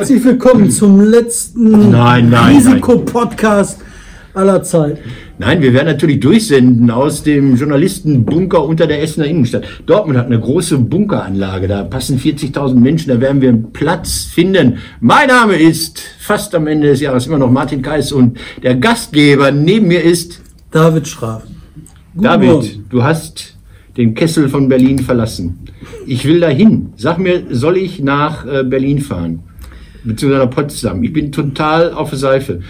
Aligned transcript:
Herzlich 0.00 0.24
willkommen 0.24 0.70
zum 0.70 0.98
letzten 0.98 1.90
Nein, 1.90 2.30
nein, 2.30 2.56
Risikopodcast 2.56 3.82
aller 4.32 4.62
Zeiten. 4.62 4.98
Nein, 5.36 5.60
wir 5.60 5.74
werden 5.74 5.88
natürlich 5.88 6.20
durchsenden 6.20 6.90
aus 6.90 7.22
dem 7.22 7.54
Journalistenbunker 7.54 8.64
unter 8.64 8.86
der 8.86 9.02
Essener 9.02 9.26
Innenstadt. 9.26 9.66
Dortmund 9.84 10.18
hat 10.18 10.24
eine 10.24 10.40
große 10.40 10.78
Bunkeranlage, 10.78 11.68
da 11.68 11.84
passen 11.84 12.18
40.000 12.18 12.76
Menschen, 12.76 13.10
da 13.10 13.20
werden 13.20 13.42
wir 13.42 13.50
einen 13.50 13.72
Platz 13.74 14.24
finden. 14.24 14.78
Mein 15.00 15.28
Name 15.28 15.56
ist 15.56 16.00
fast 16.18 16.54
am 16.54 16.66
Ende 16.66 16.86
des 16.86 17.02
Jahres 17.02 17.26
immer 17.26 17.36
noch 17.36 17.50
Martin 17.50 17.82
Kais 17.82 18.10
und 18.10 18.38
der 18.62 18.76
Gastgeber 18.76 19.52
neben 19.52 19.88
mir 19.88 20.02
ist 20.02 20.40
David 20.70 21.08
Schraaf. 21.08 21.42
Guten 22.14 22.24
David. 22.24 22.48
Morgen. 22.48 22.86
Du 22.88 23.02
hast 23.02 23.54
den 23.98 24.14
Kessel 24.14 24.48
von 24.48 24.66
Berlin 24.66 24.98
verlassen. 25.00 25.58
Ich 26.06 26.24
will 26.24 26.40
dahin. 26.40 26.94
Sag 26.96 27.18
mir, 27.18 27.42
soll 27.50 27.76
ich 27.76 28.00
nach 28.00 28.46
äh, 28.46 28.64
Berlin 28.64 29.00
fahren? 29.00 29.40
Beziehungsweise 30.04 30.44
nach 30.44 30.50
Potsdam. 30.50 31.02
Ich 31.02 31.12
bin 31.12 31.32
total 31.32 31.92
auf 31.92 32.10
der 32.10 32.18
Seife. 32.18 32.60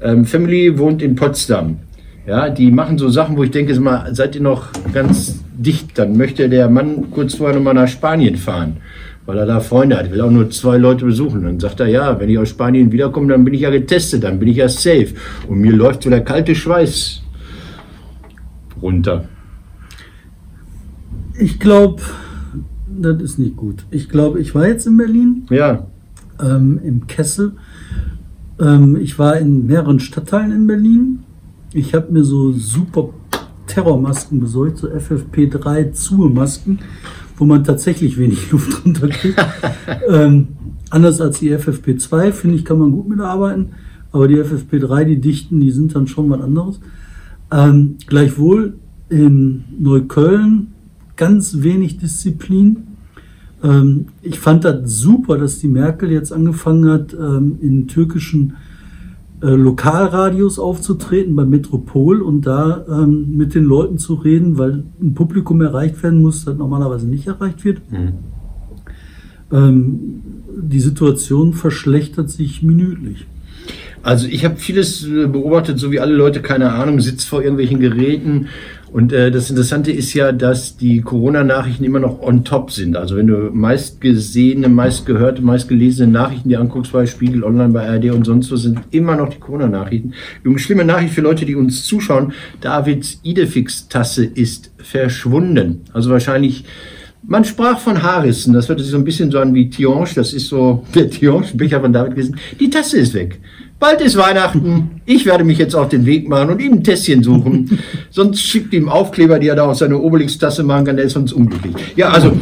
Ähm, 0.00 0.24
Family 0.24 0.78
wohnt 0.78 1.02
in 1.02 1.14
Potsdam. 1.14 1.78
Ja, 2.26 2.48
die 2.48 2.70
machen 2.72 2.98
so 2.98 3.08
Sachen, 3.08 3.36
wo 3.36 3.44
ich 3.44 3.52
denke, 3.52 3.78
mal, 3.78 4.12
seid 4.14 4.34
ihr 4.34 4.42
noch 4.42 4.68
ganz 4.92 5.40
dicht? 5.56 5.96
Dann 5.96 6.16
möchte 6.16 6.48
der 6.48 6.68
Mann 6.68 7.10
kurz 7.10 7.34
vorher 7.34 7.54
nochmal 7.54 7.74
nach 7.74 7.86
Spanien 7.86 8.36
fahren, 8.36 8.78
weil 9.26 9.38
er 9.38 9.46
da 9.46 9.60
Freunde 9.60 9.96
hat. 9.96 10.10
Will 10.10 10.20
auch 10.20 10.30
nur 10.30 10.50
zwei 10.50 10.76
Leute 10.76 11.04
besuchen. 11.04 11.44
Dann 11.44 11.60
sagt 11.60 11.78
er, 11.78 11.86
ja, 11.86 12.18
wenn 12.18 12.28
ich 12.28 12.38
aus 12.38 12.48
Spanien 12.48 12.90
wiederkomme, 12.90 13.28
dann 13.28 13.44
bin 13.44 13.54
ich 13.54 13.60
ja 13.60 13.70
getestet, 13.70 14.24
dann 14.24 14.40
bin 14.40 14.48
ich 14.48 14.56
ja 14.56 14.68
safe. 14.68 15.08
Und 15.48 15.60
mir 15.60 15.72
läuft 15.72 16.02
so 16.02 16.10
der 16.10 16.22
kalte 16.22 16.54
Schweiß 16.54 17.22
runter. 18.82 19.28
Ich 21.38 21.60
glaube, 21.60 22.02
das 22.88 23.22
ist 23.22 23.38
nicht 23.38 23.56
gut. 23.56 23.84
Ich 23.90 24.08
glaube, 24.08 24.40
ich 24.40 24.54
war 24.54 24.66
jetzt 24.66 24.86
in 24.86 24.96
Berlin, 24.96 25.46
Ja, 25.50 25.86
ähm, 26.40 26.80
im 26.82 27.06
Kessel. 27.06 27.52
Ähm, 28.60 28.96
ich 28.96 29.18
war 29.18 29.36
in 29.36 29.66
mehreren 29.66 30.00
Stadtteilen 30.00 30.52
in 30.52 30.66
Berlin. 30.66 31.20
Ich 31.72 31.94
habe 31.94 32.12
mir 32.12 32.24
so 32.24 32.52
super 32.52 33.10
Terrormasken 33.66 34.40
besorgt, 34.40 34.78
so 34.78 34.88
FFP3 34.88 35.92
Zuhe-Masken, 35.92 36.78
wo 37.36 37.44
man 37.44 37.64
tatsächlich 37.64 38.16
wenig 38.18 38.50
Luft 38.52 38.84
runterkriegt. 38.84 39.44
ähm, 40.08 40.48
anders 40.90 41.20
als 41.20 41.40
die 41.40 41.54
FFP2, 41.54 42.32
finde 42.32 42.56
ich, 42.56 42.64
kann 42.64 42.78
man 42.78 42.92
gut 42.92 43.08
mitarbeiten. 43.08 43.70
Aber 44.12 44.28
die 44.28 44.36
FFP3, 44.36 45.04
die 45.04 45.20
dichten, 45.20 45.60
die 45.60 45.70
sind 45.70 45.94
dann 45.94 46.06
schon 46.06 46.30
was 46.30 46.40
anderes. 46.40 46.80
Ähm, 47.52 47.96
gleichwohl 48.06 48.78
in 49.08 49.64
Neukölln 49.78 50.68
ganz 51.16 51.62
wenig 51.62 51.98
Disziplin. 51.98 52.95
Ähm, 53.62 54.06
ich 54.22 54.38
fand 54.38 54.64
das 54.64 54.98
super, 54.98 55.38
dass 55.38 55.58
die 55.58 55.68
Merkel 55.68 56.10
jetzt 56.10 56.32
angefangen 56.32 56.90
hat, 56.90 57.14
ähm, 57.14 57.58
in 57.60 57.88
türkischen 57.88 58.56
äh, 59.42 59.48
Lokalradios 59.48 60.58
aufzutreten, 60.58 61.36
bei 61.36 61.44
Metropol 61.44 62.22
und 62.22 62.46
da 62.46 62.84
ähm, 62.88 63.36
mit 63.36 63.54
den 63.54 63.64
Leuten 63.64 63.98
zu 63.98 64.14
reden, 64.14 64.58
weil 64.58 64.84
ein 65.00 65.14
Publikum 65.14 65.60
erreicht 65.60 66.02
werden 66.02 66.22
muss, 66.22 66.44
das 66.44 66.56
normalerweise 66.56 67.06
nicht 67.06 67.26
erreicht 67.26 67.64
wird. 67.64 67.82
Ähm, 69.52 70.22
die 70.56 70.80
Situation 70.80 71.52
verschlechtert 71.52 72.30
sich 72.30 72.62
minütlich. 72.62 73.26
Also 74.02 74.28
ich 74.28 74.44
habe 74.44 74.56
vieles 74.56 75.06
äh, 75.06 75.26
beobachtet, 75.26 75.78
so 75.78 75.90
wie 75.90 76.00
alle 76.00 76.14
Leute, 76.14 76.40
keine 76.40 76.72
Ahnung, 76.72 77.00
sitzt 77.00 77.28
vor 77.28 77.42
irgendwelchen 77.42 77.80
Geräten. 77.80 78.46
Und 78.96 79.12
äh, 79.12 79.30
das 79.30 79.50
Interessante 79.50 79.92
ist 79.92 80.14
ja, 80.14 80.32
dass 80.32 80.78
die 80.78 81.02
Corona-Nachrichten 81.02 81.84
immer 81.84 81.98
noch 81.98 82.22
on 82.22 82.44
top 82.44 82.70
sind. 82.70 82.96
Also 82.96 83.16
wenn 83.16 83.26
du 83.26 83.50
meist 83.52 84.00
gesehene, 84.00 84.70
meist 84.70 85.04
gehörte, 85.04 85.42
meist 85.42 85.68
gelesene 85.68 86.10
Nachrichten 86.10 86.48
dir 86.48 86.60
anguckst 86.60 86.92
bei 86.92 87.04
Spiegel 87.04 87.44
Online, 87.44 87.74
bei 87.74 87.86
ARD 87.86 88.12
und 88.12 88.24
sonst 88.24 88.50
wo, 88.50 88.56
sind 88.56 88.80
immer 88.92 89.14
noch 89.14 89.28
die 89.28 89.38
Corona-Nachrichten. 89.38 90.14
Übrigens 90.42 90.62
schlimme 90.62 90.86
Nachricht 90.86 91.12
für 91.12 91.20
Leute, 91.20 91.44
die 91.44 91.56
uns 91.56 91.84
zuschauen. 91.84 92.32
Davids 92.62 93.20
Idefix-Tasse 93.22 94.24
ist 94.24 94.70
verschwunden. 94.78 95.82
Also 95.92 96.08
wahrscheinlich 96.08 96.64
man 97.28 97.44
sprach 97.44 97.80
von 97.80 98.02
Haarrissen, 98.02 98.54
das 98.54 98.68
hörte 98.68 98.82
sich 98.82 98.92
so 98.92 98.98
ein 98.98 99.04
bisschen 99.04 99.30
so 99.30 99.40
an 99.40 99.52
wie 99.52 99.68
Tionge, 99.68 100.08
das 100.14 100.32
ist 100.32 100.48
so 100.48 100.84
der 100.94 101.10
Tionge-Becher 101.10 101.80
von 101.80 101.92
David 101.92 102.12
gewesen. 102.12 102.36
Die 102.58 102.70
Tasse 102.70 102.98
ist 102.98 103.14
weg. 103.14 103.40
Bald 103.78 104.00
ist 104.00 104.16
Weihnachten. 104.16 105.02
Ich 105.04 105.26
werde 105.26 105.44
mich 105.44 105.58
jetzt 105.58 105.74
auf 105.74 105.90
den 105.90 106.06
Weg 106.06 106.28
machen 106.28 106.48
und 106.48 106.62
ihm 106.62 106.74
ein 106.74 106.84
Tässchen 106.84 107.22
suchen. 107.22 107.78
sonst 108.10 108.40
schickt 108.40 108.72
ihm 108.72 108.88
Aufkleber, 108.88 109.38
die 109.38 109.48
er 109.48 109.56
da 109.56 109.66
aus 109.66 109.80
seiner 109.80 110.00
Obelix-Tasse 110.00 110.62
machen 110.62 110.86
kann, 110.86 110.96
der 110.96 111.04
ist 111.04 111.12
sonst 111.12 111.34
unglücklich. 111.34 111.74
Ja, 111.94 112.08
also 112.08 112.32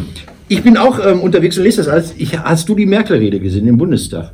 ich 0.48 0.62
bin 0.62 0.76
auch 0.76 1.04
ähm, 1.04 1.20
unterwegs 1.20 1.58
und 1.58 1.64
lese 1.64 1.78
das 1.78 1.88
alles. 1.88 2.14
Ich, 2.18 2.38
hast 2.38 2.68
du 2.68 2.76
die 2.76 2.86
Merkel-Rede 2.86 3.40
gesehen 3.40 3.66
im 3.66 3.78
Bundestag? 3.78 4.32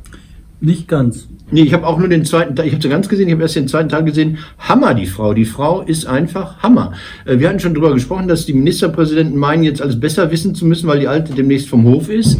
Nicht 0.59 0.87
ganz. 0.87 1.27
Nee, 1.49 1.63
ich 1.63 1.73
habe 1.73 1.87
auch 1.87 1.97
nur 1.97 2.07
den 2.07 2.23
zweiten 2.23 2.55
Teil, 2.55 2.67
ich 2.67 2.73
habe 2.73 2.83
sie 2.83 2.89
ganz 2.89 3.09
gesehen, 3.09 3.27
ich 3.27 3.33
habe 3.33 3.41
erst 3.41 3.55
den 3.55 3.67
zweiten 3.67 3.89
Teil 3.89 4.03
gesehen. 4.03 4.37
Hammer, 4.59 4.93
die 4.93 5.07
Frau. 5.07 5.33
Die 5.33 5.45
Frau 5.45 5.81
ist 5.81 6.05
einfach 6.05 6.59
Hammer. 6.61 6.93
Äh, 7.25 7.39
Wir 7.39 7.49
hatten 7.49 7.59
schon 7.59 7.73
drüber 7.73 7.91
gesprochen, 7.95 8.27
dass 8.27 8.45
die 8.45 8.53
Ministerpräsidenten 8.53 9.39
meinen, 9.39 9.63
jetzt 9.63 9.81
alles 9.81 9.99
besser 9.99 10.29
wissen 10.29 10.53
zu 10.53 10.67
müssen, 10.67 10.87
weil 10.87 10.99
die 10.99 11.07
Alte 11.07 11.33
demnächst 11.33 11.67
vom 11.67 11.83
Hof 11.85 12.09
ist. 12.09 12.37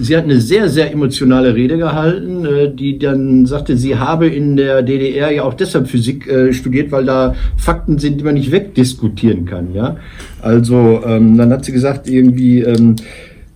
Sie 0.00 0.16
hat 0.16 0.24
eine 0.24 0.40
sehr, 0.40 0.68
sehr 0.68 0.92
emotionale 0.92 1.54
Rede 1.54 1.78
gehalten, 1.78 2.44
äh, 2.44 2.74
die 2.74 2.98
dann 2.98 3.46
sagte, 3.46 3.76
sie 3.76 3.96
habe 3.96 4.26
in 4.26 4.56
der 4.56 4.82
DDR 4.82 5.30
ja 5.30 5.42
auch 5.42 5.54
deshalb 5.54 5.88
Physik 5.88 6.26
äh, 6.26 6.52
studiert, 6.52 6.92
weil 6.92 7.04
da 7.04 7.34
Fakten 7.56 7.98
sind, 7.98 8.20
die 8.20 8.24
man 8.24 8.34
nicht 8.34 8.50
wegdiskutieren 8.50 9.44
kann. 9.44 9.74
Ja, 9.74 9.96
also 10.40 11.02
ähm, 11.06 11.36
dann 11.36 11.50
hat 11.52 11.64
sie 11.64 11.72
gesagt 11.72 12.08
irgendwie. 12.08 12.60
Ähm, 12.60 12.96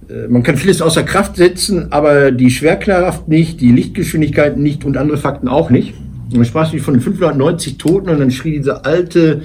äh, 0.08 0.28
man 0.28 0.42
kann 0.42 0.56
vieles 0.56 0.82
außer 0.82 1.02
Kraft 1.02 1.36
setzen, 1.36 1.92
aber 1.92 2.30
die 2.30 2.50
Schwerkraft 2.50 3.28
nicht, 3.28 3.60
die 3.60 3.72
Lichtgeschwindigkeit 3.72 4.56
nicht 4.56 4.84
und 4.84 4.96
andere 4.96 5.18
Fakten 5.18 5.48
auch 5.48 5.70
nicht. 5.70 5.94
Dann 6.32 6.44
sprach 6.44 6.70
sie 6.70 6.78
von 6.78 7.00
590 7.00 7.78
Toten 7.78 8.08
und 8.08 8.18
dann 8.18 8.30
schrie 8.30 8.52
diese 8.52 8.84
alte, 8.84 9.42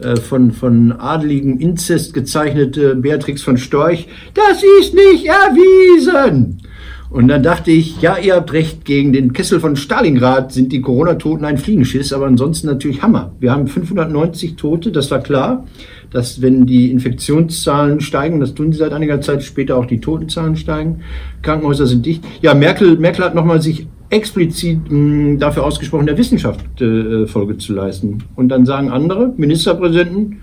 äh, 0.00 0.16
von, 0.16 0.52
von 0.52 0.92
adeligem 0.92 1.58
Inzest 1.58 2.14
gezeichnete 2.14 2.94
Beatrix 2.96 3.42
von 3.42 3.56
Storch, 3.56 4.06
das 4.34 4.62
ist 4.80 4.94
nicht 4.94 5.26
erwiesen. 5.26 6.62
Und 7.10 7.28
dann 7.28 7.42
dachte 7.42 7.70
ich, 7.70 8.02
ja, 8.02 8.18
ihr 8.18 8.34
habt 8.36 8.52
recht, 8.52 8.84
gegen 8.84 9.14
den 9.14 9.32
Kessel 9.32 9.60
von 9.60 9.76
Stalingrad 9.76 10.52
sind 10.52 10.72
die 10.72 10.82
Corona-Toten 10.82 11.44
ein 11.44 11.56
Fliegenschiss, 11.56 12.12
aber 12.12 12.26
ansonsten 12.26 12.66
natürlich 12.66 13.02
Hammer. 13.02 13.32
Wir 13.40 13.50
haben 13.50 13.66
590 13.66 14.56
Tote, 14.56 14.92
das 14.92 15.10
war 15.10 15.20
klar, 15.20 15.64
dass 16.10 16.42
wenn 16.42 16.66
die 16.66 16.90
Infektionszahlen 16.90 18.00
steigen, 18.00 18.40
das 18.40 18.54
tun 18.54 18.72
sie 18.72 18.78
seit 18.78 18.92
einiger 18.92 19.22
Zeit, 19.22 19.42
später 19.42 19.76
auch 19.76 19.86
die 19.86 20.00
Totenzahlen 20.00 20.56
steigen. 20.56 21.00
Krankenhäuser 21.40 21.86
sind 21.86 22.04
dicht. 22.04 22.22
Ja, 22.42 22.52
Merkel, 22.52 22.98
Merkel 22.98 23.24
hat 23.24 23.34
nochmal 23.34 23.62
sich 23.62 23.86
explizit 24.10 24.90
mh, 24.90 25.38
dafür 25.38 25.64
ausgesprochen, 25.64 26.06
der 26.06 26.16
Wissenschaft 26.18 26.80
äh, 26.80 27.26
Folge 27.26 27.58
zu 27.58 27.74
leisten. 27.74 28.18
Und 28.36 28.48
dann 28.48 28.64
sagen 28.66 28.90
andere 28.90 29.32
Ministerpräsidenten, 29.36 30.40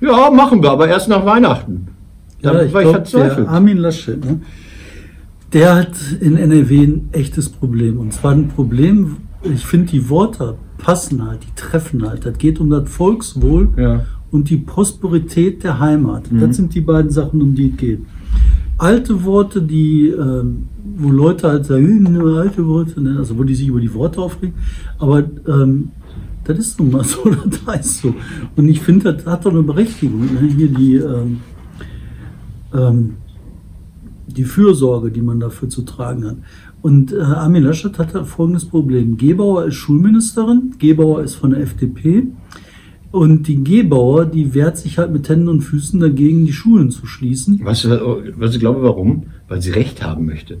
ja, 0.00 0.30
machen 0.30 0.62
wir, 0.62 0.70
aber 0.72 0.88
erst 0.88 1.08
nach 1.08 1.24
Weihnachten. 1.24 1.88
Da 2.42 2.52
Ja, 2.54 2.62
ich 2.62 2.72
war 2.74 2.82
ich 2.82 2.88
glaube, 2.88 2.98
verzweifelt. 3.06 3.46
der 3.46 3.48
Armin 3.54 3.76
Laschet, 3.78 4.24
ne, 4.24 4.40
der 5.52 5.74
hat 5.76 5.92
in 6.20 6.36
NRW 6.36 6.84
ein 6.84 7.08
echtes 7.12 7.48
Problem. 7.48 7.98
Und 7.98 8.12
zwar 8.12 8.32
ein 8.32 8.48
Problem, 8.48 9.18
ich 9.42 9.64
finde, 9.66 9.92
die 9.92 10.08
Worte 10.08 10.56
passen 10.78 11.24
halt, 11.26 11.40
die 11.44 11.54
treffen 11.54 12.06
halt. 12.08 12.26
Das 12.26 12.36
geht 12.38 12.58
um 12.58 12.68
das 12.70 12.88
Volkswohl 12.90 13.68
Ja. 13.76 13.94
Mhm. 13.96 14.00
und 14.32 14.50
die 14.50 14.56
Prosperität 14.56 15.62
der 15.62 15.78
Heimat. 15.78 16.24
Das 16.32 16.56
sind 16.56 16.74
die 16.74 16.80
beiden 16.80 17.10
Sachen, 17.10 17.40
um 17.42 17.54
die 17.54 17.70
es 17.70 17.76
geht. 17.76 18.00
Alte 18.82 19.22
Worte, 19.22 19.62
die, 19.62 20.08
ähm, 20.08 20.64
wo 20.96 21.10
Leute 21.10 21.46
halt 21.46 21.66
sagen, 21.66 22.04
"Hm, 22.04 22.34
alte 22.34 22.66
Worte, 22.66 23.00
ne? 23.00 23.16
also 23.16 23.38
wo 23.38 23.44
die 23.44 23.54
sich 23.54 23.68
über 23.68 23.80
die 23.80 23.94
Worte 23.94 24.20
aufregen. 24.20 24.56
Aber 24.98 25.22
ähm, 25.46 25.92
das 26.42 26.58
ist 26.58 26.80
nun 26.80 26.90
mal 26.90 27.04
so, 27.12 27.30
das 27.30 27.64
heißt 27.64 27.98
so. 27.98 28.12
Und 28.56 28.68
ich 28.68 28.80
finde, 28.80 29.14
das 29.14 29.24
hat 29.24 29.46
doch 29.46 29.52
eine 29.52 29.62
Berechtigung. 29.62 30.22
Ne? 30.22 30.52
Hier 30.56 30.68
die, 30.68 30.96
ähm, 30.96 31.40
ähm, 32.74 33.14
die 34.26 34.42
Fürsorge, 34.42 35.12
die 35.12 35.22
man 35.22 35.38
dafür 35.38 35.68
zu 35.68 35.82
tragen 35.82 36.26
hat. 36.26 36.36
Und 36.80 37.12
äh, 37.12 37.20
Armin 37.20 37.62
Laschet 37.62 37.96
hat 38.00 38.26
folgendes 38.26 38.64
Problem. 38.64 39.16
Gebauer 39.16 39.66
ist 39.66 39.76
Schulministerin, 39.76 40.74
Gebauer 40.80 41.22
ist 41.22 41.36
von 41.36 41.50
der 41.50 41.60
FDP. 41.60 42.26
Und 43.12 43.46
die 43.46 43.62
Gebauer, 43.62 44.24
die 44.24 44.54
wehrt 44.54 44.78
sich 44.78 44.96
halt 44.98 45.12
mit 45.12 45.28
Händen 45.28 45.48
und 45.48 45.60
Füßen 45.60 46.00
dagegen, 46.00 46.46
die 46.46 46.52
Schulen 46.52 46.90
zu 46.90 47.06
schließen. 47.06 47.60
Weißt 47.62 47.84
du, 47.84 48.22
was 48.38 48.54
ich 48.54 48.60
glaube, 48.60 48.82
warum? 48.82 49.24
Weil 49.48 49.60
sie 49.62 49.70
Recht 49.70 50.02
haben 50.02 50.24
möchte. 50.26 50.58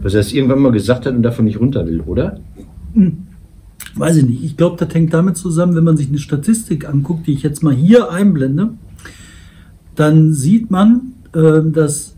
Weil 0.00 0.10
sie 0.10 0.16
das 0.16 0.32
irgendwann 0.32 0.60
mal 0.60 0.72
gesagt 0.72 1.04
hat 1.06 1.14
und 1.14 1.22
davon 1.22 1.44
nicht 1.44 1.60
runter 1.60 1.86
will, 1.86 2.00
oder? 2.00 2.40
Weiß 3.94 4.16
ich 4.16 4.24
nicht. 4.26 4.42
Ich 4.42 4.56
glaube, 4.56 4.82
das 4.82 4.94
hängt 4.94 5.12
damit 5.12 5.36
zusammen, 5.36 5.74
wenn 5.76 5.84
man 5.84 5.96
sich 5.98 6.08
eine 6.08 6.18
Statistik 6.18 6.88
anguckt, 6.88 7.26
die 7.26 7.32
ich 7.32 7.42
jetzt 7.42 7.62
mal 7.62 7.74
hier 7.74 8.10
einblende, 8.10 8.70
dann 9.94 10.32
sieht 10.32 10.70
man, 10.70 11.12
äh, 11.34 11.60
dass 11.70 12.16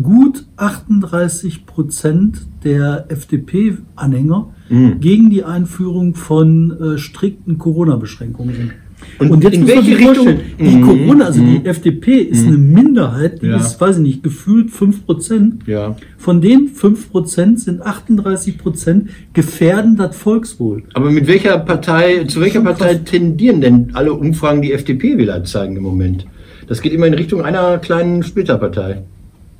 gut 0.00 0.44
38 0.56 1.66
Prozent 1.66 2.46
der 2.62 3.06
FDP-Anhänger 3.08 4.48
Mhm. 4.68 4.98
gegen 5.00 5.30
die 5.30 5.44
Einführung 5.44 6.14
von 6.14 6.72
äh, 6.80 6.98
strikten 6.98 7.56
Corona-Beschränkungen 7.56 8.54
sind. 8.54 8.72
Und 9.18 9.30
Und, 9.30 9.44
jetzt 9.44 9.54
in 9.54 9.66
welche 9.66 9.96
Richtung- 9.98 10.38
die 10.58 10.64
Mhm. 10.76 10.82
Corona, 10.82 11.24
also 11.26 11.42
Mhm. 11.42 11.62
die 11.62 11.68
FDP 11.68 12.18
ist 12.18 12.46
eine 12.46 12.58
Minderheit, 12.58 13.40
die 13.42 13.46
Ja. 13.46 13.56
ist, 13.56 13.80
weiß 13.80 13.96
ich 13.96 14.02
nicht, 14.02 14.22
gefühlt 14.22 14.70
5%. 14.70 15.66
Ja. 15.66 15.96
Von 16.18 16.40
den 16.40 16.68
5% 16.68 17.60
sind 17.60 17.80
38% 17.84 19.08
gefährden 19.32 19.96
das 19.96 20.16
Volkswohl. 20.16 20.82
Aber 20.94 21.10
mit 21.10 21.26
welcher 21.26 21.58
Partei, 21.58 22.24
zu 22.24 22.40
welcher 22.40 22.60
Partei 22.60 22.96
tendieren 22.96 23.60
denn 23.60 23.90
alle 23.94 24.12
Umfragen 24.12 24.60
die 24.62 24.72
FDP-Wähler 24.72 25.44
zeigen 25.44 25.76
im 25.76 25.82
Moment? 25.82 26.26
Das 26.66 26.82
geht 26.82 26.92
immer 26.92 27.06
in 27.06 27.14
Richtung 27.14 27.42
einer 27.42 27.78
kleinen 27.78 28.22
Splitterpartei. 28.22 29.02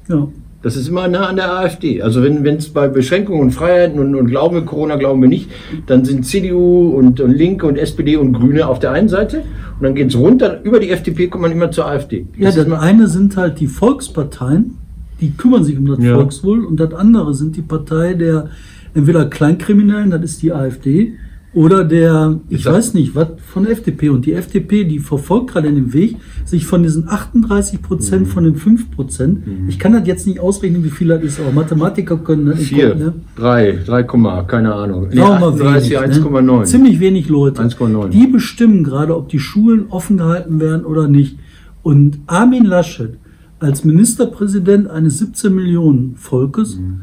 Ja. 0.08 0.28
Das 0.62 0.74
ist 0.76 0.88
immer 0.88 1.06
nah 1.06 1.26
an 1.26 1.36
der 1.36 1.52
AfD. 1.52 2.02
Also 2.02 2.22
wenn 2.22 2.44
es 2.44 2.68
bei 2.70 2.88
Beschränkungen 2.88 3.40
und 3.40 3.50
Freiheiten 3.52 3.98
und, 4.00 4.14
und 4.14 4.26
Glauben 4.26 4.56
wir 4.56 4.62
Corona 4.62 4.96
glauben 4.96 5.22
wir 5.22 5.28
nicht, 5.28 5.50
dann 5.86 6.04
sind 6.04 6.26
CDU 6.26 6.90
und, 6.96 7.20
und 7.20 7.30
Linke 7.32 7.66
und 7.66 7.76
SPD 7.76 8.16
und 8.16 8.32
Grüne 8.32 8.66
auf 8.66 8.78
der 8.78 8.92
einen 8.92 9.08
Seite 9.08 9.38
und 9.78 9.82
dann 9.82 9.94
geht 9.94 10.08
es 10.08 10.16
runter, 10.16 10.60
über 10.64 10.80
die 10.80 10.90
FDP 10.90 11.28
kommt 11.28 11.42
man 11.42 11.52
immer 11.52 11.70
zur 11.70 11.86
AfD. 11.86 12.26
Ja, 12.36 12.46
Das 12.46 12.56
das 12.56 12.70
eine 12.72 13.06
sind 13.08 13.36
halt 13.36 13.60
die 13.60 13.66
Volksparteien, 13.66 14.78
die 15.20 15.32
kümmern 15.32 15.62
sich 15.64 15.78
um 15.78 15.86
das 15.86 15.98
Ja. 16.02 16.14
Volkswohl 16.14 16.64
und 16.64 16.80
das 16.80 16.92
andere 16.94 17.34
sind 17.34 17.56
die 17.56 17.62
Partei 17.62 18.14
der 18.14 18.48
entweder 18.94 19.26
Kleinkriminellen, 19.26 20.10
das 20.10 20.22
ist 20.22 20.42
die 20.42 20.52
AfD, 20.52 21.12
oder 21.56 21.84
der, 21.84 22.38
ich 22.50 22.62
sag- 22.64 22.74
weiß 22.74 22.94
nicht, 22.94 23.14
was 23.16 23.28
von 23.52 23.64
der 23.64 23.72
FDP. 23.72 24.10
Und 24.10 24.26
die 24.26 24.34
FDP, 24.34 24.84
die 24.84 24.98
verfolgt 25.00 25.50
gerade 25.52 25.72
den 25.72 25.92
Weg, 25.94 26.16
sich 26.44 26.66
von 26.66 26.82
diesen 26.82 27.08
38 27.08 27.80
Prozent, 27.82 28.22
Mhm. 28.26 28.30
von 28.30 28.44
den 28.44 28.54
5 28.56 28.90
Prozent, 28.90 29.38
ich 29.66 29.78
kann 29.78 29.92
das 29.94 30.06
jetzt 30.06 30.26
nicht 30.26 30.38
ausrechnen, 30.38 30.84
wie 30.84 30.90
viel 30.90 31.08
das 31.08 31.22
ist, 31.24 31.40
aber 31.40 31.50
Mathematiker 31.52 32.18
können 32.18 32.46
das 32.46 32.58
nicht 32.58 32.68
Vier, 32.68 32.90
gucken, 32.90 33.04
ne? 33.06 33.12
drei, 33.36 33.78
3, 33.86 34.02
Komma, 34.04 34.42
keine 34.44 34.74
Ahnung. 34.74 35.08
Nee, 35.08 35.16
Sagen 35.16 35.30
wir 35.40 35.40
mal 35.40 35.52
38, 35.54 35.90
wenig, 35.92 36.02
1,9. 36.18 36.58
Ne? 36.60 36.64
Ziemlich 36.66 37.00
wenig 37.00 37.28
Leute. 37.30 37.62
1,9. 37.62 38.10
Die 38.10 38.26
bestimmen 38.26 38.84
gerade, 38.84 39.16
ob 39.16 39.30
die 39.30 39.38
Schulen 39.40 39.86
offen 39.88 40.18
gehalten 40.18 40.60
werden 40.60 40.84
oder 40.84 41.08
nicht. 41.08 41.38
Und 41.82 42.18
Armin 42.26 42.64
Laschet 42.66 43.14
als 43.60 43.82
Ministerpräsident 43.82 44.88
eines 44.90 45.18
17 45.20 45.54
Millionen 45.54 46.16
Volkes 46.16 46.76
Mhm. 46.76 47.00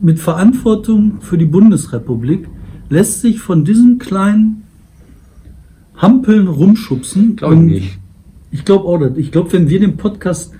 mit 0.00 0.20
Verantwortung 0.20 1.14
für 1.20 1.36
die 1.36 1.44
Bundesrepublik 1.46 2.46
lässt 2.90 3.22
sich 3.22 3.40
von 3.40 3.64
diesen 3.64 3.98
kleinen 3.98 4.64
Hampeln 5.96 6.46
rumschubsen. 6.48 7.36
Glaube 7.36 7.54
ich 7.54 7.60
nicht. 7.60 7.98
Ich 8.52 8.64
glaube 8.64 8.84
auch 8.86 8.98
nicht. 8.98 9.16
Ich 9.16 9.32
glaube, 9.32 9.52
wenn 9.52 9.68
wir 9.68 9.80
den 9.80 9.96
Podcast 9.96 10.52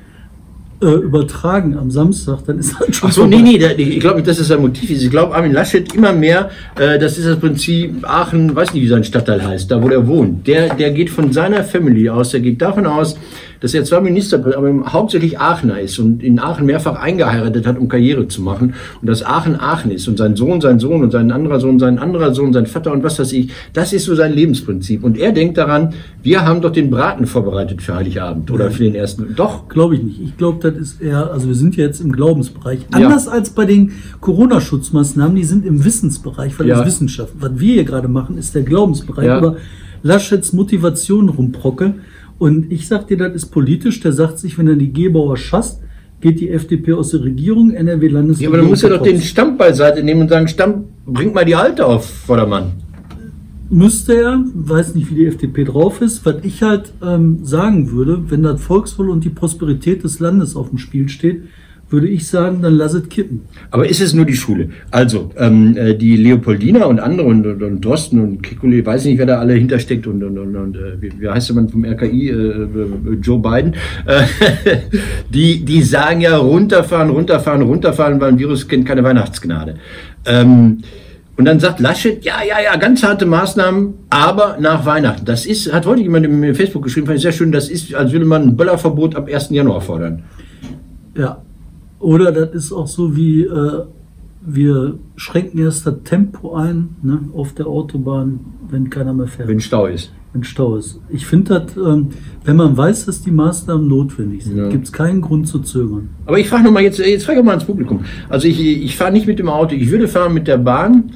äh, 0.82 0.86
übertragen 0.94 1.76
am 1.76 1.90
Samstag, 1.90 2.44
dann 2.46 2.58
ist 2.58 2.74
das 2.78 2.96
schon 2.96 3.08
Ach 3.10 3.12
so, 3.12 3.26
nee, 3.26 3.42
nee, 3.42 3.58
da- 3.58 3.70
ich 3.72 4.00
glaube 4.00 4.16
nicht, 4.16 4.28
dass 4.28 4.38
das 4.38 4.48
sein 4.48 4.60
Motiv 4.60 4.88
ist. 4.90 5.02
Ich 5.02 5.10
glaube, 5.10 5.34
Armin 5.34 5.52
Laschet 5.52 5.92
immer 5.94 6.12
mehr, 6.12 6.50
äh, 6.78 6.98
das 6.98 7.18
ist 7.18 7.26
das 7.26 7.38
Prinzip 7.38 8.02
Aachen, 8.08 8.54
weiß 8.54 8.72
nicht, 8.74 8.82
wie 8.84 8.88
sein 8.88 9.04
Stadtteil 9.04 9.44
heißt, 9.46 9.70
da 9.70 9.82
wo 9.82 9.88
er 9.88 10.06
wohnt. 10.06 10.46
Der, 10.46 10.74
der 10.74 10.90
geht 10.92 11.10
von 11.10 11.32
seiner 11.32 11.64
Family 11.64 12.08
aus, 12.08 12.30
der 12.30 12.40
geht 12.40 12.62
davon 12.62 12.86
aus, 12.86 13.18
dass 13.60 13.74
er 13.74 13.84
zwar 13.84 14.00
Ministerpräsident, 14.00 14.66
aber 14.66 14.92
hauptsächlich 14.92 15.38
Aachener 15.38 15.80
ist 15.80 15.98
und 15.98 16.22
in 16.22 16.38
Aachen 16.38 16.66
mehrfach 16.66 16.96
eingeheiratet 16.96 17.66
hat, 17.66 17.78
um 17.78 17.88
Karriere 17.88 18.26
zu 18.28 18.42
machen. 18.42 18.74
Und 19.00 19.08
dass 19.08 19.22
Aachen 19.24 19.58
Aachen 19.60 19.90
ist 19.90 20.08
und 20.08 20.16
sein 20.18 20.36
Sohn, 20.36 20.60
sein 20.60 20.78
Sohn 20.78 21.02
und 21.02 21.10
sein 21.10 21.30
anderer 21.30 21.60
Sohn, 21.60 21.78
sein 21.78 21.98
anderer 21.98 22.34
Sohn, 22.34 22.52
sein 22.52 22.66
Vater 22.66 22.92
und 22.92 23.02
was 23.02 23.18
weiß 23.18 23.32
ich. 23.32 23.50
Das 23.72 23.92
ist 23.92 24.04
so 24.04 24.14
sein 24.14 24.32
Lebensprinzip. 24.32 25.04
Und 25.04 25.18
er 25.18 25.32
denkt 25.32 25.58
daran, 25.58 25.94
wir 26.22 26.44
haben 26.44 26.60
doch 26.60 26.72
den 26.72 26.90
Braten 26.90 27.26
vorbereitet 27.26 27.82
für 27.82 27.94
Heiligabend 27.94 28.50
oder 28.50 28.70
für 28.70 28.84
den 28.84 28.94
ersten. 28.94 29.34
Doch, 29.36 29.68
Glaube 29.68 29.94
ich 29.96 30.02
nicht. 30.02 30.20
Ich 30.20 30.36
glaube, 30.36 30.58
das 30.70 30.80
ist 30.80 31.00
eher, 31.00 31.30
also 31.32 31.46
wir 31.48 31.54
sind 31.54 31.76
ja 31.76 31.84
jetzt 31.84 32.00
im 32.00 32.12
Glaubensbereich. 32.12 32.80
Ja. 32.92 33.06
Anders 33.06 33.28
als 33.28 33.50
bei 33.50 33.64
den 33.64 33.92
Corona-Schutzmaßnahmen, 34.20 35.36
die 35.36 35.44
sind 35.44 35.64
im 35.64 35.84
Wissensbereich, 35.84 36.58
weil 36.58 36.66
Ja. 36.68 36.78
das 36.78 36.86
Wissenschaft. 36.86 37.32
Was 37.38 37.58
wir 37.58 37.74
hier 37.74 37.84
gerade 37.84 38.08
machen, 38.08 38.36
ist 38.36 38.54
der 38.54 38.62
Glaubensbereich. 38.62 39.26
Ja. 39.26 39.36
Aber 39.36 39.56
Laschets 40.02 40.52
Motivation 40.52 41.28
rumprocke. 41.28 41.94
Und 42.40 42.72
ich 42.72 42.88
sag 42.88 43.06
dir, 43.06 43.18
das 43.18 43.34
ist 43.34 43.46
politisch. 43.50 44.00
Der 44.00 44.14
sagt 44.14 44.38
sich, 44.38 44.56
wenn 44.56 44.66
er 44.66 44.74
die 44.74 44.90
Gebauer 44.90 45.36
schasst, 45.36 45.82
geht 46.22 46.40
die 46.40 46.48
FDP 46.48 46.94
aus 46.94 47.10
der 47.10 47.22
Regierung, 47.22 47.70
NRW 47.70 48.08
Landesregierung. 48.08 48.40
Ja, 48.40 48.48
aber 48.48 48.56
dann 48.56 48.70
muss 48.70 48.82
er 48.82 48.88
doch 48.88 49.02
den. 49.02 49.20
Stamm 49.20 49.58
beiseite 49.58 50.02
nehmen 50.02 50.22
und 50.22 50.30
sagen, 50.30 50.48
Stamm, 50.48 50.84
bringt 51.04 51.34
mal 51.34 51.44
die 51.44 51.54
Alte 51.54 51.84
auf 51.84 52.08
Vordermann. 52.08 52.72
Müsste 53.68 54.14
er, 54.14 54.42
weiß 54.54 54.94
nicht, 54.94 55.10
wie 55.10 55.16
die 55.16 55.26
FDP 55.26 55.64
drauf 55.64 56.00
ist. 56.00 56.24
Was 56.24 56.36
ich 56.42 56.62
halt 56.62 56.94
ähm, 57.04 57.44
sagen 57.44 57.92
würde, 57.92 58.30
wenn 58.30 58.42
das 58.42 58.58
Volkswohl 58.62 59.10
und 59.10 59.22
die 59.22 59.28
Prosperität 59.28 60.02
des 60.02 60.18
Landes 60.18 60.56
auf 60.56 60.70
dem 60.70 60.78
Spiel 60.78 61.10
steht, 61.10 61.42
würde 61.90 62.08
ich 62.08 62.28
sagen, 62.28 62.62
dann 62.62 62.74
lass 62.74 62.94
es 62.94 63.08
kippen. 63.08 63.42
Aber 63.70 63.88
ist 63.88 64.00
es 64.00 64.14
nur 64.14 64.24
die 64.24 64.34
Schule? 64.34 64.70
Also, 64.90 65.30
ähm, 65.36 65.76
äh, 65.76 65.94
die 65.94 66.16
Leopoldina 66.16 66.84
und 66.84 67.00
andere 67.00 67.26
und, 67.26 67.46
und, 67.46 67.62
und 67.62 67.84
Drosten 67.84 68.20
und 68.20 68.42
Kikuli, 68.42 68.84
weiß 68.86 69.04
nicht, 69.04 69.18
wer 69.18 69.26
da 69.26 69.38
alle 69.38 69.54
hintersteckt 69.54 70.06
und, 70.06 70.22
und, 70.22 70.38
und, 70.38 70.56
und 70.56 70.76
äh, 70.76 71.00
wie, 71.00 71.12
wie 71.20 71.28
heißt 71.28 71.48
der 71.48 71.56
Mann 71.56 71.68
vom 71.68 71.84
RKI, 71.84 72.28
äh, 72.28 72.32
äh, 72.32 72.68
Joe 73.20 73.40
Biden, 73.40 73.74
äh, 74.06 74.22
die, 75.28 75.64
die 75.64 75.82
sagen 75.82 76.20
ja 76.20 76.36
runterfahren, 76.36 77.10
runterfahren, 77.10 77.62
runterfahren, 77.62 78.20
weil 78.20 78.32
ein 78.32 78.38
Virus 78.38 78.68
kennt 78.68 78.86
keine 78.86 79.02
Weihnachtsgnade. 79.02 79.74
Ähm, 80.26 80.78
und 81.36 81.46
dann 81.46 81.58
sagt 81.58 81.80
Laschet, 81.80 82.22
ja, 82.24 82.34
ja, 82.46 82.60
ja, 82.62 82.76
ganz 82.76 83.02
harte 83.02 83.24
Maßnahmen, 83.24 83.94
aber 84.10 84.58
nach 84.60 84.84
Weihnachten. 84.84 85.24
Das 85.24 85.46
ist, 85.46 85.72
hat 85.72 85.86
heute 85.86 86.02
jemand 86.02 86.26
in 86.26 86.54
Facebook 86.54 86.82
geschrieben, 86.84 87.06
fand 87.06 87.16
ich 87.16 87.22
sehr 87.22 87.32
schön, 87.32 87.50
das 87.50 87.68
ist, 87.68 87.94
als 87.94 88.12
würde 88.12 88.26
man 88.26 88.42
ein 88.42 88.56
Böllerverbot 88.56 89.16
ab 89.16 89.28
1. 89.32 89.50
Januar 89.50 89.80
fordern. 89.80 90.22
Ja. 91.16 91.42
Oder 92.00 92.32
das 92.32 92.54
ist 92.54 92.72
auch 92.72 92.86
so 92.86 93.14
wie, 93.16 93.42
äh, 93.42 93.82
wir 94.42 94.98
schränken 95.16 95.60
erst 95.60 95.86
das 95.86 95.96
Tempo 96.04 96.54
ein 96.54 96.96
ne, 97.02 97.20
auf 97.34 97.52
der 97.52 97.66
Autobahn, 97.66 98.40
wenn 98.70 98.88
keiner 98.90 99.12
mehr 99.12 99.26
fährt, 99.26 99.48
Wenn 99.48 99.56
wenn, 99.56 99.60
Stau 99.60 99.86
ist. 99.86 100.10
Stau 100.42 100.76
ist. 100.76 100.98
Ich 101.10 101.26
finde 101.26 101.60
das, 101.60 101.76
ähm, 101.76 102.08
wenn 102.44 102.56
man 102.56 102.76
weiß, 102.76 103.06
dass 103.06 103.20
die 103.20 103.30
Maßnahmen 103.32 103.86
notwendig 103.86 104.44
sind, 104.44 104.56
Ja. 104.56 104.68
gibt 104.68 104.84
es 104.86 104.92
keinen 104.92 105.20
Grund 105.20 105.46
zu 105.48 105.58
zögern. 105.58 106.08
Aber 106.24 106.38
ich 106.38 106.48
frage 106.48 106.64
nochmal, 106.64 106.84
jetzt, 106.84 106.98
jetzt 107.00 107.24
frage 107.26 107.40
ich 107.40 107.44
mal 107.44 107.50
ans 107.52 107.64
Publikum. 107.64 108.00
Also 108.28 108.46
ich, 108.48 108.60
ich 108.60 108.96
fahre 108.96 109.12
nicht 109.12 109.26
mit 109.26 109.38
dem 109.38 109.48
Auto, 109.48 109.74
ich 109.74 109.90
würde 109.90 110.08
fahren 110.08 110.32
mit 110.32 110.46
der 110.46 110.58
Bahn, 110.58 111.10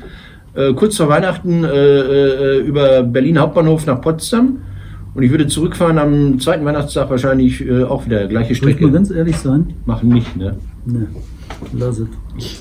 äh, 0.55 0.75
kurz 0.75 0.97
vor 0.97 1.09
Weihnachten 1.09 1.65
äh, 1.65 1.69
äh, 1.69 2.59
über 2.61 3.03
Berlin 3.05 3.39
Hauptbahnhof 3.39 3.87
nach 3.87 4.01
Potsdam. 4.01 4.59
Und 5.15 5.23
ich 5.23 5.31
würde 5.31 5.47
zurückfahren 5.47 5.99
am 5.99 6.41
zweiten 6.41 6.65
Weihnachtstag 6.65 7.09
wahrscheinlich 7.09 7.65
äh, 7.65 7.85
auch 7.85 8.05
wieder 8.07 8.27
gleiche 8.27 8.55
Soll 8.55 8.71
ich 8.71 8.75
mal 8.77 8.79
Strecke. 8.79 8.93
ganz 8.93 9.11
ehrlich 9.11 9.37
sein? 9.37 9.75
Machen 9.87 10.09
nicht, 10.09 10.37
ne? 10.37 10.57
Ne, 10.87 11.07
lass 11.79 11.99
es. 12.01 12.09
Ich 12.37 12.61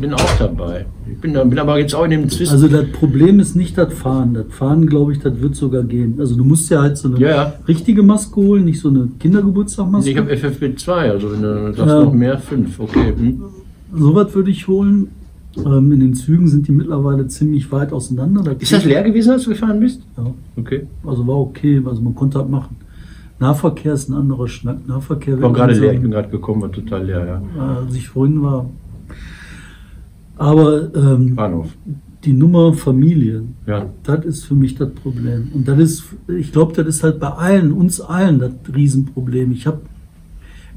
bin 0.00 0.12
auch 0.14 0.36
dabei. 0.38 0.86
Ich 1.10 1.18
bin, 1.20 1.34
da- 1.34 1.42
bin 1.44 1.58
aber 1.58 1.78
jetzt 1.78 1.94
auch 1.94 2.04
in 2.04 2.10
dem 2.12 2.28
Zwist. 2.28 2.52
Also 2.52 2.68
das 2.68 2.86
Problem 2.92 3.40
ist 3.40 3.56
nicht 3.56 3.76
das 3.76 3.92
Fahren. 3.94 4.34
Das 4.34 4.46
Fahren, 4.50 4.86
glaube 4.86 5.12
ich, 5.12 5.18
das 5.18 5.40
wird 5.40 5.56
sogar 5.56 5.82
gehen. 5.82 6.14
Also 6.20 6.36
du 6.36 6.44
musst 6.44 6.70
ja 6.70 6.82
halt 6.82 6.96
so 6.98 7.08
eine 7.08 7.18
Ja, 7.18 7.28
ja. 7.28 7.52
richtige 7.66 8.02
Maske 8.04 8.36
holen, 8.36 8.64
nicht 8.64 8.78
so 8.80 8.90
eine 8.90 9.08
Kindergeburtstagmaske. 9.18 10.10
ich 10.10 10.16
habe 10.16 10.30
FFP2, 10.32 10.90
also 10.92 11.32
wenn 11.32 11.42
du 11.42 11.72
sagst 11.74 11.78
Ja. 11.90 12.04
noch 12.04 12.12
mehr, 12.12 12.38
fünf. 12.38 12.78
Okay. 12.78 13.12
Hm. 13.16 13.42
Sowas 13.92 14.34
würde 14.34 14.50
ich 14.50 14.68
holen. 14.68 15.08
Ähm, 15.66 15.92
in 15.92 16.00
den 16.00 16.14
Zügen 16.14 16.46
sind 16.48 16.68
die 16.68 16.72
mittlerweile 16.72 17.26
ziemlich 17.26 17.70
weit 17.72 17.92
auseinander. 17.92 18.42
Da 18.42 18.52
Ist 18.52 18.72
das 18.72 18.84
leer 18.84 19.02
gewesen, 19.02 19.30
als 19.32 19.44
du 19.44 19.50
gefahren 19.50 19.80
bist? 19.80 20.02
Ja, 20.16 20.26
Okay. 20.56 20.86
also 21.04 21.26
war 21.26 21.36
okay, 21.38 21.82
also 21.84 22.00
man 22.02 22.14
konnte 22.14 22.38
das 22.38 22.48
machen. 22.48 22.76
Nahverkehr 23.40 23.92
ist 23.94 24.08
ein 24.08 24.14
anderer 24.14 24.48
Schnack. 24.48 24.86
Nahverkehr 24.88 25.34
War 25.40 25.42
wird 25.50 25.54
gerade 25.54 25.78
leer, 25.78 25.92
ich 25.92 26.00
bin 26.00 26.10
gerade 26.10 26.28
gekommen, 26.28 26.62
war 26.62 26.72
total 26.72 27.04
leer, 27.06 27.42
ja. 27.56 27.76
als 27.84 27.94
ich 27.94 28.08
vorhin 28.08 28.42
war. 28.42 28.68
Aber 30.36 30.94
ähm, 30.94 31.34
Bahnhof. 31.34 31.68
die 32.24 32.32
Nummer 32.32 32.72
Familie, 32.72 33.44
Ja. 33.66 33.86
das 34.04 34.24
ist 34.24 34.44
für 34.44 34.54
mich 34.54 34.74
das 34.76 34.90
Problem. 34.90 35.48
Und 35.54 35.66
das 35.68 35.78
ist, 35.78 36.04
ich 36.28 36.52
glaube, 36.52 36.72
das 36.74 36.86
ist 36.86 37.02
halt 37.04 37.18
bei 37.20 37.28
allen, 37.30 37.72
uns 37.72 38.00
allen 38.00 38.38
das 38.38 38.52
Riesenproblem. 38.74 39.52
Ich 39.52 39.66
habe 39.66 39.80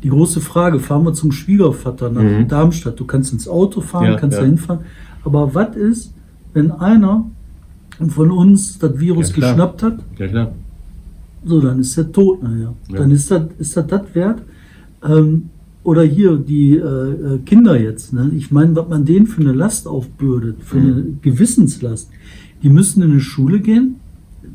die 0.03 0.10
große 0.10 0.41
Frage, 0.41 0.79
fahren 0.79 1.03
wir 1.05 1.13
zum 1.13 1.31
Schwiegervater 1.31 2.10
nach 2.10 2.24
Mhm. 2.24 2.48
Darmstadt? 2.48 3.00
Du 3.00 3.05
kannst 3.05 3.34
ins 3.34 3.48
Auto 3.48 3.81
fahren, 3.81 4.05
Ja, 4.05 4.15
kannst 4.17 4.36
ja. 4.38 4.41
da 4.43 4.48
hinfahren. 4.48 4.86
Aber 5.24 5.53
was 5.53 5.75
ist, 5.75 6.13
wenn 6.53 6.72
einer 6.72 7.25
von 8.10 8.31
uns 8.31 8.79
das 8.79 9.00
Virus 9.00 9.29
Ja, 9.29 9.36
geschnappt 9.36 9.84
hat? 9.84 10.00
Ja, 10.17 10.27
klar. 10.27 10.51
So, 11.46 11.60
dann 11.60 11.79
ist 11.79 11.98
er 11.98 12.12
tot 12.12 12.41
nachher. 12.43 12.74
Ja. 12.89 12.98
Dann 12.98 13.12
ist 13.12 13.29
das, 13.31 13.43
ist 13.60 13.77
das 13.77 13.88
das 13.88 14.01
wert? 14.13 14.41
Ähm, 15.08 15.50
oder 15.84 16.03
hier 16.03 16.38
die 16.38 16.75
äh, 16.75 16.81
äh, 17.36 17.38
Kinder 17.46 17.79
jetzt. 17.79 18.13
Ne? 18.13 18.31
Ich 18.36 18.51
meine, 18.51 18.75
was 18.75 18.88
man 18.88 19.05
denen 19.05 19.25
für 19.25 19.41
eine 19.41 19.53
Last 19.53 19.88
aufbürdet, 19.88 20.58
für 20.62 20.77
Mhm. 20.77 20.91
eine 20.93 21.03
Gewissenslast. 21.24 22.10
Die 22.62 22.70
müssen 22.70 23.01
in 23.01 23.12
eine 23.12 23.20
Schule 23.20 23.60
gehen. 23.60 23.96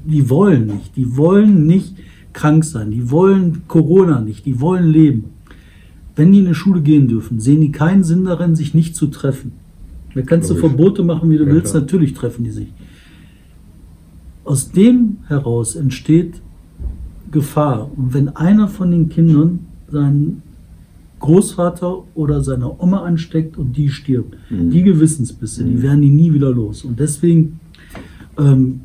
Die 0.04 0.28
wollen 0.30 0.66
nicht. 0.66 0.96
Die 0.96 1.16
wollen 1.16 1.66
nicht 1.66 1.96
krank 2.32 2.64
sein. 2.64 2.92
Die 2.92 3.10
wollen 3.10 3.62
Corona 3.66 4.20
nicht. 4.20 4.46
Die 4.46 4.60
wollen 4.60 4.86
leben. 4.88 5.24
Wenn 6.16 6.32
die 6.32 6.38
in 6.40 6.46
eine 6.46 6.54
Schule 6.54 6.80
gehen 6.80 7.08
dürfen, 7.08 7.40
sehen 7.40 7.61
die 7.61 7.70
keinen 7.73 8.02
Sinn 8.02 8.25
darin, 8.25 8.56
sich 8.56 8.73
nicht 8.75 8.96
zu 8.96 9.06
treffen. 9.08 9.52
Da 10.14 10.23
kannst 10.23 10.49
du. 10.50 10.54
Verbote 10.54 11.04
machen, 11.04 11.30
wie 11.30 11.37
du 11.37 11.44
Ja, 11.44 11.52
willst. 11.52 11.73
klar. 11.73 11.82
Natürlich 11.82 12.14
treffen 12.14 12.42
die 12.44 12.50
sich. 12.50 12.68
Aus 14.44 14.70
dem 14.73 15.18
heraus 15.28 15.76
entsteht 15.76 16.40
Gefahr. 17.30 17.90
Und 17.96 18.14
wenn 18.14 18.28
einer 18.30 18.68
von 18.68 18.90
den 18.90 19.08
Kindern 19.08 19.66
seinen 19.88 20.42
Großvater 21.18 22.04
oder 22.14 22.42
seine 22.42 22.80
Oma 22.80 23.02
ansteckt 23.02 23.56
und 23.58 23.76
die 23.76 23.88
stirbt, 23.90 24.37
Mhm. 24.50 24.70
die 24.70 24.82
Gewissensbisse, 24.82 25.64
die 25.64 25.82
werden 25.82 26.00
die 26.02 26.11
nie 26.11 26.32
wieder 26.32 26.50
los. 26.50 26.85
Und 26.85 26.99
deswegen 27.00 27.58
ähm, 28.38 28.80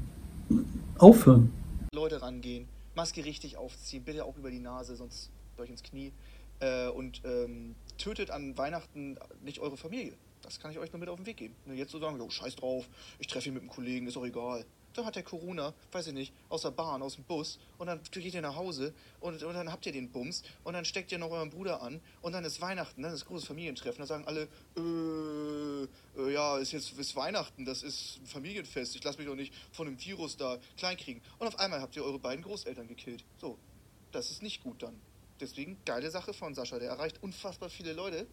aufhören. 0.98 1.50
Leute 1.94 2.22
rangehen, 2.22 2.66
Maske 2.96 3.24
richtig 3.24 3.58
aufziehen, 3.58 4.02
bitte 4.06 4.24
auch 4.26 4.38
über 4.38 4.50
die 4.50 4.60
Nase, 4.60 4.96
sonst 4.96 5.30
durch 5.58 5.70
ins 5.70 5.84
Knie. 5.84 6.12
Äh, 6.62 6.88
und 6.90 7.22
ähm, 7.26 7.76
tötet 7.98 8.32
an 8.32 8.58
Weihnachten 8.58 9.18
nicht 9.44 9.60
eure 9.60 9.78
Familie. 9.78 10.14
Das 10.44 10.60
kann 10.60 10.72
ich 10.72 10.80
euch 10.80 10.92
nur 10.92 11.00
mit 11.00 11.10
auf 11.10 11.18
den 11.18 11.26
Weg 11.26 11.38
geben. 11.38 11.56
Nur 11.66 11.76
jetzt 11.76 11.92
so 11.92 12.00
sagen, 12.00 12.20
oh, 12.20 12.30
scheiß 12.30 12.56
drauf, 12.56 12.88
ich 13.20 13.28
treffe 13.28 13.50
ihn 13.50 13.54
mit 13.54 13.62
einem 13.62 13.70
Kollegen, 13.70 14.08
ist 14.08 14.18
auch 14.18 14.26
egal. 14.26 14.66
Dann 14.94 15.06
hat 15.06 15.16
der 15.16 15.24
Corona, 15.24 15.74
weiß 15.92 16.08
ich 16.08 16.14
nicht, 16.14 16.34
aus 16.50 16.64
der 16.64 16.72
Bahn, 16.72 17.02
aus 17.02 17.16
dem 17.16 17.24
Bus 17.24 17.60
und 17.78 17.88
dann 17.88 18.02
geht 18.12 18.34
ihr 18.34 18.42
nach 18.42 18.56
Hause 18.56 18.94
und, 19.22 19.42
und 19.42 19.54
dann 19.54 19.72
habt 19.72 19.86
ihr 19.86 19.94
den 19.94 20.12
Bums 20.12 20.44
und 20.66 20.74
dann 20.74 20.84
steckt 20.84 21.12
ihr 21.14 21.18
noch 21.18 21.32
euren 21.32 21.50
Bruder 21.50 21.82
an 21.82 22.02
und 22.22 22.34
dann 22.34 22.44
ist 22.44 22.60
Weihnachten, 22.60 23.02
dann 23.02 23.14
ist 23.14 23.26
großes 23.26 23.48
Familientreffen. 23.48 24.02
Da 24.02 24.06
sagen 24.06 24.26
alle, 24.28 24.50
äh, 24.76 26.22
äh, 26.22 26.34
ja, 26.34 26.58
ist 26.58 26.74
jetzt 26.74 26.98
ist 26.98 27.16
Weihnachten, 27.16 27.64
das 27.64 27.84
ist 27.84 28.20
ein 28.22 28.28
Familienfest, 28.28 28.96
ich 28.96 29.04
lasse 29.04 29.18
mich 29.18 29.28
doch 29.28 29.36
nicht 29.36 29.54
von 29.72 29.88
einem 29.88 30.04
Virus 30.04 30.36
da 30.36 30.58
kleinkriegen. 30.76 31.22
Und 31.40 31.48
auf 31.48 31.58
einmal 31.58 31.80
habt 31.80 31.96
ihr 31.96 32.04
eure 32.04 32.20
beiden 32.20 32.44
Großeltern 32.44 32.88
gekillt. 32.88 33.24
So, 33.40 33.58
das 34.12 34.30
ist 34.30 34.44
nicht 34.44 34.62
gut 34.62 34.84
dann. 34.84 35.00
Deswegen 35.42 35.78
geile 35.86 36.12
Sache 36.12 36.34
von 36.34 36.54
Sascha, 36.54 36.78
der 36.78 36.90
erreicht 36.90 37.22
unfassbar 37.24 37.70
viele 37.70 37.94
Leute. 37.94 38.28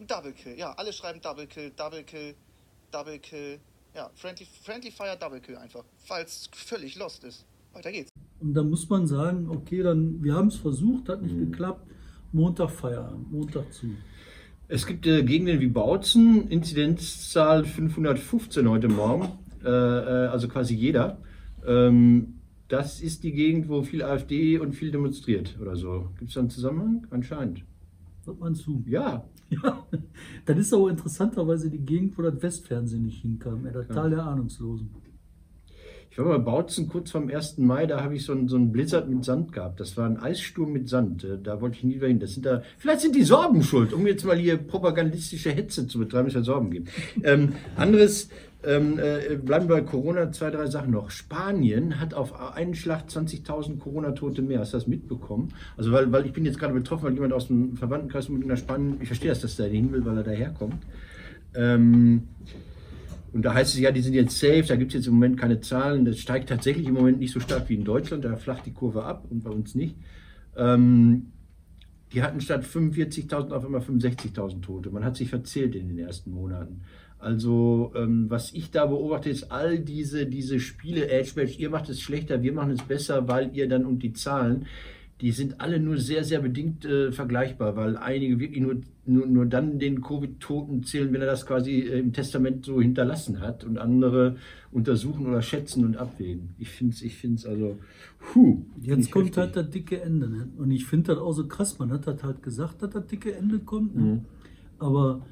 Ein 0.00 0.06
Double 0.06 0.32
Kill, 0.32 0.58
ja, 0.58 0.72
alle 0.72 0.92
schreiben 0.92 1.20
Double 1.20 1.46
Kill, 1.46 1.70
Double 1.76 2.02
Kill, 2.02 2.34
Double 2.90 3.18
Kill. 3.18 3.60
Ja, 3.94 4.10
Friendly, 4.14 4.46
Friendly 4.64 4.90
Fire 4.90 5.16
Double 5.20 5.40
Kill 5.40 5.56
einfach, 5.56 5.84
falls 5.98 6.48
völlig 6.52 6.96
lost 6.96 7.22
ist. 7.22 7.44
Weiter 7.74 7.92
geht's. 7.92 8.10
Und 8.40 8.54
da 8.54 8.62
muss 8.62 8.88
man 8.88 9.06
sagen, 9.06 9.48
okay, 9.48 9.82
dann, 9.82 10.22
wir 10.22 10.34
haben 10.34 10.48
es 10.48 10.56
versucht, 10.56 11.08
hat 11.08 11.20
Mhm. 11.22 11.26
nicht 11.26 11.50
geklappt. 11.52 11.86
Montag 12.32 12.70
Feierabend, 12.70 13.30
Montag 13.30 13.72
zu. 13.72 13.90
Es 14.66 14.86
gibt 14.86 15.06
äh, 15.06 15.22
Gegenden 15.22 15.60
wie 15.60 15.68
Bautzen, 15.68 16.48
Inzidenzzahl 16.48 17.64
515 17.64 18.68
heute 18.68 18.88
Morgen, 18.88 19.38
äh, 19.64 19.68
äh, 19.68 20.26
also 20.28 20.48
quasi 20.48 20.74
jeder. 20.74 21.18
Ähm, 21.64 22.33
das 22.68 23.00
ist 23.00 23.24
die 23.24 23.32
Gegend, 23.32 23.68
wo 23.68 23.82
viel 23.82 24.02
AfD 24.02 24.58
und 24.58 24.72
viel 24.74 24.90
demonstriert 24.90 25.56
oder 25.60 25.76
so. 25.76 26.10
Gibt 26.18 26.28
es 26.28 26.34
da 26.34 26.40
einen 26.40 26.50
Zusammenhang? 26.50 27.06
Anscheinend. 27.10 27.64
Hört 28.24 28.40
man 28.40 28.54
zu. 28.54 28.82
Ja, 28.86 29.24
Ja, 29.62 29.86
das 30.44 30.58
ist 30.58 30.72
aber 30.72 30.90
interessanterweise 30.90 31.70
die 31.70 31.78
Gegend, 31.78 32.16
wo 32.16 32.22
das 32.22 32.42
Westfernsehen 32.42 33.04
nicht 33.04 33.22
hinkam. 33.22 33.64
Ja, 33.66 33.72
der 33.72 33.88
Tal 33.88 34.10
der 34.10 34.24
Ahnungslosen. 34.24 34.90
Ich 36.14 36.18
war 36.18 36.26
bei 36.26 36.38
Bautzen 36.38 36.88
kurz 36.88 37.10
vorm 37.10 37.28
1. 37.28 37.58
Mai, 37.58 37.86
da 37.86 38.00
habe 38.00 38.14
ich 38.14 38.24
so 38.24 38.30
einen, 38.30 38.46
so 38.46 38.54
einen 38.54 38.70
Blizzard 38.70 39.08
mit 39.08 39.24
Sand 39.24 39.52
gehabt. 39.52 39.80
Das 39.80 39.96
war 39.96 40.06
ein 40.06 40.16
Eissturm 40.16 40.72
mit 40.72 40.88
Sand. 40.88 41.24
Äh, 41.24 41.38
Da 41.42 41.60
wollte 41.60 41.78
ich 41.78 41.82
nie 41.82 41.96
wieder 41.96 42.06
hin. 42.06 42.20
Das 42.20 42.34
sind 42.34 42.46
da, 42.46 42.62
vielleicht 42.78 43.00
sind 43.00 43.16
die 43.16 43.24
Sorben 43.24 43.64
schuld, 43.64 43.92
um 43.92 44.06
jetzt 44.06 44.24
mal 44.24 44.36
hier 44.36 44.56
propagandistische 44.56 45.50
Hetze 45.50 45.88
zu 45.88 45.98
betreiben, 45.98 46.28
es 46.28 46.34
ja 46.34 46.42
Sorben 46.42 46.70
gibt. 46.70 46.88
Ähm, 47.24 47.54
anderes, 47.74 48.28
ähm, 48.62 49.00
äh, 49.00 49.34
bleiben 49.34 49.66
bei 49.66 49.80
Corona, 49.80 50.30
zwei, 50.30 50.50
drei 50.50 50.66
Sachen 50.66 50.92
noch. 50.92 51.10
Spanien 51.10 51.98
hat 51.98 52.14
auf 52.14 52.54
einen 52.54 52.76
Schlag 52.76 53.08
20.000 53.08 53.80
Corona-Tote 53.80 54.40
mehr. 54.40 54.60
Hast 54.60 54.72
du 54.72 54.76
das 54.76 54.86
mitbekommen? 54.86 55.48
Also, 55.76 55.90
weil, 55.90 56.12
weil 56.12 56.26
ich 56.26 56.32
bin 56.32 56.44
jetzt 56.44 56.60
gerade 56.60 56.74
betroffen, 56.74 57.06
weil 57.06 57.14
jemand 57.14 57.32
aus 57.32 57.48
dem 57.48 57.76
Verwandtenkreis 57.76 58.28
mit 58.28 58.46
nach 58.46 58.56
Spanien, 58.56 58.98
ich 59.00 59.08
verstehe 59.08 59.30
das, 59.30 59.40
dass 59.40 59.56
der 59.56 59.66
hin 59.66 59.90
will, 59.90 60.04
weil 60.04 60.18
er 60.18 60.22
daherkommt. 60.22 60.76
Ähm, 61.56 62.28
und 63.34 63.42
da 63.42 63.52
heißt 63.52 63.74
es 63.74 63.80
ja, 63.80 63.90
die 63.90 64.00
sind 64.00 64.14
jetzt 64.14 64.38
safe, 64.38 64.62
da 64.62 64.76
gibt 64.76 64.92
es 64.92 64.98
jetzt 64.98 65.06
im 65.08 65.14
Moment 65.14 65.36
keine 65.36 65.60
Zahlen. 65.60 66.04
Das 66.04 66.20
steigt 66.20 66.48
tatsächlich 66.48 66.86
im 66.86 66.94
Moment 66.94 67.18
nicht 67.18 67.32
so 67.32 67.40
stark 67.40 67.68
wie 67.68 67.74
in 67.74 67.84
Deutschland, 67.84 68.24
da 68.24 68.36
flacht 68.36 68.64
die 68.64 68.72
Kurve 68.72 69.02
ab 69.02 69.26
und 69.28 69.42
bei 69.42 69.50
uns 69.50 69.74
nicht. 69.74 69.96
Ähm, 70.56 71.32
die 72.12 72.22
hatten 72.22 72.40
statt 72.40 72.64
45.000 72.64 73.50
auf 73.50 73.64
einmal 73.64 73.80
65.000 73.80 74.62
Tote. 74.62 74.90
Man 74.90 75.04
hat 75.04 75.16
sich 75.16 75.30
verzählt 75.30 75.74
in 75.74 75.88
den 75.88 75.98
ersten 75.98 76.30
Monaten. 76.30 76.82
Also, 77.18 77.92
ähm, 77.96 78.26
was 78.28 78.52
ich 78.52 78.70
da 78.70 78.86
beobachte, 78.86 79.30
ist 79.30 79.50
all 79.50 79.80
diese, 79.80 80.26
diese 80.26 80.60
Spiele, 80.60 81.08
Edge 81.08 81.32
Match, 81.34 81.58
ihr 81.58 81.70
macht 81.70 81.88
es 81.88 82.00
schlechter, 82.00 82.40
wir 82.40 82.52
machen 82.52 82.70
es 82.70 82.82
besser, 82.82 83.26
weil 83.26 83.50
ihr 83.52 83.68
dann 83.68 83.84
und 83.84 84.00
die 84.00 84.12
Zahlen, 84.12 84.66
die 85.20 85.30
sind 85.30 85.60
alle 85.60 85.78
nur 85.78 85.98
sehr, 85.98 86.24
sehr 86.24 86.40
bedingt 86.40 86.84
äh, 86.84 87.12
vergleichbar, 87.12 87.76
weil 87.76 87.96
einige 87.96 88.40
wirklich 88.40 88.60
nur, 88.60 88.76
nur, 89.06 89.26
nur 89.26 89.46
dann 89.46 89.78
den 89.78 90.00
Covid-Toten 90.00 90.82
zählen, 90.82 91.12
wenn 91.12 91.20
er 91.20 91.28
das 91.28 91.46
quasi 91.46 91.80
äh, 91.80 92.00
im 92.00 92.12
Testament 92.12 92.64
so 92.64 92.80
hinterlassen 92.80 93.40
hat 93.40 93.62
und 93.64 93.78
andere 93.78 94.36
untersuchen 94.72 95.26
oder 95.26 95.40
schätzen 95.40 95.84
und 95.84 95.96
abwägen. 95.96 96.54
Ich 96.58 96.70
finde 96.70 96.94
es 96.94 97.02
ich 97.02 97.16
find's 97.16 97.46
also, 97.46 97.78
puh. 98.18 98.62
Jetzt 98.82 99.12
kommt 99.12 99.26
heftig. 99.26 99.40
halt 99.40 99.56
das 99.56 99.70
dicke 99.70 100.00
Ende. 100.00 100.28
Ne? 100.28 100.48
Und 100.56 100.72
ich 100.72 100.84
finde 100.84 101.14
das 101.14 101.22
auch 101.22 101.32
so 101.32 101.46
krass. 101.46 101.78
Man 101.78 101.92
hat 101.92 102.08
das 102.08 102.22
halt 102.24 102.42
gesagt, 102.42 102.82
dass 102.82 102.90
das 102.90 103.06
dicke 103.06 103.34
Ende 103.36 103.60
kommt. 103.60 103.94
Ne? 103.94 104.02
Mhm. 104.02 104.20
Aber 104.80 105.24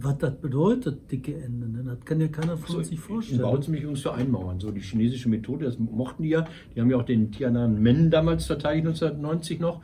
was 0.00 0.18
das 0.18 0.36
bedeutet, 0.40 1.10
dicke 1.10 1.34
Ende, 1.34 1.68
ne? 1.68 1.82
das 1.84 2.04
kann 2.04 2.20
ja 2.20 2.28
keiner 2.28 2.56
von 2.56 2.70
So, 2.70 2.78
uns 2.78 2.88
sich 2.88 3.00
vorstellen. 3.00 3.42
Bautzen 3.42 3.72
mich 3.72 3.82
übrigens 3.82 4.02
für 4.02 4.14
einmauern. 4.14 4.60
So 4.60 4.70
die 4.70 4.80
chinesische 4.80 5.28
Methode, 5.28 5.64
das 5.64 5.78
mochten 5.78 6.22
die 6.22 6.28
ja. 6.30 6.46
Die 6.74 6.80
haben 6.80 6.90
ja 6.90 6.96
auch 6.96 7.04
den 7.04 7.32
Tiananmen 7.32 8.10
damals 8.10 8.46
verteidigt, 8.46 8.86
1990 8.86 9.58
noch, 9.58 9.80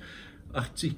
80, 0.53 0.97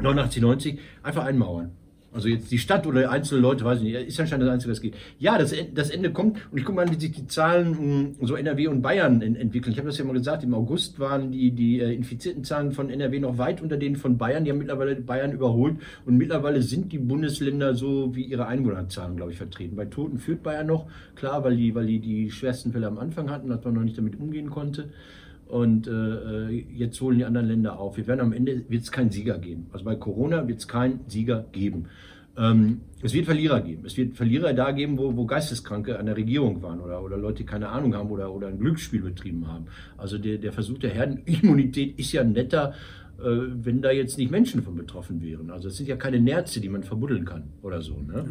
89, 0.00 0.42
90. 0.42 0.80
Einfach 1.02 1.24
einmauern. 1.24 1.70
Also 2.10 2.28
jetzt 2.28 2.50
die 2.50 2.58
Stadt 2.58 2.86
oder 2.86 3.10
einzelne 3.10 3.42
Leute, 3.42 3.64
weiß 3.66 3.78
ich 3.78 3.84
nicht, 3.84 3.94
ist 4.08 4.18
anscheinend 4.18 4.46
das 4.46 4.54
Einzige, 4.54 4.72
was 4.72 4.80
geht. 4.80 4.94
Ja, 5.18 5.36
das, 5.36 5.54
das 5.74 5.90
Ende 5.90 6.10
kommt 6.10 6.38
und 6.50 6.56
ich 6.58 6.64
gucke 6.64 6.76
mal, 6.76 6.90
wie 6.90 6.98
sich 6.98 7.12
die 7.12 7.26
Zahlen 7.26 8.16
so 8.22 8.34
NRW 8.34 8.68
und 8.68 8.80
Bayern 8.80 9.20
en- 9.20 9.36
entwickeln. 9.36 9.72
Ich 9.72 9.78
habe 9.78 9.88
das 9.88 9.98
ja 9.98 10.04
mal 10.06 10.14
gesagt, 10.14 10.42
im 10.42 10.54
August 10.54 10.98
waren 10.98 11.30
die, 11.32 11.50
die 11.50 11.80
äh, 11.80 11.92
infizierten 11.92 12.44
Zahlen 12.44 12.72
von 12.72 12.88
NRW 12.88 13.20
noch 13.20 13.36
weit 13.36 13.60
unter 13.60 13.76
denen 13.76 13.96
von 13.96 14.16
Bayern. 14.16 14.44
Die 14.44 14.50
haben 14.50 14.58
mittlerweile 14.58 14.96
Bayern 14.96 15.32
überholt 15.32 15.76
und 16.06 16.16
mittlerweile 16.16 16.62
sind 16.62 16.92
die 16.92 16.98
Bundesländer 16.98 17.74
so 17.74 18.14
wie 18.16 18.22
ihre 18.22 18.46
Einwohnerzahlen, 18.46 19.16
glaube 19.16 19.32
ich, 19.32 19.36
vertreten. 19.38 19.76
Bei 19.76 19.84
Toten 19.84 20.18
führt 20.18 20.42
Bayern 20.42 20.66
noch, 20.66 20.86
klar, 21.14 21.44
weil 21.44 21.56
die, 21.56 21.74
weil 21.74 21.86
die 21.86 22.00
die 22.00 22.30
schwersten 22.30 22.72
Fälle 22.72 22.86
am 22.86 22.98
Anfang 22.98 23.28
hatten, 23.30 23.48
dass 23.50 23.62
man 23.64 23.74
noch 23.74 23.82
nicht 23.82 23.98
damit 23.98 24.18
umgehen 24.18 24.48
konnte. 24.48 24.88
Und 25.48 25.88
äh, 25.88 26.50
jetzt 26.50 27.00
holen 27.00 27.18
die 27.18 27.24
anderen 27.24 27.48
Länder 27.48 27.80
auf. 27.80 27.96
Wir 27.96 28.06
werden 28.06 28.20
am 28.20 28.32
Ende 28.32 28.64
wird 28.68 28.82
es 28.82 28.92
keinen 28.92 29.10
Sieger 29.10 29.38
geben. 29.38 29.66
Also 29.72 29.84
bei 29.84 29.96
Corona 29.96 30.46
wird 30.46 30.58
es 30.58 30.68
keinen 30.68 31.00
Sieger 31.08 31.46
geben. 31.52 31.86
Ähm, 32.36 32.82
es 33.02 33.14
wird 33.14 33.24
Verlierer 33.24 33.62
geben. 33.62 33.86
Es 33.86 33.96
wird 33.96 34.14
Verlierer 34.14 34.52
da 34.52 34.72
geben, 34.72 34.98
wo, 34.98 35.16
wo 35.16 35.24
Geisteskranke 35.24 35.98
an 35.98 36.06
der 36.06 36.16
Regierung 36.16 36.62
waren 36.62 36.80
oder, 36.80 37.02
oder 37.02 37.16
Leute, 37.16 37.38
die 37.38 37.46
keine 37.46 37.70
Ahnung 37.70 37.94
haben 37.94 38.10
oder, 38.10 38.32
oder 38.32 38.48
ein 38.48 38.58
Glücksspiel 38.58 39.00
betrieben 39.00 39.48
haben. 39.48 39.66
Also 39.96 40.18
der, 40.18 40.36
der 40.36 40.52
Versuch 40.52 40.78
der 40.78 40.90
Herdenimmunität 40.90 41.98
ist 41.98 42.12
ja 42.12 42.22
netter, 42.24 42.74
äh, 43.18 43.22
wenn 43.24 43.80
da 43.80 43.90
jetzt 43.90 44.18
nicht 44.18 44.30
Menschen 44.30 44.62
von 44.62 44.76
betroffen 44.76 45.22
wären. 45.22 45.50
Also 45.50 45.68
es 45.68 45.78
sind 45.78 45.88
ja 45.88 45.96
keine 45.96 46.20
Nerze, 46.20 46.60
die 46.60 46.68
man 46.68 46.82
verbuddeln 46.82 47.24
kann 47.24 47.44
oder 47.62 47.80
so. 47.80 47.96
Ne? 48.00 48.26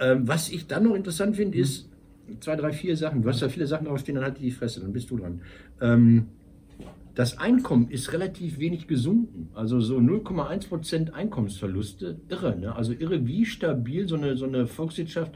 Ähm, 0.00 0.26
was 0.26 0.50
ich 0.50 0.66
dann 0.66 0.84
noch 0.84 0.96
interessant 0.96 1.36
finde, 1.36 1.56
ist 1.56 1.88
zwei, 2.40 2.56
drei, 2.56 2.72
vier 2.72 2.96
Sachen. 2.96 3.22
Du 3.22 3.28
hast 3.28 3.42
da 3.42 3.48
viele 3.48 3.66
Sachen 3.66 3.86
draufstehen, 3.86 4.16
dann 4.16 4.24
halt 4.24 4.38
die 4.40 4.50
Fresse, 4.50 4.80
dann 4.80 4.92
bist 4.92 5.10
du 5.10 5.18
dran. 5.18 5.40
Ähm, 5.80 6.26
das 7.14 7.38
Einkommen 7.38 7.90
ist 7.90 8.12
relativ 8.12 8.58
wenig 8.58 8.86
gesunken. 8.86 9.50
Also 9.54 9.80
so 9.80 9.98
0,1% 9.98 11.12
Einkommensverluste. 11.12 12.16
Irre, 12.28 12.58
ne? 12.58 12.74
Also 12.74 12.92
irre, 12.92 13.26
wie 13.26 13.44
stabil 13.44 14.08
so 14.08 14.16
eine, 14.16 14.36
so 14.36 14.46
eine 14.46 14.66
Volkswirtschaft 14.66 15.32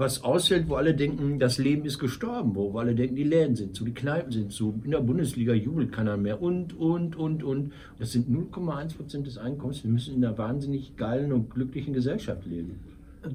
was 0.00 0.24
aushält, 0.24 0.68
wo 0.68 0.76
alle 0.76 0.94
denken, 0.94 1.38
das 1.38 1.58
Leben 1.58 1.84
ist 1.84 1.98
gestorben, 1.98 2.54
wo 2.54 2.76
alle 2.78 2.94
denken, 2.94 3.16
die 3.16 3.24
Läden 3.24 3.54
sind 3.54 3.76
zu, 3.76 3.84
die 3.84 3.92
Kneipen 3.92 4.32
sind 4.32 4.50
zu, 4.50 4.80
in 4.82 4.90
der 4.90 5.00
Bundesliga 5.00 5.52
jubelt 5.52 5.92
keiner 5.92 6.16
mehr 6.16 6.40
und, 6.40 6.76
und, 6.76 7.16
und, 7.16 7.42
und. 7.44 7.72
Das 7.98 8.12
sind 8.12 8.28
0,1% 8.28 9.22
des 9.22 9.36
Einkommens. 9.36 9.84
Wir 9.84 9.90
müssen 9.90 10.16
in 10.16 10.24
einer 10.24 10.36
wahnsinnig 10.38 10.96
geilen 10.96 11.32
und 11.32 11.50
glücklichen 11.50 11.92
Gesellschaft 11.92 12.46
leben. 12.46 12.80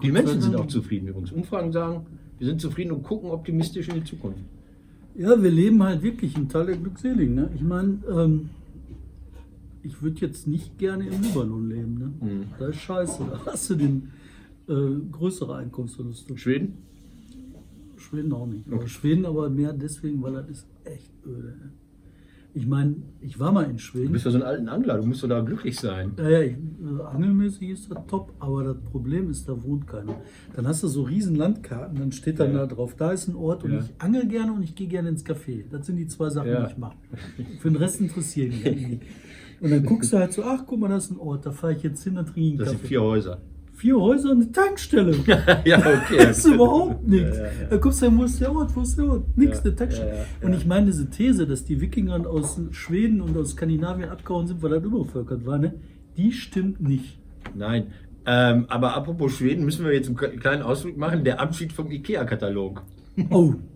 Die 0.02 0.12
Menschen 0.12 0.42
sind 0.42 0.56
auch 0.56 0.66
zufrieden 0.66 1.08
übrigens. 1.08 1.32
Umfragen 1.32 1.72
sagen, 1.72 2.08
wir 2.38 2.48
sind 2.48 2.62
zufrieden 2.62 2.92
und 2.92 3.04
gucken 3.04 3.30
optimistisch 3.30 3.88
in 3.90 3.96
die 3.96 4.04
Zukunft. 4.04 4.40
Ja, 5.16 5.42
wir 5.42 5.52
leben 5.52 5.82
halt 5.82 6.02
wirklich 6.04 6.36
im 6.36 6.50
Tal 6.50 6.66
der 6.66 6.76
Glückseligen. 6.78 7.36
Ne? 7.36 7.50
Ich 7.56 7.62
meine, 7.62 8.00
ähm, 8.10 8.50
ich 9.84 10.02
würde 10.02 10.20
jetzt 10.22 10.48
nicht 10.48 10.78
gerne 10.78 11.08
im 11.08 11.22
Libanon 11.22 11.70
leben. 11.70 11.94
Ne? 11.98 12.14
Mhm. 12.20 12.44
Da 12.60 12.68
ist 12.68 12.78
scheiße. 12.82 13.24
Da 13.32 13.40
hast 13.46 13.70
du 13.70 13.76
den 13.76 14.12
äh, 14.68 14.74
größere 15.12 15.56
Einkommensverluste. 15.56 16.38
Schweden? 16.38 16.80
Schweden 17.98 18.34
auch 18.34 18.48
nicht. 18.48 18.68
Aber 18.68 18.78
Okay. 18.78 18.88
Schweden 18.88 19.26
aber 19.26 19.50
mehr 19.50 19.72
deswegen, 19.74 20.22
weil 20.22 20.34
das 20.34 20.50
ist 20.50 20.68
echt 20.84 21.12
öde. 21.26 21.48
Ne? 21.50 21.72
Ich 22.58 22.66
meine, 22.66 22.96
ich 23.20 23.38
war 23.38 23.52
mal 23.52 23.66
in 23.66 23.74
Du 23.74 23.80
Schweden. 23.80 24.14
bist 24.14 24.24
ja 24.24 24.32
so 24.32 24.38
ein 24.38 24.44
alter 24.44 24.72
Angler, 24.72 24.98
du 24.98 25.06
musst 25.06 25.22
doch 25.22 25.28
da 25.28 25.42
glücklich 25.42 25.78
sein. 25.78 26.14
Ja, 26.18 26.30
ja, 26.30 26.40
ich, 26.42 26.54
äh, 26.54 27.02
angelmäßig 27.04 27.70
ist 27.70 27.92
das 27.92 27.98
top, 28.08 28.32
aber 28.40 28.64
das 28.64 28.78
Problem 28.92 29.30
ist, 29.30 29.50
da 29.50 29.62
wohnt 29.62 29.86
keiner. 29.88 30.16
Dann 30.56 30.66
hast 30.66 30.82
du 30.82 30.88
so 30.88 31.04
riesen 31.04 31.36
Landkarten, 31.36 32.00
dann 32.00 32.14
steht 32.14 32.40
dann 32.40 32.54
Ja. 32.54 32.66
da 32.66 32.74
drauf, 32.74 32.96
da 32.96 33.12
ist 33.12 33.28
ein 33.28 33.36
Ort 33.36 33.66
und 33.66 33.74
Ja. 33.74 33.80
ich 33.80 33.94
angel 34.00 34.26
gerne 34.28 34.54
und 34.54 34.64
ich 34.64 34.74
gehe 34.74 34.88
gerne 34.88 35.10
ins 35.10 35.26
Café. 35.26 35.66
Das 35.70 35.86
sind 35.86 35.98
die 35.98 36.08
zwei 36.08 36.30
Sachen, 36.30 36.50
Ja. 36.50 36.66
die 36.66 36.72
ich 36.72 36.78
mache. 36.78 36.96
Für 37.60 37.68
den 37.70 37.76
Rest 37.76 38.00
interessieren 38.00 38.50
mich 38.52 38.64
nicht. 38.64 39.02
Und 39.60 39.72
dann 39.72 39.84
guckst 39.86 40.14
du 40.14 40.18
halt 40.18 40.32
so, 40.32 40.44
ach 40.44 40.64
guck 40.66 40.80
mal, 40.80 40.88
das 40.88 41.06
ist 41.06 41.12
ein 41.12 41.18
Ort, 41.18 41.46
da 41.46 41.52
fahre 41.52 41.74
ich 41.74 41.84
jetzt 41.84 42.04
hin 42.06 42.18
und 42.18 42.26
trinke 42.26 42.40
einen 42.52 42.58
Das 42.58 42.70
sind 42.70 42.78
Kaffee. 42.78 42.88
vier 42.88 43.02
Häuser. 43.02 43.42
Vier 43.76 44.00
Häuser 44.00 44.32
und 44.32 44.42
eine 44.42 44.52
Tankstelle. 44.52 45.16
ja, 45.66 45.80
okay. 45.80 46.18
Das 46.18 46.40
ist 46.40 46.46
überhaupt 46.46 47.06
nichts. 47.08 47.38
Ja, 47.38 47.44
ja, 47.44 47.52
ja. 47.62 47.68
Da 47.70 47.78
guckst 47.78 48.02
du, 48.02 48.18
wo 48.18 48.24
ist 48.24 48.40
der 48.40 48.56
Ort, 48.56 48.76
wo 48.76 48.82
ist 48.82 48.98
der 48.98 49.06
Ort? 49.06 49.38
Nix, 49.38 49.58
Ja, 49.58 49.64
eine 49.64 49.76
Tankstelle. 49.76 50.26
Und 50.42 50.54
ich 50.54 50.66
meine, 50.66 50.86
diese 50.88 51.10
These, 51.10 51.46
dass 51.46 51.66
die 51.66 51.82
Wikinger 51.82 52.26
aus 52.28 52.60
Schweden 52.72 53.22
und 53.22 53.38
aus 53.38 53.52
Skandinavien 53.52 54.10
abgehauen 54.10 54.48
sind, 54.48 54.64
weil 54.64 54.72
das 54.72 54.84
übervölkert 54.84 55.46
war, 55.46 55.58
ne? 55.58 55.74
die 56.18 56.32
stimmt 56.32 56.82
nicht. 56.82 57.18
Nein. 57.54 57.88
Ähm, 58.26 58.66
aber 58.70 58.96
apropos 58.96 59.34
Schweden, 59.34 59.66
müssen 59.66 59.86
wir 59.86 59.94
jetzt 59.94 60.08
einen 60.08 60.40
kleinen 60.40 60.64
Ausflug 60.64 60.98
machen. 60.98 61.24
Der 61.24 61.40
Abschied 61.40 61.74
vom 61.74 61.92
IKEA-Katalog. 61.92 62.82
Oh, 63.30 63.54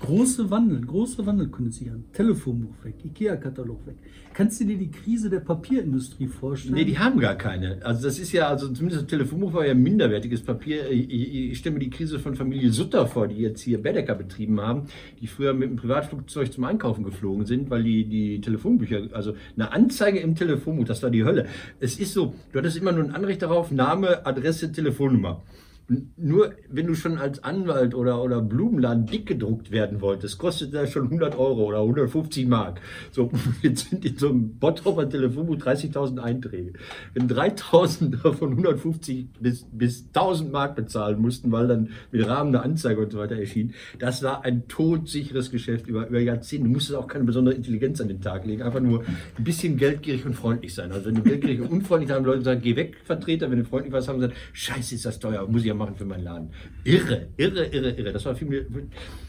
Große 0.00 0.50
Wandel, 0.50 0.80
große 0.82 1.24
Wandel 1.24 1.48
können 1.48 1.70
Sie 1.70 1.88
an. 1.88 2.04
Telefonbuch 2.12 2.74
weg, 2.82 2.94
Ikea-Katalog 3.04 3.86
weg. 3.86 3.96
Kannst 4.34 4.60
du 4.60 4.64
dir 4.64 4.76
die 4.76 4.90
Krise 4.90 5.30
der 5.30 5.40
Papierindustrie 5.40 6.26
vorstellen? 6.26 6.74
Nee, 6.74 6.84
die 6.84 6.98
haben 6.98 7.20
gar 7.20 7.36
keine. 7.36 7.78
Also 7.84 8.02
das 8.02 8.18
ist 8.18 8.32
ja, 8.32 8.48
also 8.48 8.68
zumindest 8.68 9.02
das 9.02 9.08
Telefonbuch 9.08 9.52
war 9.52 9.66
ja 9.66 9.74
minderwertiges 9.74 10.42
Papier. 10.42 10.90
Ich, 10.90 11.10
ich, 11.10 11.34
ich 11.52 11.58
stelle 11.58 11.74
mir 11.74 11.80
die 11.80 11.90
Krise 11.90 12.18
von 12.18 12.34
Familie 12.34 12.70
Sutter 12.70 13.06
vor, 13.06 13.28
die 13.28 13.36
jetzt 13.36 13.60
hier 13.60 13.80
Bedecker 13.80 14.14
betrieben 14.14 14.60
haben, 14.60 14.88
die 15.20 15.26
früher 15.26 15.54
mit 15.54 15.70
dem 15.70 15.76
Privatflugzeug 15.76 16.52
zum 16.52 16.64
Einkaufen 16.64 17.04
geflogen 17.04 17.46
sind, 17.46 17.70
weil 17.70 17.84
die, 17.84 18.04
die 18.04 18.40
Telefonbücher, 18.40 19.08
also 19.12 19.34
eine 19.56 19.72
Anzeige 19.72 20.18
im 20.18 20.34
Telefonbuch, 20.34 20.84
das 20.84 21.02
war 21.02 21.10
die 21.10 21.24
Hölle. 21.24 21.46
Es 21.80 21.98
ist 21.98 22.12
so, 22.12 22.34
du 22.52 22.58
hattest 22.58 22.76
immer 22.76 22.92
nur 22.92 23.04
ein 23.04 23.14
Anrecht 23.14 23.42
darauf, 23.42 23.70
Name, 23.70 24.26
Adresse, 24.26 24.72
Telefonnummer. 24.72 25.42
Nur 26.16 26.54
wenn 26.70 26.86
du 26.86 26.94
schon 26.94 27.18
als 27.18 27.44
Anwalt 27.44 27.94
oder, 27.94 28.22
oder 28.22 28.40
Blumenladen 28.40 29.04
dick 29.04 29.26
gedruckt 29.26 29.70
werden 29.70 30.00
wolltest, 30.00 30.38
kostet 30.38 30.72
das 30.72 30.90
schon 30.90 31.04
100 31.04 31.36
Euro 31.38 31.64
oder 31.64 31.80
150 31.80 32.46
Mark. 32.46 32.80
So, 33.10 33.30
jetzt 33.62 33.90
sind 33.90 34.04
in 34.04 34.16
so 34.16 34.30
einem 34.30 34.58
Bottroper 34.58 35.08
Telefonbuch 35.08 35.56
30.000 35.56 36.18
Einträge. 36.20 36.72
Wenn 37.12 37.28
3.000 37.28 38.22
davon 38.22 38.52
150 38.52 39.26
bis, 39.40 39.66
bis 39.72 40.08
1.000 40.14 40.50
Mark 40.50 40.74
bezahlen 40.74 41.20
mussten, 41.20 41.52
weil 41.52 41.68
dann 41.68 41.90
mit 42.10 42.26
Rahmen 42.26 42.54
eine 42.54 42.64
Anzeige 42.64 43.02
und 43.02 43.12
so 43.12 43.18
weiter 43.18 43.36
erschien, 43.36 43.74
das 43.98 44.22
war 44.22 44.42
ein 44.44 44.66
todsicheres 44.68 45.50
Geschäft 45.50 45.86
über, 45.86 46.08
über 46.08 46.20
Jahrzehnte. 46.20 46.64
Du 46.64 46.72
musstest 46.72 46.98
auch 46.98 47.08
keine 47.08 47.24
besondere 47.24 47.54
Intelligenz 47.54 48.00
an 48.00 48.08
den 48.08 48.22
Tag 48.22 48.46
legen, 48.46 48.62
einfach 48.62 48.80
nur 48.80 49.04
ein 49.36 49.44
bisschen 49.44 49.76
geldgierig 49.76 50.24
und 50.24 50.34
freundlich 50.34 50.74
sein. 50.74 50.92
Also 50.92 51.06
wenn 51.06 51.16
du 51.16 51.22
geldgierig 51.22 51.60
und 51.60 51.68
unfreundlich 51.70 52.10
haben, 52.10 52.24
Leute 52.24 52.42
sagen, 52.42 52.62
geh 52.62 52.74
weg, 52.74 52.96
Vertreter, 53.04 53.50
wenn 53.50 53.58
du 53.58 53.64
freundlich 53.66 53.92
was 53.92 54.08
haben, 54.08 54.20
sagen, 54.20 54.32
scheiße, 54.54 54.94
ist 54.94 55.04
das 55.04 55.18
teuer, 55.18 55.46
muss 55.46 55.64
ich 55.64 55.73
ja 55.74 55.84
machen 55.84 55.96
für 55.96 56.04
meinen 56.04 56.24
Laden. 56.24 56.50
Irre, 56.84 57.28
irre, 57.36 57.66
irre, 57.66 57.90
irre. 57.90 58.12
Das 58.12 58.24
war, 58.24 58.34
viel, 58.34 58.88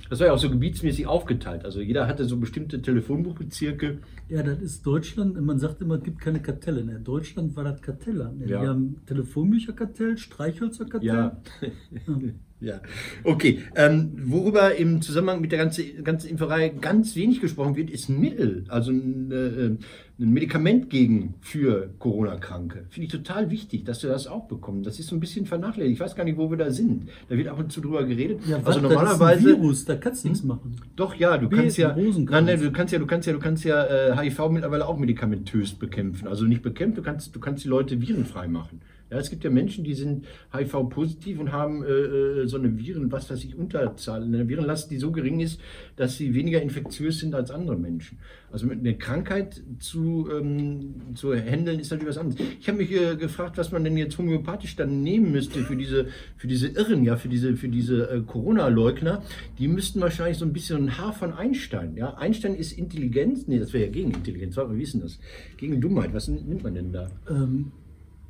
das 0.10 0.20
war 0.20 0.28
ja 0.28 0.34
auch 0.34 0.40
so 0.40 0.50
gebietsmäßig 0.50 1.08
aufgeteilt. 1.08 1.66
Also 1.66 1.82
jeder 1.82 2.08
hatte 2.08 2.26
so 2.26 2.38
bestimmte 2.38 2.82
Telefonbuchbezirke. 2.82 4.00
Ja, 4.30 4.44
das 4.44 4.62
ist 4.62 4.86
Deutschland. 4.86 5.40
Man 5.42 5.60
sagt 5.60 5.82
immer, 5.82 5.96
es 5.96 6.04
gibt 6.04 6.20
keine 6.20 6.42
Kartelle. 6.42 6.82
In 6.82 7.04
Deutschland 7.04 7.56
war 7.56 7.64
das 7.64 7.82
Kartellamt. 7.82 8.42
Ja. 8.42 8.62
Wir 8.62 8.70
haben 8.70 9.02
Telefonbücherkartell, 9.06 10.18
Streichhölzerkartell. 10.18 11.08
Ja. 11.08 11.42
Ja, 12.62 12.80
okay. 13.24 13.60
Ähm, 13.76 14.14
worüber 14.26 14.76
im 14.76 15.02
Zusammenhang 15.02 15.42
mit 15.42 15.52
der 15.52 15.60
ganzen, 15.60 16.04
ganzen 16.04 16.30
Impferei 16.30 16.70
ganz 16.70 17.16
wenig 17.16 17.42
gesprochen 17.42 17.76
wird, 17.76 17.90
ist 17.90 18.08
ein 18.08 18.20
Mittel, 18.20 18.64
also 18.70 18.92
ein, 18.92 19.30
äh, 19.32 20.24
ein 20.24 20.34
Medikament 20.34 20.90
gegen 20.90 21.34
für 21.42 21.90
Corona-Kranke. 22.00 22.86
Finde 22.90 23.06
ich 23.08 23.12
total 23.12 23.52
wichtig, 23.52 23.84
dass 23.84 24.02
wir 24.04 24.10
das 24.10 24.28
auch 24.28 24.48
bekommen. 24.48 24.84
Das 24.84 25.00
ist 25.00 25.08
so 25.08 25.16
ein 25.18 25.20
bisschen 25.20 25.46
vernachlässigt. 25.46 25.96
Ich 25.96 26.00
weiß 26.00 26.16
gar 26.16 26.24
nicht, 26.24 26.38
wo 26.38 26.50
wir 26.50 26.58
da 26.58 26.72
sind. 26.72 27.10
Da 27.28 27.36
wird 27.36 27.50
ab 27.50 27.60
und 27.60 27.74
zu 27.74 27.82
drüber 27.82 28.06
geredet. 28.06 28.40
Ja, 28.48 28.56
also 28.58 28.68
was, 28.68 28.82
normalerweise. 28.82 29.20
Das 29.20 29.40
ist 29.40 29.46
ein 29.46 29.62
Virus, 29.62 29.86
da 29.86 29.96
kannst 29.98 30.24
du 30.24 30.30
nichts 30.30 30.44
machen. 30.46 30.78
Doch, 30.96 31.14
ja, 31.16 31.38
du 31.38 31.52
Wie 31.52 31.56
kannst 31.58 31.78
ja, 31.78 31.94
nein, 31.94 32.46
nein, 32.46 32.60
du 32.62 32.72
kannst 32.72 32.94
ja, 32.94 33.00
du 33.00 33.06
kannst 33.06 33.28
ja, 33.28 33.34
du 33.34 33.40
kannst 33.40 33.66
ja 33.66 33.84
äh, 33.84 34.18
HIV 34.18 34.50
mittlerweile 34.50 34.88
auch 34.88 34.98
medikamentös 34.98 35.74
bekämpfen. 35.74 36.30
Also 36.30 36.46
nicht 36.46 36.62
bekämpfen, 36.62 36.96
du 36.96 37.04
kannst, 37.04 37.36
du 37.36 37.40
kannst 37.42 37.66
die 37.66 37.70
Leute 37.70 38.00
virenfrei 38.02 38.48
machen. 38.48 38.80
Ja, 39.12 39.20
es 39.20 39.30
gibt 39.30 39.44
ja 39.44 39.52
Menschen, 39.52 39.84
die 39.84 39.94
sind 39.94 40.26
HIV-positiv 40.52 41.40
und 41.40 41.52
haben 41.52 41.84
äh, 41.84 41.88
äh, 41.88 42.48
so 42.48 42.58
eine 42.58 42.76
Viren, 42.80 43.12
was 43.12 43.30
weiß 43.30 43.44
ich, 43.44 43.56
Unterzahl, 43.56 44.24
eine 44.24 44.50
Virenlast, 44.50 44.90
die 44.90 44.98
so 44.98 45.12
gering 45.12 45.42
ist, 45.42 45.60
dass 45.96 46.18
sie 46.18 46.34
weniger 46.34 46.60
infektiös 46.60 47.20
sind 47.20 47.36
als 47.36 47.52
andere 47.52 47.78
Menschen. 47.78 48.18
Also 48.52 48.66
mit 48.66 48.80
einer 48.80 48.94
Krankheit 48.94 49.62
zu, 49.78 50.28
ähm, 50.32 51.14
zu 51.14 51.36
handeln 51.36 51.80
ist 51.80 51.92
natürlich 51.92 52.16
was 52.16 52.18
anderes. 52.18 52.42
Ich 52.60 52.68
habe 52.68 52.80
mich 52.80 52.92
äh, 52.92 53.16
gefragt, 53.16 53.60
was 53.60 53.72
man 53.72 53.84
denn 53.84 53.96
jetzt 53.96 54.18
homöopathisch 54.18 54.76
dann 54.76 55.04
nehmen 55.04 55.32
müsste 55.32 55.60
für 55.60 55.76
diese, 55.76 56.08
für 56.38 56.48
diese 56.48 56.70
Irren, 56.70 57.04
ja, 57.04 57.16
für 57.16 57.30
diese, 57.30 57.56
für 57.58 57.70
diese 57.70 58.10
äh, 58.10 58.22
Corona-Leugner. 58.22 59.22
Die 59.60 59.68
müssten 59.68 60.02
wahrscheinlich 60.02 60.40
so 60.40 60.46
ein 60.46 60.54
bisschen 60.54 60.86
ein 60.86 60.98
Haar 60.98 61.14
von 61.14 61.32
Einstein. 61.32 61.96
Ja, 61.96 62.16
Einstein 62.16 62.56
ist 62.56 62.72
Intelligenz, 62.72 63.46
nee, 63.46 63.60
das 63.60 63.72
wäre 63.72 63.86
ja 63.86 63.92
gegen 63.92 64.12
Intelligenz. 64.12 64.58
Wie 64.58 64.82
ist 64.82 64.96
denn 64.96 65.02
das? 65.02 65.20
Gegen 65.58 65.80
Dummheit. 65.80 66.12
Was 66.14 66.28
nimmt 66.28 66.64
man 66.64 66.74
denn 66.74 66.92
da? 66.92 67.12
Ähm, 67.30 67.72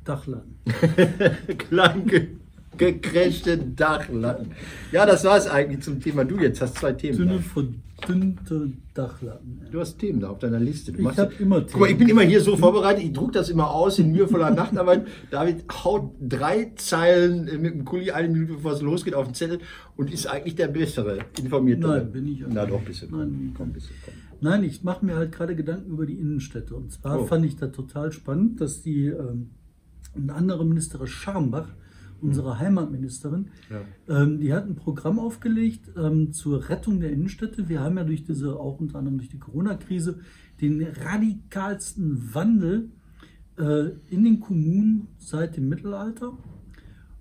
Dachladen. 0.06 0.54
Klein 1.58 2.06
ge 2.06 2.28
gecrashte 2.78 3.56
Dachlatten. 3.56 4.50
Ja, 4.92 5.06
das 5.06 5.24
war 5.24 5.38
es 5.38 5.46
eigentlich 5.46 5.80
zum 5.82 5.98
Thema. 6.00 6.24
Du 6.26 6.38
jetzt 6.38 6.60
hast 6.60 6.76
zwei 6.76 6.92
Themen. 6.92 7.16
Dünne, 7.16 7.38
verdünnte 7.40 8.70
Dachladen. 8.92 9.62
Du 9.72 9.80
hast 9.80 9.96
Themen 9.98 10.20
da 10.20 10.28
auf 10.28 10.40
deiner 10.40 10.60
Liste. 10.60 10.92
Du 10.92 10.98
Ich 10.98 11.04
machst- 11.04 11.18
hab 11.18 11.40
immer 11.40 11.62
Guck 11.62 11.80
mal, 11.80 11.86
ich 11.86 11.92
Themen. 11.92 11.98
bin 12.00 12.08
immer 12.10 12.20
hier 12.22 12.42
so 12.42 12.54
vorbereitet, 12.54 13.02
ich 13.04 13.12
druck 13.14 13.32
das 13.32 13.48
immer 13.48 13.70
aus 13.70 13.98
in 13.98 14.12
mühevoller 14.12 14.50
Nachtarbeit. 14.50 15.06
David 15.30 15.64
haut 15.84 16.12
drei 16.20 16.72
Zeilen 16.76 17.44
mit 17.62 17.72
dem 17.72 17.84
Kuli 17.86 18.10
eine 18.10 18.28
Minute 18.28 18.52
bevor 18.54 18.72
es 18.72 18.82
losgeht 18.82 19.14
auf 19.14 19.24
den 19.24 19.34
Zettel 19.34 19.60
und 19.96 20.12
ist 20.12 20.26
eigentlich 20.26 20.56
der 20.56 20.68
bessere, 20.68 21.20
informierte. 21.38 21.86
Nein, 21.86 22.12
bin 22.12 22.28
ich 22.28 22.44
auch 22.44 22.48
Na 22.52 22.66
doch. 22.66 22.82
Komm, 22.84 23.18
Nein, 23.18 23.54
komm, 23.56 23.72
du. 23.72 23.80
Komm. 23.80 24.14
Nein, 24.42 24.64
ich 24.64 24.82
mache 24.84 25.02
mir 25.06 25.16
halt 25.16 25.32
gerade 25.32 25.56
Gedanken 25.56 25.90
über 25.90 26.04
die 26.04 26.18
Innenstädte. 26.18 26.74
Und 26.76 26.92
zwar 26.92 27.20
Oh. 27.20 27.24
fand 27.24 27.46
ich 27.46 27.56
da 27.56 27.68
total 27.68 28.12
spannend, 28.12 28.60
dass 28.60 28.82
die 28.82 29.06
ähm, 29.06 29.48
eine 30.16 30.34
andere 30.34 30.64
Ministerin 30.64 31.06
Scharmbach, 31.06 31.68
unsere 32.20 32.58
Heimatministerin, 32.58 33.48
Ja. 33.70 34.22
ähm, 34.22 34.40
die 34.40 34.52
hat 34.52 34.66
ein 34.66 34.74
Programm 34.76 35.18
aufgelegt 35.18 35.90
ähm, 35.96 36.32
zur 36.32 36.68
Rettung 36.68 36.98
der 37.00 37.10
Innenstädte. 37.12 37.68
Wir 37.68 37.80
haben 37.80 37.96
ja 37.98 38.04
durch 38.04 38.24
diese, 38.24 38.58
auch 38.58 38.80
unter 38.80 38.98
anderem 38.98 39.18
durch 39.18 39.28
die 39.28 39.38
Corona-Krise, 39.38 40.20
den 40.60 40.82
radikalsten 40.82 42.34
Wandel 42.34 42.90
äh, 43.58 43.90
in 44.08 44.24
den 44.24 44.40
Kommunen 44.40 45.08
seit 45.18 45.56
dem 45.56 45.68
Mittelalter. 45.68 46.32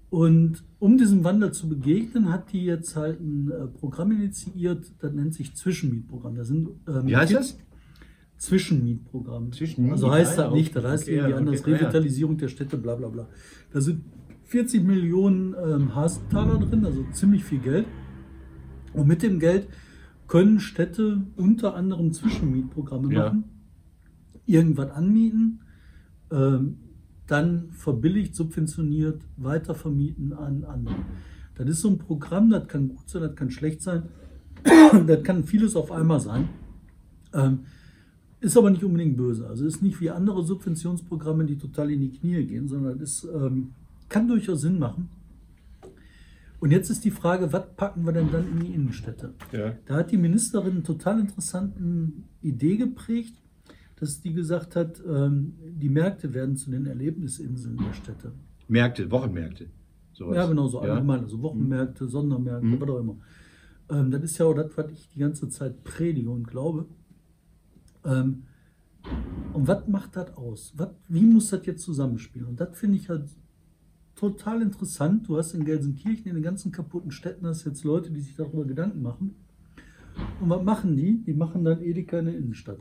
Und 0.09 0.63
um 0.79 0.97
diesem 0.97 1.23
Wandel 1.25 1.51
zu 1.51 1.67
begegnen, 1.67 2.31
hat 2.31 2.53
die 2.53 2.63
jetzt 2.63 2.95
halt 2.95 3.19
ein 3.19 3.51
äh, 3.51 3.67
Programm 3.67 4.11
initiiert, 4.11 4.93
das 4.99 5.11
nennt 5.13 5.33
sich 5.33 5.55
Zwischenmietprogramm. 5.55 6.35
Da 6.35 6.45
sind, 6.45 6.69
ähm, 6.87 7.07
Wie 7.07 7.15
heißt 7.17 7.33
das? 7.33 7.57
Zwischenmietprogramm. 8.37 9.51
Zwischenmiet, 9.51 9.93
Also 9.93 10.11
heißt 10.11 10.37
das 10.37 10.53
nicht, 10.53 10.75
das 10.75 10.83
heißt 10.83 11.03
okay, 11.03 11.15
irgendwie 11.15 11.31
ja, 11.31 11.37
anders, 11.37 11.61
okay, 11.61 11.71
ah, 11.71 11.75
ja. 11.75 11.81
Revitalisierung 11.81 12.37
der 12.37 12.47
Städte, 12.49 12.77
bla 12.77 12.95
bla 12.95 13.07
bla. 13.09 13.27
Da 13.71 13.81
sind 13.81 14.03
40 14.43 14.83
Millionen 14.83 15.55
ähm, 15.63 15.95
Hastaler 15.95 16.59
drin, 16.59 16.85
also 16.85 17.03
ziemlich 17.11 17.43
viel 17.43 17.59
Geld. 17.59 17.85
Und 18.93 19.07
mit 19.07 19.23
dem 19.23 19.39
Geld 19.39 19.67
können 20.27 20.59
Städte 20.59 21.21
unter 21.35 21.75
anderem 21.75 22.11
Zwischenmietprogramme 22.13 23.13
Ja. 23.13 23.25
machen, 23.25 23.43
irgendwas 24.45 24.91
anmieten, 24.91 25.61
ähm, 26.31 26.77
dann 27.27 27.69
verbilligt, 27.71 28.35
subventioniert, 28.35 29.21
weiter 29.37 29.73
vermieten 29.73 30.33
an 30.33 30.63
andere. 30.63 30.95
Das 31.55 31.67
ist 31.67 31.81
so 31.81 31.89
ein 31.89 31.97
Programm, 31.97 32.49
das 32.49 32.67
kann 32.67 32.89
gut 32.89 33.09
sein, 33.09 33.21
das 33.23 33.35
kann 33.35 33.49
schlecht 33.49 33.81
sein, 33.81 34.03
das 35.07 35.23
kann 35.23 35.43
vieles 35.43 35.75
auf 35.75 35.91
einmal 35.91 36.19
sein. 36.19 36.49
Ähm, 37.33 37.59
ist 38.45 38.57
aber 38.57 38.69
nicht 38.69 38.83
unbedingt 38.83 39.17
böse. 39.17 39.47
Also 39.47 39.65
ist 39.65 39.81
nicht 39.81 39.99
wie 40.01 40.09
andere 40.09 40.43
Subventionsprogramme, 40.43 41.45
die 41.45 41.57
total 41.57 41.91
in 41.91 42.01
die 42.01 42.11
Knie 42.11 42.43
gehen, 42.45 42.67
sondern 42.67 42.99
es 43.01 43.23
ähm, 43.33 43.71
kann 44.09 44.27
durchaus 44.27 44.61
Sinn 44.61 44.79
machen. 44.79 45.09
Und 46.59 46.71
jetzt 46.71 46.89
ist 46.89 47.03
die 47.03 47.11
Frage, 47.11 47.51
was 47.51 47.65
packen 47.75 48.05
wir 48.05 48.13
denn 48.13 48.31
dann 48.31 48.47
in 48.47 48.59
die 48.59 48.73
Innenstädte? 48.73 49.33
Ja. 49.51 49.73
Da 49.85 49.95
hat 49.97 50.11
die 50.11 50.17
Ministerin 50.17 50.71
eine 50.71 50.83
total 50.83 51.19
interessanten 51.19 52.23
Idee 52.41 52.77
geprägt, 52.77 53.35
dass 53.99 54.21
die 54.21 54.33
gesagt 54.33 54.75
hat, 54.75 55.01
ähm, 55.07 55.53
die 55.79 55.89
Märkte 55.89 56.33
werden 56.33 56.55
zu 56.57 56.71
den 56.71 56.85
Erlebnisinseln 56.85 57.77
der 57.77 57.93
Städte. 57.93 58.31
Märkte, 58.67 59.09
Wochenmärkte. 59.11 59.67
Sowas. 60.13 60.35
Ja, 60.37 60.45
genau 60.47 60.67
so 60.67 60.83
Ja. 60.83 60.93
allgemein, 60.93 61.21
also 61.23 61.41
Wochenmärkte, 61.41 62.07
Sondermärkte, 62.07 62.65
Mhm. 62.65 62.81
was 62.81 62.89
auch 62.89 62.99
immer. 62.99 63.15
Ähm, 63.89 64.11
das 64.11 64.23
ist 64.23 64.37
ja 64.37 64.45
auch 64.45 64.53
das, 64.53 64.71
was 64.75 64.91
ich 64.91 65.09
die 65.13 65.19
ganze 65.19 65.49
Zeit 65.49 65.83
predige 65.83 66.29
und 66.29 66.47
glaube. 66.47 66.85
Ähm, 68.05 68.43
und 69.53 69.67
was 69.67 69.87
macht 69.87 70.15
das 70.15 70.35
aus? 70.35 70.73
Was, 70.75 70.89
wie 71.07 71.25
muss 71.25 71.49
das 71.49 71.65
jetzt 71.65 71.83
zusammenspielen? 71.83 72.47
Und 72.47 72.59
das 72.59 72.77
finde 72.77 72.97
ich 72.97 73.09
halt 73.09 73.29
total 74.15 74.61
interessant. 74.61 75.27
Du 75.27 75.37
hast 75.37 75.53
in 75.53 75.65
Gelsenkirchen, 75.65 76.27
in 76.27 76.35
den 76.35 76.43
ganzen 76.43 76.71
kaputten 76.71 77.11
Städten, 77.11 77.45
hast 77.45 77.65
jetzt 77.65 77.83
Leute, 77.83 78.11
die 78.11 78.21
sich 78.21 78.35
darüber 78.35 78.65
Gedanken 78.65 79.01
machen. 79.01 79.35
Und 80.39 80.49
was 80.49 80.63
machen 80.63 80.95
die? 80.95 81.21
Die 81.23 81.33
machen 81.33 81.63
dann 81.63 81.81
Edeka 81.81 82.19
in 82.19 82.25
der 82.25 82.37
Innenstadt. 82.37 82.79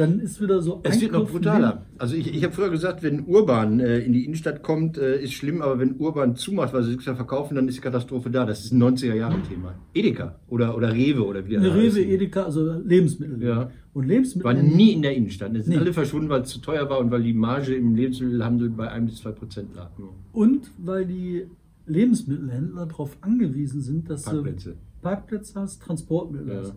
Dann 0.00 0.18
ist 0.20 0.40
wieder 0.40 0.62
so. 0.62 0.80
Es 0.82 0.98
wird 1.00 1.12
noch 1.12 1.20
Einkaufen 1.20 1.32
brutaler. 1.42 1.86
Also 1.98 2.14
ich, 2.16 2.34
ich 2.34 2.42
habe 2.42 2.54
früher 2.54 2.70
gesagt, 2.70 3.02
wenn 3.02 3.26
Urban 3.26 3.80
äh, 3.80 3.98
in 3.98 4.14
die 4.14 4.24
Innenstadt 4.24 4.62
kommt, 4.62 4.96
äh, 4.96 5.22
ist 5.22 5.34
schlimm, 5.34 5.60
aber 5.60 5.78
wenn 5.78 5.96
Urban 5.98 6.36
zumacht, 6.36 6.72
weil 6.72 6.82
sie 6.84 6.90
nichts 6.92 7.04
mehr 7.04 7.16
verkaufen, 7.16 7.54
dann 7.54 7.68
ist 7.68 7.76
die 7.76 7.82
Katastrophe 7.82 8.30
da. 8.30 8.46
Das 8.46 8.64
ist 8.64 8.72
ein 8.72 8.82
90er-Jahre-Thema. 8.82 9.74
Edeka 9.92 10.36
oder, 10.48 10.74
oder 10.76 10.92
Rewe 10.94 11.26
oder 11.26 11.46
wie 11.46 11.58
Eine 11.58 11.74
Rewe. 11.74 12.00
Edeka, 12.00 12.44
also 12.44 12.72
Lebensmittel. 12.82 13.42
Ja. 13.42 13.70
Und 13.92 14.06
Lebensmittel. 14.06 14.44
War 14.44 14.54
nie 14.54 14.92
in 14.92 15.02
der 15.02 15.14
Innenstadt. 15.14 15.54
Es 15.54 15.64
sind 15.66 15.74
Nee. 15.74 15.80
alle 15.80 15.92
verschwunden, 15.92 16.30
weil 16.30 16.42
es 16.42 16.48
zu 16.48 16.60
teuer 16.60 16.88
war 16.88 16.98
und 16.98 17.10
weil 17.10 17.22
die 17.22 17.34
Marge 17.34 17.74
im 17.74 17.94
Lebensmittelhandel 17.94 18.70
bei 18.70 18.88
1 18.90 19.10
bis 19.10 19.20
2 19.20 19.32
Prozent 19.32 19.74
lag. 19.76 19.90
Und 20.32 20.70
weil 20.78 21.04
die 21.04 21.46
Lebensmittelhändler 21.86 22.86
darauf 22.86 23.16
angewiesen 23.20 23.80
sind, 23.82 24.08
dass 24.08 24.22
Parkplätze. 24.24 24.70
du 24.70 24.76
Parkplätze 25.02 25.60
hast, 25.60 25.82
Transportmittel 25.82 26.48
Ja. 26.48 26.60
hast. 26.60 26.74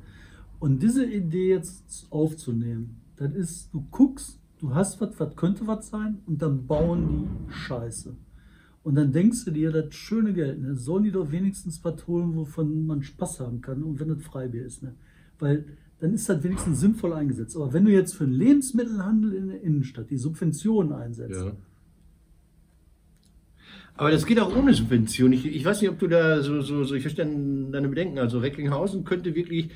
Und 0.59 0.81
diese 0.81 1.05
Idee 1.05 1.49
jetzt 1.49 2.07
aufzunehmen, 2.09 2.97
das 3.23 3.33
ist, 3.33 3.73
du 3.73 3.85
guckst, 3.91 4.39
du 4.59 4.73
hast 4.73 5.01
was, 5.01 5.19
was 5.19 5.35
könnte 5.35 5.67
was 5.67 5.89
sein, 5.89 6.19
und 6.25 6.41
dann 6.41 6.67
bauen 6.67 7.47
die 7.47 7.53
Scheiße. 7.53 8.15
Und 8.83 8.95
dann 8.95 9.11
denkst 9.11 9.45
du 9.45 9.51
dir, 9.51 9.71
das 9.71 9.93
schöne 9.95 10.33
Geld, 10.33 10.61
ne, 10.61 10.75
sollen 10.75 11.03
die 11.03 11.11
doch 11.11 11.31
wenigstens 11.31 11.83
was 11.83 12.05
holen, 12.05 12.35
wovon 12.35 12.85
man 12.85 13.01
Spaß 13.01 13.39
haben 13.39 13.61
kann 13.61 13.81
und 13.83 13.99
wenn 13.99 14.09
das 14.09 14.21
Freibier 14.23 14.65
ist. 14.65 14.83
Ne? 14.83 14.93
Weil 15.39 15.65
dann 15.99 16.13
ist 16.13 16.27
das 16.27 16.43
wenigstens 16.43 16.81
sinnvoll 16.81 17.13
eingesetzt. 17.13 17.55
Aber 17.55 17.71
wenn 17.71 17.85
du 17.85 17.91
jetzt 17.91 18.13
für 18.13 18.25
den 18.25 18.33
Lebensmittelhandel 18.33 19.33
in 19.33 19.47
der 19.47 19.61
Innenstadt 19.61 20.09
die 20.09 20.17
Subventionen 20.17 20.91
einsetzt, 20.91 21.45
Ja. 21.45 21.53
Aber 23.95 24.09
das 24.09 24.25
geht 24.25 24.39
auch 24.39 24.55
ohne 24.55 24.73
Subvention. 24.73 25.33
Ich, 25.33 25.45
ich 25.45 25.63
weiß 25.63 25.81
nicht, 25.81 25.89
ob 25.89 25.99
du 25.99 26.07
da 26.07 26.41
so, 26.41 26.61
so, 26.61 26.83
so 26.83 26.95
ich 26.95 27.03
verstehe 27.03 27.25
deine 27.25 27.87
Bedenken. 27.87 28.17
Also 28.17 28.39
Recklinghausen 28.39 29.03
könnte 29.03 29.35
wirklich, 29.35 29.69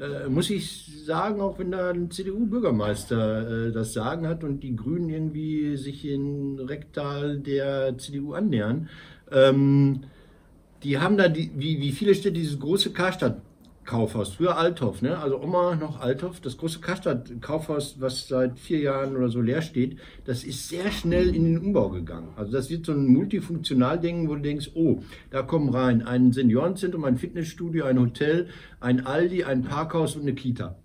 äh, 0.00 0.28
muss 0.28 0.50
ich 0.50 1.04
sagen, 1.04 1.40
auch 1.40 1.58
wenn 1.58 1.72
da 1.72 1.90
ein 1.90 2.10
CDU-Bürgermeister 2.10 3.68
äh, 3.68 3.72
das 3.72 3.92
Sagen 3.92 4.26
hat 4.26 4.42
und 4.42 4.60
die 4.60 4.74
Grünen 4.74 5.10
irgendwie 5.10 5.76
sich 5.76 6.06
in 6.06 6.58
Rektal 6.58 7.38
der 7.38 7.98
CDU 7.98 8.32
annähern, 8.32 8.88
ähm, 9.30 10.04
die 10.82 10.98
haben 10.98 11.16
da, 11.16 11.28
die, 11.28 11.50
wie, 11.56 11.80
wie 11.80 11.92
viele 11.92 12.14
Städte, 12.14 12.32
dieses 12.32 12.58
große 12.58 12.92
Karstadt-Kaufhaus, 13.84 14.34
früher 14.34 14.56
Althoff, 14.56 15.02
ne? 15.02 15.18
also 15.18 15.40
Oma 15.40 15.74
noch 15.74 16.00
Althoff, 16.00 16.40
das 16.40 16.56
große 16.56 16.80
Karstadt-Kaufhaus, 16.80 18.00
was 18.00 18.28
seit 18.28 18.58
vier 18.58 18.80
Jahren 18.80 19.16
oder 19.16 19.28
so 19.28 19.40
leer 19.40 19.62
steht, 19.62 19.98
das 20.24 20.44
ist 20.44 20.68
sehr 20.68 20.90
schnell 20.90 21.34
in 21.34 21.44
den 21.44 21.58
Umbau 21.58 21.90
gegangen. 21.90 22.28
Also 22.36 22.52
das 22.52 22.70
wird 22.70 22.86
so 22.86 22.92
ein 22.92 23.06
Multifunktionalding, 23.06 24.28
wo 24.28 24.36
du 24.36 24.42
denkst, 24.42 24.70
oh, 24.74 25.02
da 25.30 25.42
kommen 25.42 25.68
rein 25.70 26.02
ein 26.02 26.32
Seniorenzentrum, 26.32 27.04
ein 27.04 27.18
Fitnessstudio, 27.18 27.84
ein 27.84 27.98
Hotel, 27.98 28.48
ein 28.80 29.06
Aldi, 29.06 29.44
ein 29.44 29.62
Parkhaus 29.62 30.16
und 30.16 30.22
eine 30.22 30.34
Kita 30.34 30.76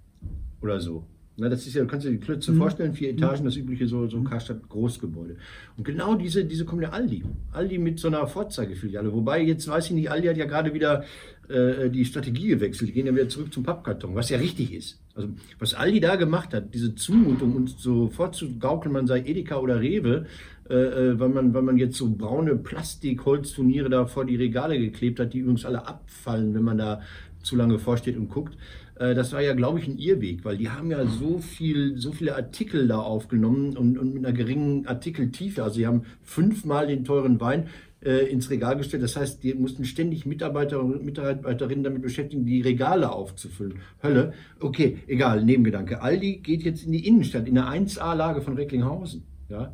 oder 0.61 0.79
so. 0.79 1.05
Na, 1.39 1.49
das 1.49 1.67
ist 1.67 1.75
ja, 1.75 1.83
du 1.83 1.87
kannst 1.87 2.03
dir 2.03 2.09
die 2.09 2.17
Klötze 2.17 2.51
vorstellen, 2.51 2.95
vier 2.95 3.11
Etagen, 3.11 3.45
das 3.45 3.55
übliche 3.55 3.87
so, 3.87 4.07
so 4.07 4.19
Karstadt 4.23 4.67
Großgebäude. 4.69 5.37
Und 5.77 5.83
genau 5.83 6.15
diese, 6.15 6.43
diese 6.45 6.65
kommen 6.65 6.81
der 6.81 6.93
Aldi. 6.93 7.23
Aldi 7.51 7.77
mit 7.77 7.99
so 7.99 8.07
einer 8.07 8.25
Vorzeigefiliale. 8.25 9.13
Wobei, 9.13 9.43
jetzt 9.43 9.67
weiß 9.67 9.85
ich 9.85 9.91
nicht, 9.91 10.09
Aldi 10.09 10.29
hat 10.29 10.37
ja 10.37 10.45
gerade 10.45 10.73
wieder 10.73 11.03
äh, 11.49 11.89
die 11.89 12.05
Strategie 12.05 12.47
gewechselt. 12.47 12.89
Die 12.89 12.93
gehen 12.93 13.07
ja 13.07 13.15
wieder 13.15 13.29
zurück 13.29 13.53
zum 13.53 13.63
Pappkarton, 13.63 14.15
was 14.15 14.29
ja 14.29 14.37
richtig 14.37 14.73
ist. 14.73 14.99
Also, 15.15 15.29
was 15.59 15.73
Aldi 15.73 15.99
da 15.99 16.15
gemacht 16.15 16.53
hat, 16.53 16.73
diese 16.73 16.95
Zumutung 16.95 17.55
und 17.55 17.69
so 17.69 18.09
vorzugaukeln, 18.09 18.93
man 18.93 19.07
sei 19.07 19.19
Edeka 19.21 19.57
oder 19.57 19.79
Rewe, 19.81 20.25
äh, 20.69 20.73
äh, 20.73 21.19
weil, 21.19 21.29
man, 21.29 21.53
weil 21.53 21.61
man 21.61 21.77
jetzt 21.77 21.97
so 21.97 22.09
braune 22.09 22.55
Plastikholzturniere 22.55 23.89
da 23.89 24.05
vor 24.05 24.25
die 24.25 24.35
Regale 24.35 24.77
geklebt 24.77 25.19
hat, 25.19 25.33
die 25.33 25.39
übrigens 25.39 25.65
alle 25.65 25.87
abfallen, 25.87 26.53
wenn 26.53 26.63
man 26.63 26.77
da 26.77 27.01
zu 27.41 27.55
lange 27.55 27.79
vorsteht 27.79 28.17
und 28.17 28.29
guckt. 28.29 28.57
Äh, 28.99 29.15
Das 29.15 29.31
war 29.31 29.41
ja, 29.41 29.53
glaube 29.53 29.79
ich, 29.79 29.87
ein 29.87 29.97
Irrweg, 29.97 30.43
weil 30.43 30.57
die 30.57 30.69
haben 30.69 30.91
ja 30.91 31.05
so 31.05 31.39
viel, 31.39 31.97
so 31.97 32.11
viele 32.11 32.35
Artikel 32.35 32.87
da 32.87 32.99
aufgenommen 32.99 33.77
und, 33.77 33.97
und 33.97 34.13
mit 34.13 34.25
einer 34.25 34.35
geringen 34.35 34.85
Artikeltiefe. 34.85 35.63
Also 35.63 35.75
sie 35.75 35.87
haben 35.87 36.03
fünfmal 36.21 36.87
den 36.87 37.05
teuren 37.05 37.39
Wein 37.39 37.63
äh, 37.63 37.67
ins 38.07 38.49
Regal 38.49 38.77
gestellt. 38.77 39.03
Das 39.03 39.15
heißt, 39.17 39.43
die 39.43 39.53
mussten 39.53 39.83
ständig 39.83 40.25
Mitarbeiter 40.25 40.79
und 40.79 41.03
Mitarbeiterinnen 41.03 41.83
damit 41.83 42.01
beschäftigen, 42.01 42.45
die 42.45 42.61
Regale 42.61 43.11
aufzufüllen. 43.11 43.79
Hölle. 44.01 44.33
Okay, 44.59 44.99
egal, 45.07 45.43
Nebengedanke. 45.43 46.01
Aldi 46.01 46.37
geht 46.37 46.63
jetzt 46.63 46.85
in 46.85 46.93
die 46.93 47.05
Innenstadt, 47.05 47.47
in 47.47 47.57
eine 47.57 47.85
1A-Lage 47.85 48.41
von 48.41 48.55
Recklinghausen. 48.55 49.23
Ja. 49.49 49.73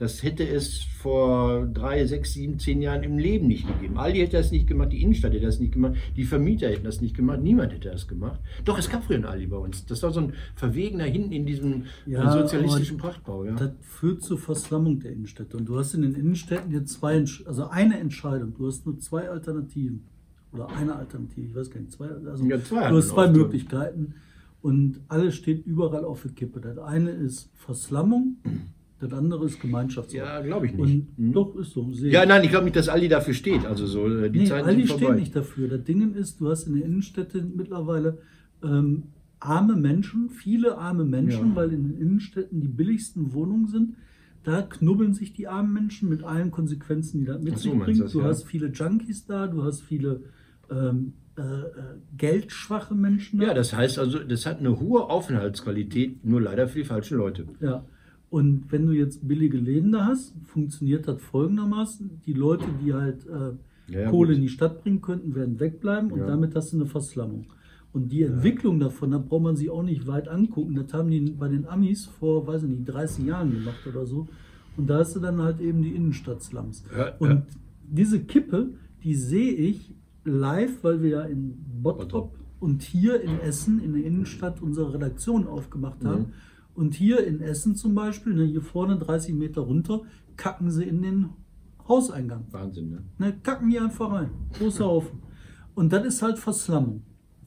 Das 0.00 0.22
hätte 0.22 0.48
es 0.48 0.82
vor 0.82 1.66
drei, 1.66 2.06
sechs, 2.06 2.32
sieben, 2.32 2.58
zehn 2.58 2.80
Jahren 2.80 3.02
im 3.02 3.18
Leben 3.18 3.48
nicht 3.48 3.66
gegeben. 3.68 3.98
Aldi 3.98 4.20
hätte 4.20 4.38
das 4.38 4.50
nicht 4.50 4.66
gemacht, 4.66 4.92
die 4.92 5.02
Innenstadt 5.02 5.34
hätte 5.34 5.44
das 5.44 5.60
nicht 5.60 5.72
gemacht, 5.72 5.96
die 6.16 6.24
Vermieter 6.24 6.70
hätten 6.70 6.84
das 6.84 7.02
nicht 7.02 7.14
gemacht, 7.14 7.42
niemand 7.42 7.74
hätte 7.74 7.90
das 7.90 8.08
gemacht. 8.08 8.40
Doch, 8.64 8.78
es 8.78 8.88
gab 8.88 9.04
früher 9.04 9.18
ein 9.18 9.26
Aldi 9.26 9.48
bei 9.48 9.58
uns. 9.58 9.84
Das 9.84 10.02
war 10.02 10.10
so 10.10 10.20
ein 10.20 10.32
Verwegener 10.54 11.04
hinten 11.04 11.32
in 11.32 11.44
diesem 11.44 11.84
Ja, 12.06 12.32
sozialistischen 12.32 12.96
Prachtbau. 12.96 13.44
Ja. 13.44 13.54
Das 13.56 13.72
führt 13.82 14.22
zur 14.22 14.38
Verslammung 14.38 15.00
der 15.00 15.12
Innenstädte. 15.12 15.58
Und 15.58 15.66
du 15.66 15.78
hast 15.78 15.92
in 15.92 16.00
den 16.00 16.14
Innenstädten 16.14 16.72
jetzt 16.72 16.94
zwei, 16.94 17.18
also 17.44 17.68
eine 17.68 18.00
Entscheidung. 18.00 18.54
Du 18.56 18.68
hast 18.68 18.86
nur 18.86 18.98
zwei 19.00 19.28
Alternativen. 19.28 20.04
Oder 20.52 20.68
eine 20.70 20.96
Alternative, 20.96 21.46
ich 21.46 21.54
weiß 21.54 21.70
gar 21.70 21.80
nicht. 21.80 21.92
Zwei, 21.92 22.08
also 22.08 22.44
Ja, 22.46 22.64
zwei 22.64 22.88
du 22.88 22.96
hast 22.96 23.08
zwei 23.10 23.28
Möglichkeiten. 23.30 24.14
Und 24.62 25.00
alles 25.08 25.34
steht 25.34 25.66
überall 25.66 26.06
auf 26.06 26.22
der 26.22 26.32
Kippe. 26.32 26.60
Das 26.60 26.78
eine 26.78 27.10
ist 27.10 27.50
Verslammung, 27.54 28.38
das 29.00 29.12
andere 29.12 29.46
ist 29.46 29.60
Gemeinschaftsraum. 29.60 30.18
Ja, 30.20 30.40
glaube 30.40 30.66
ich 30.66 30.72
nicht. 30.74 30.80
Und 31.16 31.18
Hm. 31.18 31.32
doch 31.32 31.56
ist 31.56 31.72
so. 31.72 31.90
Ja, 31.92 32.24
nein, 32.26 32.44
ich 32.44 32.50
glaube 32.50 32.64
nicht, 32.64 32.76
dass 32.76 32.88
Aldi 32.88 33.08
dafür 33.08 33.34
steht. 33.34 33.64
Also 33.66 33.86
so, 33.86 34.06
äh, 34.08 34.30
die 34.30 34.40
Nee, 34.40 34.44
Zeiten 34.46 34.68
Aldi 34.68 34.86
sind 34.86 34.96
steht 34.98 35.14
nicht 35.16 35.34
dafür. 35.34 35.68
Das 35.68 35.82
Ding 35.84 36.14
ist, 36.14 36.40
du 36.40 36.48
hast 36.48 36.66
in 36.66 36.74
den 36.74 36.82
Innenstädten 36.82 37.52
mittlerweile 37.56 38.18
ähm, 38.62 39.04
arme 39.40 39.74
Menschen, 39.76 40.28
viele 40.30 40.76
arme 40.78 41.04
Menschen, 41.04 41.48
Ja. 41.50 41.56
weil 41.56 41.72
in 41.72 41.84
den 41.88 41.98
Innenstädten 41.98 42.60
die 42.60 42.68
billigsten 42.68 43.32
Wohnungen 43.32 43.66
sind. 43.68 43.94
Da 44.42 44.62
knubbeln 44.62 45.12
sich 45.14 45.32
die 45.32 45.48
armen 45.48 45.72
Menschen 45.72 46.08
mit 46.08 46.22
allen 46.24 46.50
Konsequenzen, 46.50 47.20
die 47.20 47.26
das 47.26 47.42
mit 47.42 47.58
so, 47.58 47.70
sich 47.70 47.72
meinst 47.74 47.84
bringt. 47.86 47.98
du 48.00 48.02
das, 48.04 48.12
du 48.12 48.20
ja. 48.20 48.24
hast 48.26 48.44
viele 48.44 48.68
Junkies 48.68 49.26
da, 49.26 49.46
du 49.46 49.62
hast 49.64 49.82
viele 49.82 50.22
ähm, 50.70 51.12
äh, 51.36 51.42
äh, 51.42 51.64
geldschwache 52.16 52.94
Menschen 52.94 53.40
da. 53.40 53.46
Ja, 53.48 53.54
das 53.54 53.74
heißt 53.74 53.98
also, 53.98 54.18
das 54.18 54.46
hat 54.46 54.58
eine 54.60 54.78
hohe 54.80 55.04
Aufenthaltsqualität, 55.08 56.24
nur 56.24 56.40
leider 56.40 56.68
für 56.68 56.78
die 56.78 56.84
falschen 56.84 57.18
Leute. 57.18 57.46
Ja. 57.60 57.84
Und 58.30 58.70
wenn 58.70 58.86
du 58.86 58.92
jetzt 58.92 59.26
billige 59.26 59.58
Läden 59.58 59.90
da 59.92 60.06
hast, 60.06 60.34
funktioniert 60.44 61.08
das 61.08 61.20
folgendermaßen. 61.20 62.20
Die 62.26 62.32
Leute, 62.32 62.64
die 62.82 62.94
halt 62.94 63.26
äh, 63.26 63.92
Ja, 63.92 64.00
ja, 64.02 64.10
Kohle 64.10 64.28
gut. 64.28 64.36
in 64.36 64.42
die 64.42 64.48
Stadt 64.48 64.82
bringen 64.82 65.00
könnten, 65.02 65.34
werden 65.34 65.58
wegbleiben 65.58 66.12
und 66.12 66.20
Ja. 66.20 66.26
damit 66.26 66.54
hast 66.54 66.72
du 66.72 66.76
eine 66.76 66.86
Verslammung. 66.86 67.46
Und 67.92 68.12
die 68.12 68.22
Entwicklung 68.22 68.78
davon, 68.78 69.10
da 69.10 69.18
braucht 69.18 69.42
man 69.42 69.56
sich 69.56 69.68
auch 69.68 69.82
nicht 69.82 70.06
weit 70.06 70.28
angucken. 70.28 70.76
Das 70.76 70.94
haben 70.94 71.10
die 71.10 71.22
bei 71.22 71.48
den 71.48 71.66
Amis 71.66 72.06
vor, 72.06 72.46
weiß 72.46 72.62
ich 72.62 72.68
nicht, 72.68 72.84
30 72.84 73.26
Jahren 73.26 73.50
gemacht 73.50 73.84
oder 73.88 74.06
so. 74.06 74.28
Und 74.76 74.88
da 74.88 74.98
hast 74.98 75.16
du 75.16 75.20
dann 75.20 75.42
halt 75.42 75.60
eben 75.60 75.82
die 75.82 75.90
Innenstadt-Slums. 75.96 76.84
Und 77.18 77.42
diese 77.90 78.20
Kippe, 78.20 78.74
die 79.02 79.16
sehe 79.16 79.52
ich 79.54 79.92
live, 80.24 80.84
weil 80.84 81.02
wir 81.02 81.10
ja 81.10 81.22
in 81.22 81.54
Bottrop 81.82 81.98
Bottrop. 82.12 82.34
und 82.60 82.82
hier 82.82 83.20
in 83.22 83.40
Essen 83.40 83.80
in 83.82 83.92
der 83.94 84.04
Innenstadt 84.04 84.62
unsere 84.62 84.94
Redaktion 84.94 85.48
aufgemacht 85.48 86.04
haben. 86.04 86.20
Mhm. 86.22 86.32
Und 86.80 86.94
hier 86.94 87.26
in 87.26 87.42
Essen 87.42 87.76
zum 87.76 87.94
Beispiel, 87.94 88.32
ne, 88.32 88.44
hier 88.46 88.62
vorne 88.62 88.96
30 88.96 89.34
Meter 89.34 89.60
runter, 89.60 90.00
kacken 90.36 90.70
sie 90.70 90.84
in 90.84 91.02
den 91.02 91.28
Hauseingang. 91.86 92.46
Wahnsinn, 92.52 92.88
ne? 92.88 93.04
Ne, 93.18 93.36
kacken 93.42 93.68
die 93.68 93.78
einfach 93.78 94.10
rein. 94.10 94.30
Großer 94.58 94.86
Haufen. 94.86 95.18
Und 95.74 95.92
das 95.92 96.06
ist 96.06 96.22
halt 96.22 96.38
Verslammung. 96.38 97.02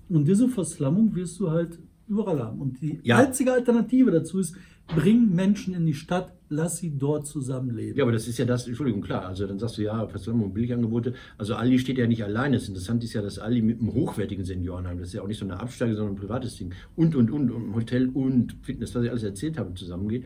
Und 0.08 0.28
diese 0.28 0.48
Verslammung 0.48 1.16
wirst 1.16 1.40
du 1.40 1.50
halt 1.50 1.80
überall 2.08 2.44
haben. 2.44 2.62
Und 2.62 2.80
die 2.80 3.00
Ja. 3.02 3.18
einzige 3.18 3.54
Alternative 3.54 4.12
dazu 4.12 4.38
ist, 4.38 4.56
bring 4.96 5.34
Menschen 5.34 5.74
in 5.74 5.88
die 5.88 5.96
Stadt, 5.96 6.32
lass 6.50 6.78
sie 6.78 6.98
dort 6.98 7.28
zusammenleben. 7.28 7.98
Ja, 7.98 8.04
aber 8.04 8.12
das 8.12 8.28
ist 8.28 8.38
ja 8.38 8.46
das, 8.46 8.68
Entschuldigung, 8.68 9.02
klar. 9.02 9.26
Also 9.26 9.48
dann 9.48 9.60
sagst 9.60 9.78
du 9.78 9.84
ja, 9.84 10.08
Versammlung 10.08 10.48
und 10.48 10.54
Billigangebote. 10.54 11.14
Also 11.38 11.56
Aldi 11.56 11.80
steht 11.80 11.98
ja 11.98 12.08
nicht 12.08 12.24
alleine. 12.24 12.58
Das 12.58 12.68
Interessante 12.68 13.06
ist 13.06 13.14
ja, 13.14 13.22
dass 13.22 13.40
Aldi 13.40 13.62
mit 13.62 13.80
einem 13.80 13.94
hochwertigen 13.94 14.46
Seniorenheim, 14.46 15.00
das 15.00 15.10
ist 15.10 15.14
ja 15.14 15.22
auch 15.22 15.28
nicht 15.28 15.40
so 15.40 15.46
eine 15.46 15.60
Absteige, 15.60 15.96
sondern 15.96 16.16
ein 16.16 16.20
privates 16.20 16.58
Ding. 16.58 16.74
Und, 16.96 17.16
und, 17.16 17.32
und, 17.32 17.52
und 17.52 17.76
Hotel 17.76 18.10
und 18.10 18.56
Fitness, 18.62 18.94
was 18.96 19.04
ich 19.04 19.10
alles 19.10 19.24
erzählt 19.24 19.58
habe, 19.58 19.74
zusammengeht. 19.74 20.26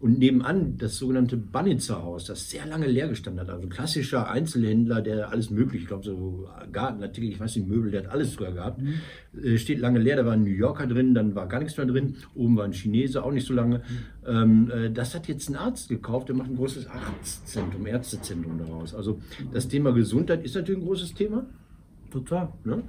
Und 0.00 0.18
nebenan 0.18 0.76
das 0.78 0.96
sogenannte 0.96 1.36
Banitzer 1.36 2.02
Haus, 2.02 2.24
das 2.24 2.50
sehr 2.50 2.66
lange 2.66 2.86
leer 2.86 3.08
gestanden 3.08 3.40
hat. 3.40 3.50
Also 3.50 3.62
ein 3.62 3.70
klassischer 3.70 4.28
Einzelhändler, 4.30 5.02
der 5.02 5.30
alles 5.30 5.50
möglich, 5.50 5.82
ich 5.82 5.88
glaube 5.88 6.04
so 6.04 6.48
Gartenartikel, 6.72 7.30
ich 7.30 7.40
weiß 7.40 7.56
nicht, 7.56 7.68
Möbel, 7.68 7.90
der 7.90 8.04
hat 8.04 8.10
alles 8.10 8.34
früher 8.34 8.52
gehabt. 8.52 8.80
Äh, 9.42 9.58
steht 9.58 9.78
lange 9.78 9.98
leer, 9.98 10.16
da 10.16 10.26
war 10.26 10.32
ein 10.32 10.44
New 10.44 10.50
Yorker 10.50 10.86
drin, 10.86 11.14
dann 11.14 11.34
war 11.34 11.48
gar 11.48 11.60
nichts 11.60 11.76
mehr 11.76 11.86
drin. 11.86 12.16
Oben 12.34 12.56
war 12.56 12.64
ein 12.64 12.72
Chinese, 12.72 13.22
auch 13.22 13.32
nicht 13.32 13.46
so 13.46 13.54
lange. 13.54 13.76
Äh, 13.76 13.80
das 14.92 15.14
hat 15.14 15.28
jetzt 15.28 15.48
ein 15.48 15.56
Arzt 15.56 15.88
gekauft, 15.88 16.28
der 16.28 16.36
macht 16.36 16.50
ein 16.50 16.56
großes 16.56 16.88
Arztzentrum, 16.88 17.86
Ärztezentrum 17.86 18.58
daraus. 18.58 18.94
Also 18.94 19.20
das 19.52 19.68
Thema 19.68 19.92
Gesundheit 19.92 20.44
ist 20.44 20.56
natürlich 20.56 20.80
ein 20.80 20.86
großes 20.86 21.14
Thema. 21.14 21.46
Total. 22.10 22.48
Ne? 22.64 22.82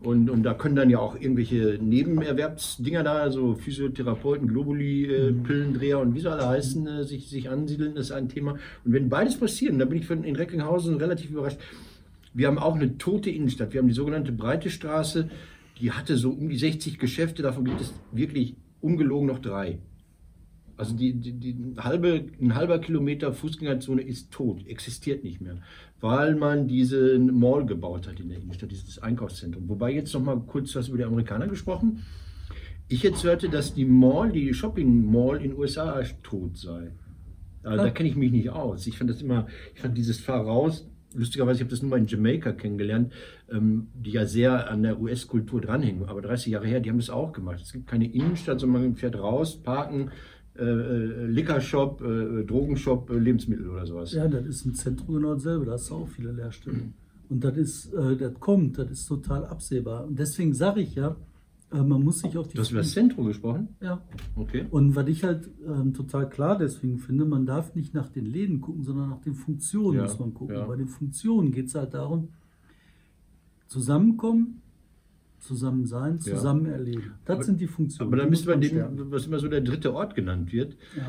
Und, 0.00 0.28
und 0.28 0.42
da 0.42 0.54
können 0.54 0.76
dann 0.76 0.90
ja 0.90 0.98
auch 0.98 1.18
irgendwelche 1.18 1.78
Nebenerwerbsdinger 1.80 3.02
da, 3.02 3.30
so 3.30 3.54
Physiotherapeuten, 3.54 4.46
Globuli, 4.46 5.06
äh, 5.06 5.32
Pillendreher 5.32 5.98
und 5.98 6.14
wie 6.14 6.20
sie 6.20 6.30
alle 6.30 6.46
heißen, 6.46 6.86
äh, 6.86 7.04
sich, 7.04 7.28
sich 7.28 7.48
ansiedeln, 7.48 7.94
das 7.94 8.06
ist 8.06 8.12
ein 8.12 8.28
Thema. 8.28 8.52
Und 8.84 8.92
wenn 8.92 9.08
beides 9.08 9.36
passieren, 9.36 9.78
da 9.78 9.84
bin 9.86 9.98
ich 9.98 10.06
von, 10.06 10.22
in 10.22 10.36
Recklinghausen 10.36 10.96
relativ 10.96 11.30
überrascht. 11.30 11.58
Wir 12.34 12.46
haben 12.48 12.58
auch 12.58 12.74
eine 12.74 12.98
tote 12.98 13.30
Innenstadt. 13.30 13.72
Wir 13.72 13.80
haben 13.80 13.88
die 13.88 13.94
sogenannte 13.94 14.32
Breite 14.32 14.68
Straße, 14.68 15.30
die 15.80 15.90
hatte 15.90 16.16
so 16.16 16.30
um 16.30 16.50
die 16.50 16.58
60 16.58 16.98
Geschäfte, 16.98 17.42
davon 17.42 17.64
gibt 17.64 17.80
es 17.80 17.94
wirklich 18.12 18.54
ungelogen 18.82 19.26
noch 19.26 19.38
drei. 19.38 19.78
Also 20.76 20.94
die, 20.94 21.14
die, 21.14 21.32
die 21.32 21.56
halbe, 21.78 22.26
ein 22.40 22.54
halber 22.54 22.78
Kilometer 22.78 23.32
Fußgängerzone 23.32 24.02
ist 24.02 24.30
tot, 24.30 24.66
existiert 24.66 25.24
nicht 25.24 25.40
mehr, 25.40 25.56
weil 26.00 26.36
man 26.36 26.68
diese 26.68 27.18
Mall 27.18 27.64
gebaut 27.64 28.06
hat 28.06 28.20
in 28.20 28.28
der 28.28 28.38
Innenstadt, 28.38 28.70
dieses 28.70 28.98
Einkaufszentrum. 28.98 29.68
Wobei 29.68 29.92
jetzt 29.92 30.12
noch 30.12 30.22
mal 30.22 30.38
kurz 30.40 30.74
was 30.74 30.88
über 30.88 30.98
die 30.98 31.04
Amerikaner 31.04 31.48
gesprochen. 31.48 32.02
Ich 32.88 33.02
jetzt 33.02 33.24
hörte, 33.24 33.48
dass 33.48 33.74
die 33.74 33.84
Mall, 33.84 34.30
die 34.32 34.52
Shopping 34.54 35.10
Mall 35.10 35.38
in 35.38 35.50
den 35.50 35.58
USA 35.58 36.02
tot 36.22 36.56
sei. 36.56 36.92
Also 37.62 37.84
da 37.84 37.90
kenne 37.90 38.08
ich 38.08 38.16
mich 38.16 38.30
nicht 38.30 38.50
aus. 38.50 38.86
Ich 38.86 38.96
fand 38.98 39.10
das 39.10 39.22
immer, 39.22 39.48
ich 39.74 39.80
fand 39.80 39.96
dieses 39.98 40.20
Fahr 40.20 40.44
raus, 40.44 40.86
lustigerweise, 41.16 41.58
ich 41.58 41.60
habe 41.62 41.70
das 41.70 41.82
nur 41.82 41.90
mal 41.90 41.98
in 41.98 42.06
Jamaika 42.06 42.52
kennengelernt, 42.52 43.12
ähm, 43.50 43.88
die 43.94 44.12
ja 44.12 44.26
sehr 44.26 44.70
an 44.70 44.82
der 44.82 45.00
US-Kultur 45.00 45.60
dranhängen. 45.60 46.04
Aber 46.08 46.22
30 46.22 46.52
Jahre 46.52 46.66
her, 46.66 46.80
die 46.80 46.90
haben 46.90 46.98
das 46.98 47.10
auch 47.10 47.32
gemacht. 47.32 47.60
Es 47.60 47.72
gibt 47.72 47.86
keine 47.86 48.06
Innenstadt, 48.06 48.60
sondern 48.60 48.82
man 48.82 48.96
fährt 48.96 49.18
raus, 49.18 49.60
parken, 49.62 50.10
äh, 50.58 50.64
äh, 50.64 51.26
Liquorshop, 51.26 52.00
äh, 52.02 52.44
Drogenshop, 52.44 53.10
äh, 53.10 53.18
Lebensmittel 53.18 53.68
oder 53.68 53.86
sowas. 53.86 54.12
Ja, 54.12 54.26
das 54.28 54.44
ist 54.46 54.66
im 54.66 54.74
Zentrum 54.74 55.16
genau 55.16 55.34
dasselbe. 55.34 55.66
Da 55.66 55.72
hast 55.72 55.90
du 55.90 55.94
auch 55.94 56.08
viele 56.08 56.32
Lehrstellen. 56.32 56.94
Und 57.28 57.42
das 57.42 57.56
ist, 57.56 57.92
äh, 57.94 58.16
das 58.16 58.34
kommt, 58.40 58.78
das 58.78 58.90
ist 58.90 59.06
total 59.06 59.44
absehbar. 59.46 60.06
Und 60.06 60.18
deswegen 60.18 60.54
sage 60.54 60.80
ich 60.80 60.94
ja, 60.94 61.16
äh, 61.72 61.82
man 61.82 62.02
muss 62.04 62.20
sich 62.20 62.36
auf 62.38 62.46
die. 62.48 62.54
Du 62.54 62.60
hast 62.60 62.70
über 62.70 62.80
das 62.80 62.92
Zentrum 62.92 63.26
gesprochen? 63.26 63.68
ja. 63.80 64.00
Okay. 64.36 64.66
Und 64.70 64.94
was 64.94 65.08
ich 65.08 65.24
halt 65.24 65.50
ähm, 65.66 65.92
total 65.92 66.28
klar 66.28 66.56
deswegen 66.56 66.98
finde, 66.98 67.24
man 67.24 67.44
darf 67.44 67.74
nicht 67.74 67.94
nach 67.94 68.08
den 68.08 68.26
Läden 68.26 68.60
gucken, 68.60 68.84
sondern 68.84 69.10
nach 69.10 69.20
den 69.22 69.34
Funktionen 69.34 69.96
Ja, 69.96 70.02
muss 70.04 70.18
man 70.20 70.32
gucken. 70.34 70.54
ja. 70.54 70.64
Bei 70.66 70.76
den 70.76 70.86
Funktionen 70.88 71.50
geht 71.50 71.66
es 71.66 71.74
halt 71.74 71.94
darum, 71.94 72.28
zusammenkommen, 73.66 74.62
zusammen 75.46 75.86
sein, 75.86 76.18
Ja. 76.24 76.34
zusammen 76.34 76.66
erleben. 76.66 77.12
Das 77.24 77.36
Aber- 77.36 77.44
sind 77.44 77.60
die 77.60 77.66
Funktionen. 77.66 78.08
Aber 78.12 78.16
dann 78.20 78.30
muss 78.30 78.44
man 78.44 78.60
dem, 78.60 78.80
was 79.10 79.26
immer 79.26 79.38
so 79.38 79.48
der 79.48 79.60
dritte 79.62 79.94
Ort 79.94 80.14
genannt 80.14 80.52
wird. 80.52 80.76
Ja. 80.96 81.08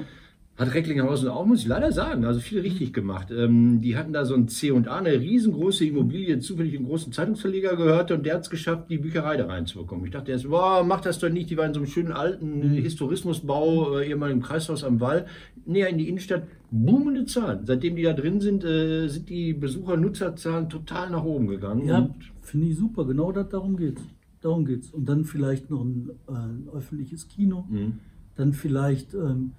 Hat 0.60 0.74
Recklinghausen 0.74 1.28
auch, 1.30 1.46
muss 1.46 1.60
ich 1.62 1.68
leider 1.68 1.92
sagen, 1.92 2.26
also 2.26 2.40
viel 2.40 2.62
richtig 2.62 2.92
gemacht. 2.92 3.28
Ähm, 3.30 3.80
die 3.80 3.96
hatten 3.96 4.12
da 4.12 4.26
so 4.26 4.34
ein 4.34 4.48
C&A, 4.48 4.98
eine 4.98 5.12
riesengroße 5.20 5.86
Immobilie, 5.86 6.40
zufällig 6.40 6.76
einen 6.76 6.88
großen 6.88 7.14
Zeitungsverleger 7.14 7.76
gehörte 7.76 8.16
und 8.16 8.26
der 8.26 8.34
hat 8.34 8.42
es 8.42 8.50
geschafft, 8.50 8.90
die 8.90 8.98
Bücherei 8.98 9.38
da 9.38 9.46
reinzubekommen. 9.46 10.06
Ich 10.06 10.12
dachte 10.12 10.32
erst, 10.32 10.50
boah, 10.50 10.84
mach 10.84 11.02
das 11.02 11.20
doch 11.20 11.30
nicht, 11.30 11.52
die 11.52 11.58
war 11.58 11.66
in 11.68 11.76
so 11.76 11.80
einem 11.82 11.88
schönen 11.88 12.12
alten 12.12 12.72
Mhm. 12.72 12.82
Historismusbau, 12.82 14.00
äh, 14.00 14.08
ehemaligen 14.10 14.42
Kreishaus 14.42 14.84
am 14.84 15.00
Wall, 15.00 15.28
näher 15.68 15.90
in 15.90 16.00
die 16.00 16.10
Innenstadt, 16.10 16.42
boomende 16.72 17.26
Zahlen. 17.26 17.60
Seitdem 17.66 17.96
die 17.96 18.02
da 18.02 18.14
drin 18.14 18.42
sind, 18.42 18.64
äh, 18.64 19.08
sind 19.10 19.30
die 19.30 19.54
Besucher-Nutzerzahlen 19.54 20.70
total 20.70 21.12
nach 21.12 21.24
oben 21.24 21.48
gegangen. 21.48 21.88
Ja, 21.88 22.10
finde 22.42 22.66
ich 22.68 22.78
super. 22.78 23.06
Genau 23.06 23.32
das, 23.32 23.50
darum 23.50 23.78
geht's. 23.78 24.02
Darum 24.42 24.66
geht's. 24.66 24.92
Und 24.92 25.08
dann 25.10 25.24
vielleicht 25.26 25.70
noch 25.70 25.84
ein, 25.84 26.10
äh, 26.28 26.32
ein 26.32 26.68
öffentliches 26.74 27.28
Kino. 27.28 27.66
Mhm. 27.70 27.94
Dann 28.36 28.54
vielleicht, 28.54 29.14
ähm, 29.14 29.52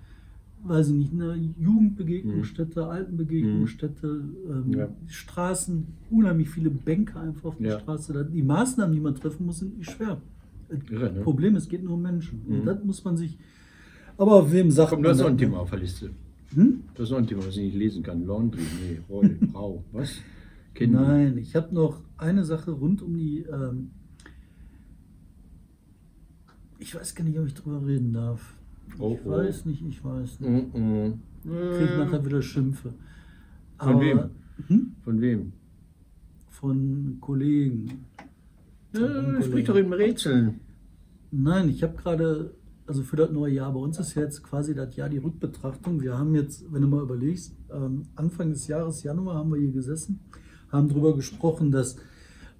weiß 0.64 0.88
ich 0.90 0.94
nicht, 0.94 1.12
eine 1.12 1.34
Jugendbegegnungsstätte, 1.58 2.86
Altenbegegnungsstätte, 2.86 4.06
ähm, 4.48 4.64
Mhm. 4.66 4.72
Ja. 4.78 4.88
Straßen, 5.06 5.86
unheimlich 6.10 6.48
viele 6.50 6.70
Bänke 6.70 7.18
einfach 7.18 7.44
auf 7.46 7.56
der 7.58 7.72
Ja. 7.72 7.80
Straße. 7.80 8.28
Die 8.32 8.42
Maßnahmen, 8.42 8.94
die 8.94 9.00
man 9.00 9.14
treffen 9.14 9.46
muss, 9.46 9.58
sind 9.58 9.78
nicht 9.78 9.90
schwer. 9.90 10.20
Das 10.68 10.78
Irre, 10.90 11.12
ne? 11.12 11.20
Problem, 11.22 11.56
es 11.56 11.68
geht 11.68 11.82
nur 11.82 11.94
um 11.94 12.02
Menschen. 12.02 12.42
Mhm. 12.46 12.60
Und 12.60 12.66
das 12.66 12.84
muss 12.84 13.04
man 13.04 13.16
sich. 13.16 13.38
Aber 14.16 14.50
wem 14.52 14.70
sagt 14.70 14.90
Komm, 14.90 15.02
du 15.02 15.08
hast 15.08 15.18
man 15.18 15.26
noch 15.26 15.30
ein 15.32 15.36
das? 15.38 15.46
Thema 15.46 15.58
auf 15.60 15.70
der 15.70 15.78
Liste. 15.78 16.10
Hm? 16.54 16.80
Du 16.94 17.02
hast 17.02 17.10
noch 17.10 17.18
ein 17.18 17.26
Thema, 17.26 17.40
was 17.46 17.56
ich 17.56 17.62
nicht 17.62 17.76
lesen 17.76 18.02
kann. 18.02 18.26
Laundry, 18.26 18.60
nee, 18.80 19.00
Roll, 19.08 19.38
Rau, 19.54 19.84
was? 19.92 20.16
Die? 20.78 20.86
Nein, 20.86 21.36
ich 21.38 21.54
habe 21.56 21.74
noch 21.74 22.00
eine 22.16 22.44
Sache 22.44 22.70
rund 22.70 23.02
um 23.02 23.16
die. 23.16 23.40
Ähm, 23.40 23.90
ich 26.78 26.94
weiß 26.94 27.14
gar 27.14 27.24
nicht, 27.24 27.38
ob 27.38 27.46
ich 27.46 27.54
drüber 27.54 27.84
reden 27.86 28.12
darf. 28.12 28.54
Oh, 28.98 29.14
ich 29.14 29.26
oh. 29.26 29.30
weiß 29.30 29.66
nicht, 29.66 29.82
ich 29.86 30.02
weiß 30.02 30.40
nicht. 30.40 30.74
Mm 30.74 30.76
-mm. 30.76 31.76
Krieg 31.76 31.96
nachher 31.96 32.24
wieder 32.24 32.42
Schimpfe. 32.42 32.94
Von 33.78 34.00
wem? 34.00 34.30
Hm? 34.66 34.96
Von 35.04 35.20
wem? 35.20 35.52
Von 36.48 37.18
Kollegen. 37.20 38.04
Äh, 38.92 39.42
sprich 39.42 39.66
doch 39.66 39.76
in 39.76 39.92
Rätseln. 39.92 40.60
Nein, 41.30 41.68
ich 41.68 41.82
habe 41.82 41.94
gerade, 41.96 42.54
also 42.86 43.02
für 43.02 43.16
das 43.16 43.30
neue 43.30 43.52
Jahr, 43.52 43.72
bei 43.72 43.78
uns 43.78 43.98
ist 43.98 44.14
ja 44.14 44.22
jetzt 44.22 44.42
quasi 44.42 44.74
das 44.74 44.96
Jahr 44.96 45.08
die 45.08 45.18
Rückbetrachtung. 45.18 46.00
Wir 46.00 46.18
haben 46.18 46.34
jetzt, 46.34 46.64
wenn 46.72 46.82
du 46.82 46.88
mal 46.88 47.02
überlegst, 47.02 47.54
ähm, 47.70 48.04
Anfang 48.16 48.50
des 48.50 48.66
Jahres, 48.66 49.02
Januar, 49.02 49.36
haben 49.36 49.50
wir 49.50 49.60
hier 49.60 49.72
gesessen, 49.72 50.20
haben 50.72 50.88
darüber 50.88 51.14
gesprochen, 51.14 51.70
dass, 51.70 51.96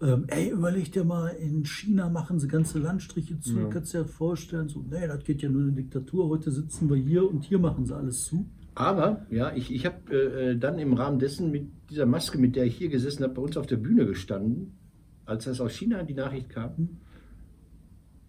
ähm, 0.01 0.25
ey, 0.29 0.51
überleg 0.51 0.93
dir 0.93 1.05
mal, 1.05 1.29
in 1.29 1.65
China 1.65 2.09
machen 2.09 2.39
sie 2.39 2.49
ganze 2.49 2.79
Landstriche 2.79 3.39
zu, 3.41 3.59
Ja. 3.59 3.69
kannst 3.69 3.93
du 3.95 3.99
dir 3.99 4.05
das 4.05 4.13
vorstellen? 4.13 4.69
So, 4.69 4.85
nee, 4.89 5.07
das 5.07 5.25
geht 5.25 5.43
ja 5.43 5.49
nur 5.49 5.63
in 5.63 5.69
eine 5.69 5.77
Diktatur, 5.77 6.29
heute 6.29 6.51
sitzen 6.51 6.89
wir 6.89 6.97
hier 6.97 7.29
und 7.29 7.45
hier 7.45 7.59
machen 7.59 7.85
sie 7.87 7.95
alles 7.97 8.25
zu. 8.25 8.47
Aber, 8.75 9.27
ja, 9.31 9.53
ich, 9.57 9.75
ich 9.75 9.85
habe 9.87 9.97
äh, 10.11 10.51
äh, 10.53 10.57
dann 10.57 10.79
im 10.79 10.93
Rahmen 10.93 11.19
dessen 11.19 11.51
mit 11.51 11.67
dieser 11.91 12.07
Maske, 12.07 12.39
mit 12.39 12.55
der 12.55 12.65
ich 12.65 12.77
hier 12.77 12.89
gesessen 12.89 13.25
habe, 13.25 13.35
bei 13.35 13.43
uns 13.43 13.57
auf 13.57 13.67
der 13.67 13.77
Bühne 13.77 14.07
gestanden, 14.07 14.75
als 15.27 15.45
das 15.47 15.61
aus 15.61 15.73
China 15.73 16.05
die 16.05 16.15
Nachricht 16.15 16.49
kam. 16.49 16.89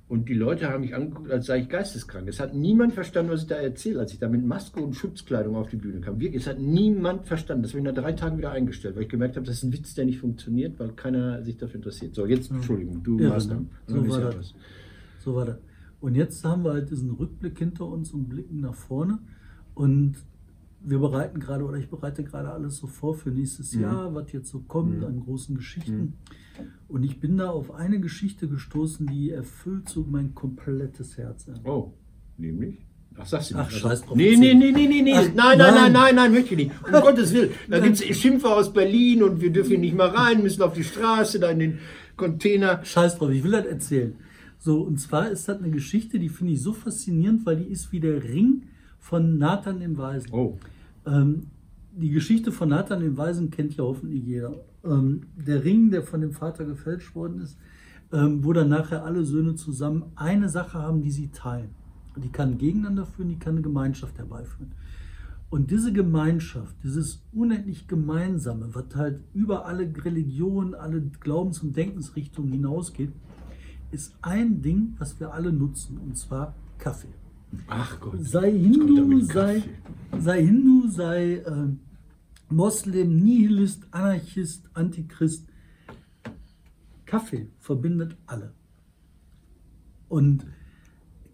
Und 0.09 0.27
die 0.27 0.33
Leute 0.33 0.67
haben 0.69 0.81
mich 0.81 0.95
angeguckt, 0.95 1.29
als 1.29 1.45
sei 1.45 1.59
ich 1.59 1.69
geisteskrank. 1.69 2.27
Es 2.27 2.39
hat 2.39 2.55
niemand 2.55 2.93
verstanden, 2.93 3.31
was 3.31 3.43
ich 3.43 3.47
da 3.47 3.57
erzähle, 3.57 3.99
als 3.99 4.11
ich 4.11 4.17
da 4.17 4.27
mit 4.27 4.43
Maske 4.43 4.79
und 4.81 4.95
Schutzkleidung 4.95 5.55
auf 5.55 5.69
die 5.69 5.75
Bühne 5.75 6.01
kam. 6.01 6.19
Wirklich, 6.19 6.41
es 6.41 6.47
hat 6.47 6.57
niemand 6.59 7.27
verstanden. 7.27 7.61
Das 7.61 7.73
habe 7.73 7.79
ich 7.79 7.85
nach 7.85 7.93
drei 7.93 8.13
Tagen 8.13 8.39
wieder 8.39 8.49
eingestellt, 8.49 8.95
weil 8.95 9.03
ich 9.03 9.09
gemerkt 9.09 9.35
habe, 9.35 9.45
das 9.45 9.57
ist 9.57 9.63
ein 9.63 9.71
Witz, 9.71 9.93
der 9.93 10.05
nicht 10.05 10.17
funktioniert, 10.19 10.79
weil 10.79 10.93
keiner 10.93 11.43
sich 11.43 11.57
dafür 11.57 11.75
interessiert. 11.75 12.15
So, 12.15 12.25
jetzt, 12.25 12.49
Entschuldigung, 12.49 13.03
du 13.03 13.19
Ja, 13.19 13.39
so 13.39 13.49
Dann 13.49 13.69
war 14.09 14.19
ja 14.19 14.25
das. 14.25 14.35
was. 14.37 14.53
So 15.19 15.35
war 15.35 15.45
das. 15.45 15.57
Und 16.01 16.15
jetzt 16.15 16.43
haben 16.43 16.63
wir 16.63 16.73
halt 16.73 16.89
diesen 16.89 17.11
Rückblick 17.11 17.59
hinter 17.59 17.85
uns 17.85 18.11
und 18.11 18.29
blicken 18.29 18.61
nach 18.61 18.73
vorne. 18.73 19.19
Und 19.75 20.15
wir 20.81 20.99
bereiten 20.99 21.39
gerade, 21.39 21.63
oder 21.65 21.77
ich 21.77 21.89
bereite 21.89 22.23
gerade 22.23 22.51
alles 22.51 22.77
so 22.77 22.87
vor 22.87 23.13
für 23.15 23.29
nächstes 23.31 23.73
Mhm. 23.75 23.81
Jahr, 23.81 24.15
was 24.15 24.31
jetzt 24.31 24.49
so 24.49 24.59
kommt 24.59 24.99
Mhm. 24.99 25.05
an 25.05 25.19
großen 25.19 25.55
Geschichten. 25.55 26.13
Und 26.87 27.03
ich 27.03 27.19
bin 27.19 27.37
da 27.37 27.49
auf 27.49 27.73
eine 27.73 27.99
Geschichte 27.99 28.47
gestoßen, 28.47 29.07
die 29.07 29.31
erfüllt 29.31 29.89
so 29.89 30.05
mein 30.09 30.33
komplettes 30.35 31.17
Herz. 31.17 31.47
Oh, 31.63 31.93
nämlich? 32.37 32.77
Ach, 33.17 33.25
sagst 33.25 33.51
du 33.51 33.55
Ach, 33.57 33.69
nicht. 33.69 33.79
scheiß 33.79 34.03
drauf, 34.03 34.15
Nee, 34.15 34.35
nee, 34.37 34.53
nee, 34.53 34.71
nee, 34.71 34.87
nee, 34.87 35.01
nee. 35.01 35.13
Ach, 35.13 35.23
nein, 35.23 35.35
nein, 35.35 35.57
nein, 35.57 35.73
nein. 35.73 35.91
nein, 35.93 36.15
nein, 36.15 36.31
möchte 36.31 36.53
ich 36.55 36.67
nicht. 36.67 36.71
Um 36.85 36.91
Gottes 37.01 37.33
Willen. 37.33 37.51
Da 37.69 37.79
gibt 37.79 37.99
es 38.01 38.17
Schimpfe 38.17 38.47
aus 38.49 38.71
Berlin 38.71 39.23
und 39.23 39.41
wir 39.41 39.51
dürfen 39.51 39.81
nicht 39.81 39.95
mal 39.95 40.07
rein, 40.09 40.41
müssen 40.41 40.61
auf 40.61 40.73
die 40.73 40.83
Straße, 40.85 41.39
da 41.39 41.49
in 41.51 41.59
den 41.59 41.77
Container. 42.15 42.83
Scheiß 42.85 43.17
drauf, 43.17 43.29
ich 43.31 43.43
will 43.43 43.51
das 43.51 43.65
erzählen. 43.65 44.15
So, 44.57 44.81
und 44.81 44.99
zwar 44.99 45.29
ist 45.29 45.47
das 45.49 45.57
eine 45.59 45.69
Geschichte, 45.71 46.19
die 46.19 46.29
finde 46.29 46.53
ich 46.53 46.61
so 46.61 46.73
faszinierend, 46.73 47.45
weil 47.45 47.57
die 47.57 47.65
ist 47.71 47.91
wie 47.91 47.99
der 47.99 48.23
Ring 48.23 48.63
von 48.99 49.37
Nathan 49.37 49.79
dem 49.79 49.97
Weisen. 49.97 50.31
Oh, 50.31 50.57
Ähm, 51.05 51.47
die 51.91 52.11
Geschichte 52.11 52.51
von 52.51 52.69
Nathan 52.69 53.01
dem 53.01 53.17
Weisen 53.17 53.49
kennt 53.49 53.75
ja 53.75 53.83
hoffentlich 53.83 54.23
jeder. 54.23 54.53
Ähm, 54.83 55.23
der 55.35 55.63
Ring, 55.63 55.89
der 55.89 56.03
von 56.03 56.21
dem 56.21 56.31
Vater 56.31 56.65
gefälscht 56.65 57.15
worden 57.15 57.41
ist, 57.41 57.57
ähm, 58.11 58.43
wo 58.43 58.53
dann 58.53 58.69
nachher 58.69 59.03
alle 59.03 59.23
Söhne 59.23 59.55
zusammen 59.55 60.03
eine 60.15 60.49
Sache 60.49 60.79
haben, 60.79 61.01
die 61.01 61.11
sie 61.11 61.29
teilen. 61.29 61.69
Die 62.15 62.29
kann 62.29 62.57
gegeneinander 62.57 63.05
führen, 63.05 63.29
die 63.29 63.39
kann 63.39 63.53
eine 63.53 63.61
Gemeinschaft 63.61 64.17
herbeiführen. 64.17 64.71
Und 65.49 65.71
diese 65.71 65.91
Gemeinschaft, 65.91 66.75
dieses 66.83 67.23
unendlich 67.33 67.87
Gemeinsame, 67.87 68.69
was 68.73 68.95
halt 68.95 69.21
über 69.33 69.65
alle 69.65 69.91
Religionen, 70.03 70.75
alle 70.75 71.01
Glaubens- 71.01 71.63
und 71.63 71.75
Denkensrichtungen 71.75 72.51
hinausgeht, 72.51 73.11
ist 73.91 74.13
ein 74.21 74.61
Ding, 74.61 74.93
was 74.99 75.19
wir 75.19 75.33
alle 75.33 75.51
nutzen, 75.51 75.97
und 75.97 76.17
zwar 76.17 76.53
Kaffee 76.77 77.07
ach 77.67 77.99
Gott. 77.99 78.15
sei 78.19 78.51
Hindu, 78.51 79.21
sei, 79.21 79.63
sei 80.19 80.45
Hindu, 80.45 80.87
sei 80.89 81.35
äh, 81.35 81.67
Moslem, 82.49 83.17
Nihilist, 83.17 83.87
Anarchist, 83.91 84.69
Antichrist. 84.73 85.45
Kaffee 87.05 87.47
verbindet 87.59 88.15
alle. 88.27 88.53
Und 90.09 90.45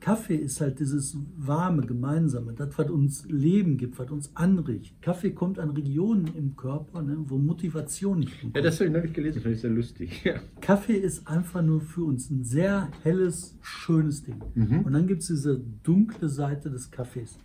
Kaffee 0.05 0.35
ist 0.35 0.61
halt 0.61 0.79
dieses 0.79 1.17
warme, 1.35 1.81
gemeinsame, 1.81 2.53
das, 2.53 2.77
was 2.77 2.91
uns 2.91 3.25
Leben 3.27 3.75
gibt, 3.75 3.97
was 3.97 4.11
uns 4.11 4.29
anregt. 4.35 5.01
Kaffee 5.01 5.31
kommt 5.31 5.57
an 5.57 5.71
Regionen 5.71 6.29
im 6.37 6.55
Körper, 6.55 7.01
ne, 7.01 7.17
wo 7.27 7.39
Motivation 7.39 8.19
nicht 8.19 8.29
Ja, 8.33 8.39
hinkommt. 8.41 8.65
das 8.65 8.75
habe 8.75 8.85
ich 8.85 8.91
neulich 8.93 9.13
gelesen, 9.13 9.41
fand 9.41 9.55
ich 9.55 9.61
sehr 9.61 9.71
lustig. 9.71 10.23
Ja. 10.23 10.35
Kaffee 10.61 10.93
ist 10.97 11.27
einfach 11.27 11.63
nur 11.63 11.81
für 11.81 12.03
uns 12.03 12.29
ein 12.29 12.43
sehr 12.43 12.89
helles, 13.01 13.57
schönes 13.61 14.21
Ding. 14.21 14.39
Mhm. 14.53 14.81
Und 14.81 14.93
dann 14.93 15.07
gibt 15.07 15.23
es 15.23 15.27
diese 15.29 15.59
dunkle 15.81 16.29
Seite 16.29 16.69
des 16.69 16.91
Kaffees. 16.91 17.39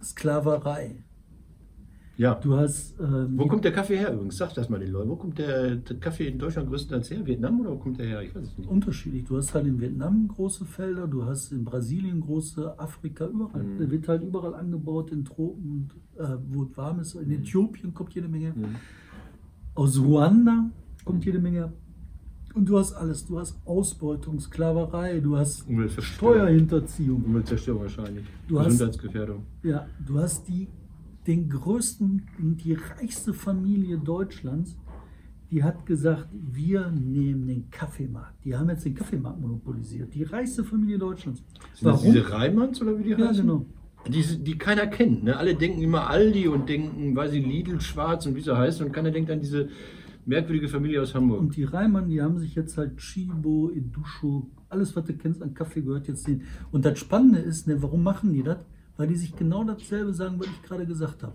Sklaverei. 0.00 1.02
Ja. 2.18 2.34
Du 2.34 2.54
hast. 2.54 2.98
Ähm, 3.00 3.38
Wo 3.38 3.46
kommt 3.46 3.64
der 3.64 3.72
Kaffee 3.72 3.96
her 3.96 4.12
übrigens? 4.12 4.36
Sag 4.36 4.52
das 4.54 4.68
mal 4.68 4.78
den 4.78 4.90
Leuten. 4.92 5.08
Wo 5.08 5.16
kommt 5.16 5.38
der, 5.38 5.76
der 5.76 5.96
Kaffee 5.96 6.26
in 6.28 6.38
Deutschland 6.38 6.68
größtenteils 6.68 7.10
her? 7.10 7.24
Vietnam 7.24 7.60
oder 7.60 7.70
wo 7.70 7.76
kommt 7.76 7.98
der 7.98 8.06
her? 8.06 8.22
Ich 8.22 8.34
weiß 8.34 8.42
es 8.48 8.58
nicht. 8.58 8.68
unterschiedlich. 8.68 9.24
Du 9.24 9.36
hast 9.38 9.54
halt 9.54 9.66
in 9.66 9.80
Vietnam 9.80 10.28
große 10.28 10.66
Felder, 10.66 11.06
du 11.06 11.24
hast 11.24 11.52
in 11.52 11.64
Brasilien 11.64 12.20
große, 12.20 12.78
Afrika, 12.78 13.26
überall. 13.26 13.62
Mhm. 13.62 13.78
Der 13.78 13.90
wird 13.90 14.06
halt 14.08 14.22
überall 14.22 14.54
angebaut, 14.54 15.10
in 15.12 15.24
Tropen, 15.24 15.88
äh, 16.18 16.24
wo 16.50 16.64
es 16.64 16.76
warm 16.76 17.00
ist. 17.00 17.14
In 17.14 17.30
Äthiopien 17.30 17.94
kommt 17.94 18.12
jede 18.14 18.28
Menge. 18.28 18.50
Mhm. 18.54 18.76
Aus 19.74 19.98
Ruanda 19.98 20.70
kommt 21.04 21.24
jede 21.24 21.38
Menge. 21.38 21.72
Und 22.54 22.68
du 22.68 22.78
hast 22.78 22.94
alles. 22.94 23.24
Du 23.26 23.38
hast 23.38 23.56
Ausbeutung, 23.64 24.40
Sklaverei, 24.40 25.20
du 25.20 25.36
hast. 25.36 25.64
Steuerhinterziehung. 26.00 27.22
Umweltzerstörung 27.24 27.82
wahrscheinlich. 27.82 28.24
Du 28.48 28.58
hast- 28.58 28.66
Gesundheitsgefährdung. 28.70 29.42
Ja, 29.62 29.86
du 30.04 30.18
hast 30.18 30.48
die, 30.48 30.66
den 31.28 31.48
größten 31.50 32.22
und 32.40 32.64
die 32.64 32.72
reichste 32.72 33.34
Familie 33.34 33.98
Deutschlands, 33.98 34.76
die 35.50 35.62
hat 35.62 35.86
gesagt, 35.86 36.28
wir 36.32 36.90
nehmen 36.90 37.46
den 37.46 37.70
Kaffeemarkt. 37.70 38.44
Die 38.44 38.56
haben 38.56 38.68
jetzt 38.70 38.84
den 38.84 38.94
Kaffeemarkt 38.94 39.40
monopolisiert. 39.40 40.14
Die 40.14 40.24
reichste 40.24 40.64
Familie 40.64 40.98
Deutschlands. 40.98 41.42
Sind 41.74 41.88
das 41.88 42.02
diese 42.02 42.30
Reimanns 42.30 42.82
oder 42.82 42.98
wie 42.98 43.04
die 43.04 43.10
Ja, 43.10 43.28
heißen? 43.28 43.46
genau. 43.46 43.66
Die, 44.08 44.22
die 44.42 44.56
keiner 44.58 44.86
kennt. 44.86 45.24
Ne? 45.24 45.36
Alle 45.36 45.54
denken 45.54 45.82
immer 45.82 46.08
Aldi 46.08 46.48
und 46.48 46.68
denken, 46.68 47.14
weiß 47.14 47.32
ich, 47.34 47.44
Lidl 47.46 47.80
schwarz 47.80 48.26
und 48.26 48.34
wie 48.34 48.40
sie 48.40 48.56
heißen 48.56 48.86
und 48.86 48.92
keiner 48.92 49.10
denkt 49.10 49.30
an 49.30 49.40
diese 49.40 49.68
Merkwürdige 50.24 50.68
Familie 50.68 51.00
aus 51.02 51.14
Hamburg. 51.14 51.40
Und 51.40 51.56
die 51.56 51.64
Reimann, 51.64 52.08
die 52.08 52.20
haben 52.20 52.38
sich 52.38 52.54
jetzt 52.54 52.76
halt 52.76 52.98
Chibo, 52.98 53.70
Edusho, 53.70 54.50
alles, 54.68 54.94
was 54.96 55.04
du 55.04 55.14
kennst 55.14 55.42
an 55.42 55.54
Kaffee, 55.54 55.80
gehört 55.82 56.08
jetzt 56.08 56.26
denen. 56.26 56.42
Und 56.70 56.84
das 56.84 56.98
Spannende 56.98 57.38
ist, 57.38 57.66
ne, 57.66 57.82
warum 57.82 58.02
machen 58.02 58.32
die 58.32 58.42
das? 58.42 58.58
Weil 58.98 59.06
die 59.06 59.14
sich 59.14 59.34
genau 59.34 59.62
dasselbe 59.62 60.12
sagen, 60.12 60.38
was 60.40 60.48
ich 60.48 60.62
gerade 60.62 60.84
gesagt 60.84 61.22
habe. 61.22 61.34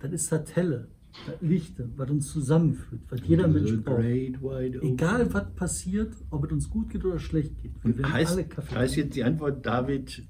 Das 0.00 0.10
ist 0.10 0.32
das 0.32 0.56
Helle, 0.56 0.88
das 1.26 1.36
Lichte, 1.42 1.88
was 1.96 2.10
uns 2.10 2.32
zusammenführt, 2.32 3.02
was 3.10 3.20
jeder 3.26 3.46
Mensch 3.46 3.76
braucht. 3.82 4.02
Egal, 4.02 5.32
was 5.32 5.54
passiert, 5.54 6.14
ob 6.30 6.46
es 6.46 6.52
uns 6.52 6.70
gut 6.70 6.88
geht 6.88 7.04
oder 7.04 7.18
schlecht 7.18 7.60
geht. 7.62 7.72
Wir 7.84 7.98
werden 7.98 8.12
Heißt, 8.12 8.32
alle 8.32 8.44
Kaffee 8.44 8.74
heißt 8.74 8.96
jetzt 8.96 9.16
die 9.16 9.22
Antwort, 9.22 9.64
David 9.66 10.22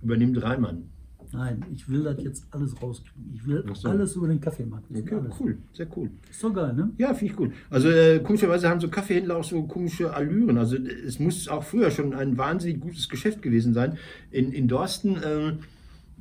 übernimmt 0.00 0.42
Reimann. 0.42 0.88
Nein, 1.32 1.64
ich 1.70 1.88
will 1.88 2.02
das 2.02 2.22
jetzt 2.22 2.46
alles 2.50 2.80
rauskriegen. 2.82 3.32
Ich 3.34 3.46
will 3.46 3.64
so. 3.74 3.88
alles 3.88 4.16
über 4.16 4.28
den 4.28 4.40
Kaffee 4.40 4.64
machen. 4.64 4.84
Okay, 4.94 5.14
alles. 5.14 5.34
cool, 5.38 5.58
sehr 5.72 5.86
cool. 5.96 6.10
Ist 6.30 6.42
doch 6.42 6.52
geil, 6.52 6.74
ne? 6.74 6.90
Ja, 6.96 7.12
finde 7.14 7.32
ich 7.32 7.36
gut. 7.36 7.52
Also 7.68 7.88
äh, 7.88 8.20
komischerweise 8.20 8.68
haben 8.68 8.80
so 8.80 8.88
Kaffeehändler 8.88 9.36
auch 9.36 9.44
so 9.44 9.62
komische 9.64 10.14
Allüren. 10.14 10.56
Also 10.58 10.76
äh, 10.76 10.90
es 11.06 11.18
muss 11.18 11.48
auch 11.48 11.62
früher 11.62 11.90
schon 11.90 12.14
ein 12.14 12.38
wahnsinnig 12.38 12.80
gutes 12.80 13.08
Geschäft 13.08 13.40
gewesen 13.42 13.72
sein. 13.74 13.98
In, 14.30 14.52
in 14.52 14.68
Dorsten 14.68 15.16
ähm, 15.24 15.58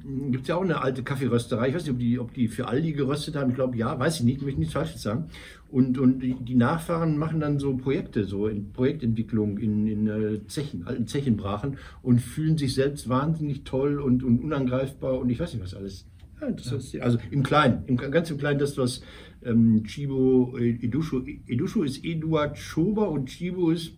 gibt 0.04 0.44
es 0.44 0.48
ja 0.48 0.56
auch 0.56 0.64
eine 0.64 0.82
alte 0.82 1.04
Kaffeerösterei. 1.04 1.70
Ich 1.70 1.76
weiß 1.76 1.84
nicht, 1.84 1.92
ob 1.92 2.00
die, 2.00 2.20
ob 2.20 2.34
die 2.34 2.48
für 2.48 2.68
Aldi 2.68 2.94
geröstet 2.94 3.36
haben. 3.36 3.50
Ich 3.50 3.56
glaube, 3.56 3.78
ja, 3.78 3.98
weiß 3.98 4.20
ich 4.20 4.24
nicht, 4.24 4.42
möchte 4.42 4.60
nichts 4.60 4.74
Falsches 4.74 5.02
sagen. 5.02 5.30
Und, 5.70 5.98
und 5.98 6.20
die, 6.20 6.36
die 6.36 6.56
Nachfahren 6.56 7.18
machen 7.18 7.40
dann 7.40 7.60
so 7.60 7.78
Projekte, 7.78 8.26
so 8.26 8.48
in 8.48 8.74
Projektentwicklung 8.74 9.58
in, 9.58 9.88
in 9.88 10.08
äh, 10.08 10.48
Zechen, 10.48 10.86
alten 10.86 11.08
Zechenbrachen 11.08 11.78
und 12.02 12.20
fühlen 12.20 12.58
sich 12.58 12.74
selbst 12.74 13.08
wahnsinnig 13.08 13.64
toll 13.64 14.00
und, 14.00 14.24
und 14.24 14.40
unangreifbar 14.40 15.20
und 15.20 15.30
ich 15.30 15.40
weiß 15.40 15.54
nicht 15.54 15.64
was 15.64 15.74
alles. 15.74 16.06
Ja, 16.42 16.48
ist, 16.48 17.00
also 17.00 17.20
im 17.30 17.44
Kleinen, 17.44 17.84
im, 17.86 17.98
ganz 17.98 18.32
im 18.32 18.38
Kleinen, 18.38 18.60
das, 18.60 18.78
was 18.78 19.02
ähm, 19.44 19.84
Chibo 19.86 20.58
äh, 20.58 20.72
Edusho, 20.84 21.24
Edusho 21.48 21.84
ist 21.84 22.04
Eduard 22.04 22.58
Schober 22.58 23.10
und 23.10 23.28
Chibo 23.28 23.70
ist 23.70 23.94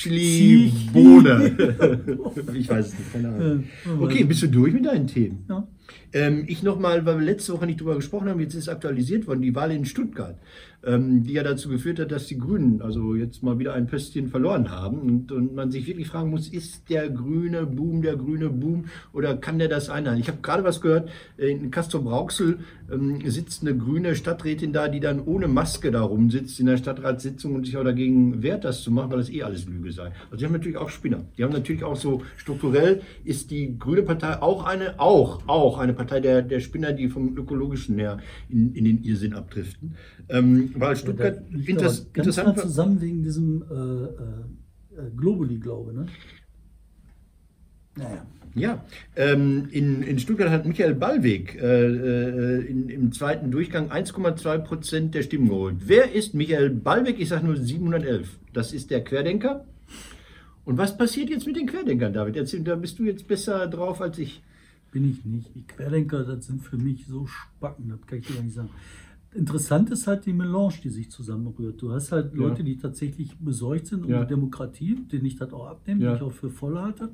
Schlibone. 0.00 1.56
ich 2.54 2.68
weiß 2.68 2.86
es 2.86 2.98
nicht, 2.98 3.12
keine 3.12 3.28
Ahnung. 3.28 3.64
Okay, 4.00 4.24
bist 4.24 4.42
du 4.42 4.48
durch 4.48 4.72
mit 4.72 4.86
deinen 4.86 5.06
Themen? 5.06 5.44
Ja. 5.48 5.66
Ähm, 6.12 6.44
ich 6.46 6.62
nochmal, 6.62 7.06
weil 7.06 7.18
wir 7.18 7.24
letzte 7.24 7.52
Woche 7.52 7.66
nicht 7.66 7.80
drüber 7.80 7.94
gesprochen 7.94 8.28
haben, 8.28 8.40
jetzt 8.40 8.54
ist 8.54 8.68
aktualisiert 8.68 9.26
worden, 9.26 9.42
die 9.42 9.54
Wahl 9.54 9.70
in 9.70 9.84
Stuttgart, 9.84 10.36
ähm, 10.84 11.22
die 11.24 11.34
ja 11.34 11.42
dazu 11.42 11.68
geführt 11.68 12.00
hat, 12.00 12.10
dass 12.10 12.26
die 12.26 12.38
Grünen 12.38 12.82
also 12.82 13.14
jetzt 13.14 13.42
mal 13.42 13.58
wieder 13.58 13.74
ein 13.74 13.86
Pöstchen 13.86 14.28
verloren 14.28 14.70
haben 14.70 15.00
und, 15.00 15.32
und 15.32 15.54
man 15.54 15.70
sich 15.70 15.86
wirklich 15.86 16.08
fragen 16.08 16.30
muss, 16.30 16.48
ist 16.48 16.88
der 16.90 17.08
grüne 17.10 17.66
Boom 17.66 18.02
der 18.02 18.16
grüne 18.16 18.48
Boom 18.48 18.86
oder 19.12 19.36
kann 19.36 19.58
der 19.58 19.68
das 19.68 19.90
einhalten? 19.90 20.20
Ich 20.20 20.28
habe 20.28 20.38
gerade 20.42 20.64
was 20.64 20.80
gehört, 20.80 21.10
in 21.36 21.70
Castor 21.70 22.02
Brauxel 22.02 22.58
ähm, 22.90 23.20
sitzt 23.24 23.62
eine 23.62 23.76
grüne 23.76 24.16
Stadträtin 24.16 24.72
da, 24.72 24.88
die 24.88 25.00
dann 25.00 25.20
ohne 25.20 25.48
Maske 25.48 25.90
da 25.90 26.02
rumsitzt 26.02 26.58
in 26.58 26.66
der 26.66 26.76
Stadtratssitzung 26.76 27.54
und 27.54 27.66
sich 27.66 27.76
auch 27.76 27.84
dagegen 27.84 28.42
wehrt, 28.42 28.64
das 28.64 28.82
zu 28.82 28.90
machen, 28.90 29.10
weil 29.10 29.18
das 29.18 29.30
eh 29.30 29.42
alles 29.42 29.66
Lüge 29.66 29.92
sei. 29.92 30.12
Also 30.30 30.36
die 30.36 30.44
haben 30.44 30.52
natürlich 30.52 30.78
auch 30.78 30.88
Spinner. 30.88 31.24
Die 31.36 31.44
haben 31.44 31.52
natürlich 31.52 31.84
auch 31.84 31.96
so 31.96 32.22
strukturell 32.36 33.02
ist 33.24 33.50
die 33.50 33.78
grüne 33.78 34.02
Partei 34.02 34.40
auch 34.40 34.64
eine, 34.64 34.98
auch, 34.98 35.42
auch 35.46 35.78
eine 35.80 35.92
Partei 35.94 36.20
der, 36.20 36.42
der 36.42 36.60
Spinner, 36.60 36.92
die 36.92 37.08
vom 37.08 37.36
ökologischen 37.36 37.98
her 37.98 38.18
in, 38.48 38.74
in 38.74 38.84
den 38.84 39.02
Irrsinn 39.02 39.34
abdriften. 39.34 39.94
Ähm, 40.28 40.72
weil 40.76 40.96
Stuttgart 40.96 41.42
liegt 41.50 41.68
interess 41.68 42.00
aber 42.00 42.10
ganz 42.12 42.26
interessant 42.26 42.56
war- 42.56 42.64
zusammen 42.64 43.00
wegen 43.00 43.22
diesem 43.22 43.62
äh, 43.70 43.74
äh, 43.74 45.06
äh, 45.06 45.10
Globuli, 45.16 45.58
glaube 45.58 45.92
ne? 45.92 46.06
Naja. 47.96 48.26
Ja, 48.54 48.84
ähm, 49.14 49.68
in, 49.70 50.02
in 50.02 50.18
Stuttgart 50.18 50.50
hat 50.50 50.66
Michael 50.66 50.94
Ballweg 50.94 51.54
äh, 51.54 51.84
äh, 51.86 52.66
in, 52.66 52.88
im 52.88 53.12
zweiten 53.12 53.52
Durchgang 53.52 53.92
1,2 53.92 54.58
Prozent 54.58 55.14
der 55.14 55.22
Stimmen 55.22 55.48
geholt. 55.48 55.76
Wer 55.86 56.12
ist 56.12 56.34
Michael 56.34 56.70
Ballweg? 56.70 57.20
Ich 57.20 57.28
sage 57.28 57.46
nur 57.46 57.56
711. 57.56 58.40
Das 58.52 58.72
ist 58.72 58.90
der 58.90 59.04
Querdenker. 59.04 59.66
Und 60.64 60.78
was 60.78 60.98
passiert 60.98 61.30
jetzt 61.30 61.46
mit 61.46 61.56
den 61.56 61.66
Querdenkern, 61.66 62.12
David? 62.12 62.36
Erzähl, 62.36 62.60
da 62.62 62.74
bist 62.74 62.98
du 62.98 63.04
jetzt 63.04 63.28
besser 63.28 63.68
drauf 63.68 64.00
als 64.00 64.18
ich. 64.18 64.42
Bin 64.90 65.08
ich 65.08 65.24
nicht. 65.24 65.54
Die 65.54 65.62
Querdenker, 65.66 66.24
das 66.24 66.46
sind 66.46 66.62
für 66.62 66.76
mich 66.76 67.06
so 67.06 67.26
Spacken, 67.26 67.88
das 67.90 68.00
kann 68.06 68.18
ich 68.18 68.26
dir 68.26 68.34
gar 68.34 68.42
nicht 68.42 68.54
sagen. 68.54 68.70
Interessant 69.32 69.90
ist 69.90 70.08
halt 70.08 70.26
die 70.26 70.32
Melange, 70.32 70.74
die 70.82 70.88
sich 70.88 71.08
zusammenrührt. 71.10 71.80
Du 71.80 71.92
hast 71.92 72.10
halt 72.10 72.32
Ja. 72.32 72.38
Leute, 72.40 72.64
die 72.64 72.76
tatsächlich 72.76 73.38
besorgt 73.38 73.86
sind 73.86 74.04
um 74.04 74.10
Ja. 74.10 74.22
die 74.22 74.28
Demokratie, 74.28 74.96
denen 75.12 75.26
ich 75.26 75.36
das 75.36 75.52
auch 75.52 75.66
abnehme, 75.68 76.02
Ja. 76.02 76.10
die 76.10 76.16
ich 76.16 76.22
auch 76.22 76.32
für 76.32 76.50
voll 76.50 76.76
halte. 76.76 77.10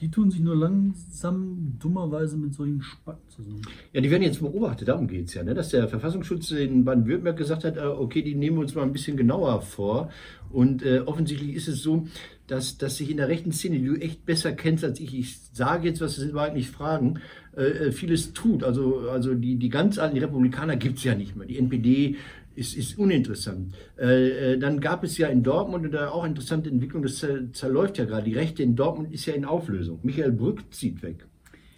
Die 0.00 0.10
tun 0.10 0.30
sich 0.30 0.40
nur 0.40 0.56
langsam 0.56 1.76
dummerweise 1.78 2.36
mit 2.36 2.54
solchen 2.54 2.80
Spacken 2.80 3.28
zusammen. 3.28 3.62
Ja, 3.92 4.00
die 4.00 4.10
werden 4.10 4.22
jetzt 4.22 4.40
beobachtet, 4.40 4.88
darum 4.88 5.06
geht 5.06 5.28
es 5.28 5.34
ja, 5.34 5.42
ne? 5.42 5.52
dass 5.52 5.68
der 5.68 5.88
Verfassungsschutz 5.88 6.50
in 6.52 6.84
Baden-Württemberg 6.84 7.36
gesagt 7.36 7.64
hat, 7.64 7.76
äh, 7.76 7.80
okay, 7.80 8.22
die 8.22 8.34
nehmen 8.34 8.56
wir 8.56 8.62
uns 8.62 8.74
mal 8.74 8.82
ein 8.82 8.92
bisschen 8.92 9.16
genauer 9.16 9.60
vor. 9.60 10.10
Und 10.50 10.84
äh, 10.84 11.00
offensichtlich 11.00 11.54
ist 11.54 11.68
es 11.68 11.82
so, 11.82 12.06
dass, 12.46 12.78
dass 12.78 12.96
sich 12.96 13.10
in 13.10 13.18
der 13.18 13.28
rechten 13.28 13.52
Szene, 13.52 13.78
die 13.78 13.86
du 13.86 13.94
echt 13.94 14.26
besser 14.26 14.52
kennst 14.52 14.84
als 14.84 14.98
ich, 14.98 15.16
ich 15.16 15.38
sage 15.52 15.88
jetzt, 15.88 16.00
was 16.00 16.18
es 16.18 16.24
überhaupt 16.24 16.54
nicht 16.54 16.70
fragen, 16.70 17.20
äh, 17.56 17.62
äh, 17.62 17.92
vieles 17.92 18.32
tut. 18.32 18.64
Also, 18.64 19.10
also 19.10 19.34
die, 19.34 19.56
die 19.56 19.68
ganz 19.68 19.98
alten 19.98 20.18
Republikaner 20.18 20.76
gibt 20.76 20.98
es 20.98 21.04
ja 21.04 21.14
nicht 21.14 21.36
mehr. 21.36 21.46
Die 21.46 21.58
NPD 21.58 22.16
ist, 22.54 22.76
ist 22.76 22.98
uninteressant. 22.98 23.74
Äh, 23.98 24.52
äh, 24.54 24.58
dann 24.58 24.80
gab 24.80 25.04
es 25.04 25.16
ja 25.18 25.28
in 25.28 25.42
Dortmund 25.42 25.96
auch 25.96 26.24
interessante 26.24 26.70
Entwicklung, 26.70 27.02
das 27.02 27.16
zer, 27.18 27.52
zerläuft 27.52 27.98
ja 27.98 28.04
gerade. 28.04 28.24
Die 28.24 28.34
Rechte 28.34 28.62
in 28.62 28.76
Dortmund 28.76 29.12
ist 29.12 29.26
ja 29.26 29.34
in 29.34 29.44
Auflösung. 29.44 30.00
Michael 30.02 30.32
Brück 30.32 30.62
zieht 30.72 31.02
weg. 31.02 31.26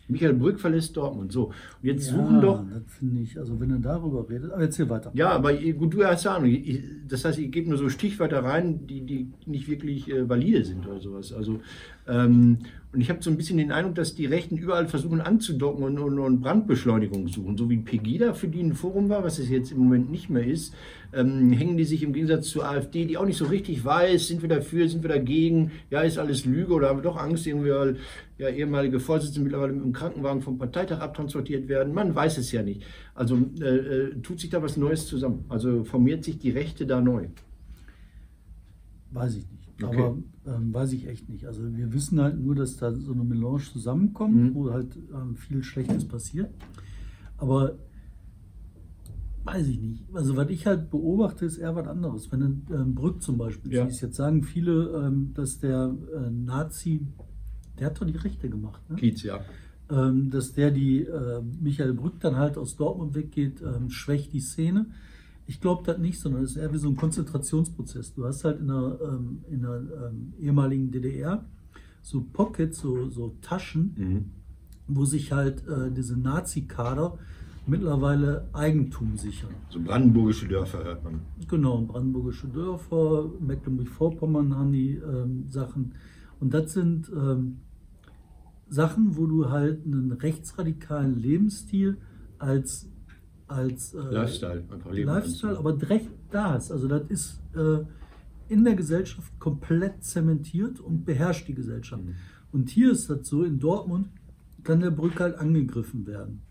Michael 0.09 0.35
Brück 0.35 0.61
verlässt 0.61 0.97
Dortmund. 0.97 1.33
So, 1.33 1.47
und 1.47 1.55
jetzt 1.83 2.07
suchen 2.09 2.41
doch. 2.43 2.65
das 2.71 2.83
finde 2.99 3.23
ich, 3.23 3.39
also 3.39 3.59
wenn 3.61 3.71
er 3.71 3.79
darüber 3.79 4.29
redet, 4.29 4.51
aber 4.53 4.63
erzähl 4.63 4.89
weiter. 4.91 5.11
Ja, 5.15 5.31
aber 5.31 5.55
gut, 5.55 5.95
du 5.95 6.05
hast 6.05 6.27
Ahnung. 6.27 6.51
Ich- 6.51 6.83
Das 7.09 7.25
heißt, 7.25 7.39
ihr 7.39 7.49
gebt 7.49 7.69
nur 7.69 7.79
so 7.79 7.89
Stichwörter 7.89 8.43
rein, 8.45 8.87
die, 8.87 9.03
die 9.03 9.29
nicht 9.47 9.69
wirklich 9.69 10.11
äh, 10.11 10.29
valide 10.29 10.65
sind 10.65 10.87
oder 10.87 11.01
sowas. 11.01 11.33
Also, 11.33 11.61
ähm, 12.09 12.59
und 12.93 13.01
ich 13.01 13.09
habe 13.09 13.23
so 13.23 13.31
ein 13.31 13.39
bisschen 13.39 13.57
den 13.57 13.73
Eindruck, 13.73 13.95
dass 13.95 14.15
die 14.15 14.27
Rechten 14.27 14.59
überall 14.59 14.87
versuchen 14.87 15.23
anzudocken 15.23 15.83
und, 15.83 15.99
und, 15.99 16.19
und 16.19 16.41
Brandbeschleunigung 16.41 17.27
suchen. 17.27 17.57
So 17.57 17.71
wie 17.71 17.79
Pegida 17.79 18.35
für 18.35 18.49
die 18.49 18.63
ein 18.63 18.75
Forum 18.75 19.09
war, 19.09 19.25
was 19.25 19.39
es 19.39 19.49
jetzt 19.49 19.73
im 19.73 19.79
Moment 19.79 20.11
nicht 20.11 20.29
mehr 20.29 20.47
ist, 20.47 20.75
ähm, 21.15 21.53
hängen 21.53 21.79
die 21.79 21.85
sich 21.85 22.03
im 22.03 22.13
Gegensatz 22.13 22.49
zur 22.49 22.69
AfD, 22.69 23.07
die 23.07 23.17
auch 23.17 23.25
nicht 23.25 23.39
so 23.39 23.47
richtig 23.47 23.83
weiß, 23.83 24.29
sind 24.29 24.43
wir 24.43 24.51
dafür, 24.51 24.91
sind 24.91 25.03
wir 25.03 25.09
dagegen, 25.09 25.71
ja, 25.89 26.03
ist 26.03 26.19
alles 26.19 26.45
Lüge 26.45 26.75
oder 26.75 26.91
haben 26.91 26.99
wir 26.99 27.03
doch 27.03 27.17
Angst, 27.17 27.47
irgendwie, 27.47 27.71
weil 27.71 27.97
ja, 28.37 28.51
ehemalige 28.51 29.01
Vorsitzende 29.01 29.45
mittlerweile 29.45 29.73
mit 29.73 29.85
dem 29.85 29.93
Krankenwagen 29.95 30.43
vom 30.43 30.59
Parteitag 30.59 31.01
abtransportiert 31.01 31.69
werden. 31.69 31.95
Man 31.95 32.15
weiß 32.15 32.37
es 32.37 32.53
ja 32.53 32.63
nicht. 32.63 32.83
Also 33.15 33.39
äh, 33.59 33.65
äh, 33.65 34.21
tut 34.21 34.39
sich 34.39 34.51
da 34.51 34.63
was 34.63 34.77
Neues 34.77 35.07
zusammen. 35.07 35.47
Also 35.49 35.85
formiert 35.85 36.25
sich 36.25 36.39
die 36.39 36.51
Rechte 36.51 36.85
da 36.85 37.01
neu. 37.01 37.29
Weiß 39.13 39.37
ich 39.37 39.51
nicht. 39.51 39.52
Okay. 39.83 39.85
Aber 40.03 40.19
ähm, 40.47 40.75
weiß 40.75 40.93
ich 40.93 41.07
echt 41.09 41.29
nicht. 41.29 41.47
Also 41.47 41.63
wir 41.77 41.93
wissen 41.93 42.21
halt 42.21 42.39
nur, 42.41 42.55
dass 42.55 42.77
da 42.77 42.93
so 42.95 43.13
eine 43.13 43.25
Melange 43.25 43.61
zusammenkommt, 43.63 44.35
Mhm. 44.35 44.55
wo 44.55 44.71
halt 44.71 44.97
ähm, 45.15 45.37
viel 45.37 45.63
Schlechtes 45.63 46.07
passiert. 46.07 46.51
Aber 47.39 47.77
weiß 49.45 49.67
ich 49.67 49.81
nicht. 49.81 50.05
Also 50.15 50.37
was 50.37 50.49
ich 50.51 50.67
halt 50.67 50.91
beobachte, 50.91 51.45
ist 51.47 51.59
eher 51.59 51.75
was 51.75 51.87
anderes. 51.89 52.31
Wenn 52.31 52.43
ein 52.43 52.67
ähm, 52.73 52.95
Brück 52.95 53.23
zum 53.23 53.39
Beispiel 53.39 53.73
Ja. 53.73 53.87
jetzt 53.89 54.15
sagen 54.15 54.43
viele, 54.45 55.07
ähm, 55.07 55.33
dass 55.35 55.59
der 55.59 55.95
äh, 56.15 56.31
Nazi, 56.31 57.01
der 57.79 57.87
hat 57.89 58.01
doch 58.01 58.07
die 58.07 58.17
Rechte 58.17 58.49
gemacht, 58.49 58.89
ne? 58.89 58.97
Kiez, 58.97 59.23
ja. 59.25 59.41
ähm, 59.91 60.31
dass 60.31 60.53
der 60.53 60.71
die 60.71 61.01
äh, 61.01 61.43
Michael 61.61 61.95
Brück 61.95 62.21
dann 62.21 62.37
halt 62.37 62.57
aus 62.57 62.77
Dortmund 62.77 63.15
weggeht, 63.17 63.61
ähm, 63.63 63.91
schwächt 63.91 64.33
die 64.33 64.41
Szene. 64.41 64.87
Ich 65.47 65.61
glaube 65.61 65.83
das 65.85 65.99
nicht, 65.99 66.21
sondern 66.21 66.43
es 66.45 66.53
ist 66.53 66.57
eher 66.57 66.73
wie 66.73 66.79
so 66.79 66.89
ein 66.89 66.97
Konzentrationsprozess. 66.97 68.15
Du 68.15 68.25
hast 68.25 68.45
halt 68.45 68.61
in 68.61 68.69
der, 68.69 68.99
ähm, 69.03 69.45
in 69.51 69.63
der 69.63 69.77
ähm, 70.11 70.33
ehemaligen 70.39 70.91
DDR 70.91 71.45
so 72.03 72.25
Pockets, 72.33 72.81
so, 72.81 73.09
so 73.11 73.35
Taschen, 73.43 73.95
Mhm. 73.97 74.25
wo 74.89 75.05
sich 75.05 75.33
halt 75.33 75.67
äh, 75.69 75.91
diese 75.91 76.17
Nazi-Kader 76.19 77.19
mittlerweile 77.67 78.49
Eigentum 78.53 79.17
sichern. 79.17 79.51
So 79.69 79.81
brandenburgische 79.81 80.49
Dörfer 80.49 80.83
hört 80.85 81.05
man. 81.05 81.21
Genau, 81.49 81.81
brandenburgische 81.83 82.49
Dörfer, 82.49 83.31
Mecklenburg-Vorpommern 83.41 84.57
haben 84.57 84.73
die 84.73 84.95
ähm, 84.97 85.45
Sachen. 85.49 85.93
Und 86.41 86.53
das 86.55 86.73
sind 86.73 87.09
ähm, 87.15 87.59
Sachen, 88.69 89.17
wo 89.17 89.27
du 89.27 89.51
halt 89.51 89.85
einen 89.87 90.11
rechtsradikalen 90.13 91.15
Lebensstil 91.17 91.99
als, 92.39 92.89
als 93.53 93.95
äh, 93.95 93.99
Lifestyle, 93.99 94.65
einfach 94.71 94.93
leben 94.93 95.09
Lifestyle, 95.09 95.59
aber 95.59 95.73
direkt 95.75 96.09
da 96.31 96.57
ist. 96.57 96.71
Also 96.71 96.89
das 96.89 97.03
ist 97.09 97.41
äh, 97.55 97.85
in 98.49 98.65
der 98.65 98.75
Gesellschaft 98.75 99.33
komplett 99.39 100.03
zementiert 100.05 100.81
und 100.81 101.05
beherrscht 101.05 101.49
die 101.49 101.55
Gesellschaft. 101.55 102.05
Mhm. 102.05 102.15
Und 102.53 102.71
hier 102.71 102.93
ist 102.93 103.09
das 103.09 103.27
so, 103.27 103.45
in 103.45 103.59
Dortmund 103.59 104.09
kann 104.63 104.81
der 104.81 104.91
Brück 104.91 105.19
halt 105.21 105.39
angegriffen 105.39 106.07
werden. 106.07 106.43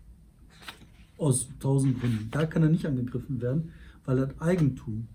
Aus 1.16 1.48
tausend 1.60 2.00
Gründen. 2.00 2.28
Da 2.30 2.46
kann 2.46 2.62
er 2.62 2.68
nicht 2.68 2.86
angegriffen 2.86 3.40
werden, 3.40 3.70
weil 4.04 4.16
das 4.16 4.40
Eigentum 4.40 5.06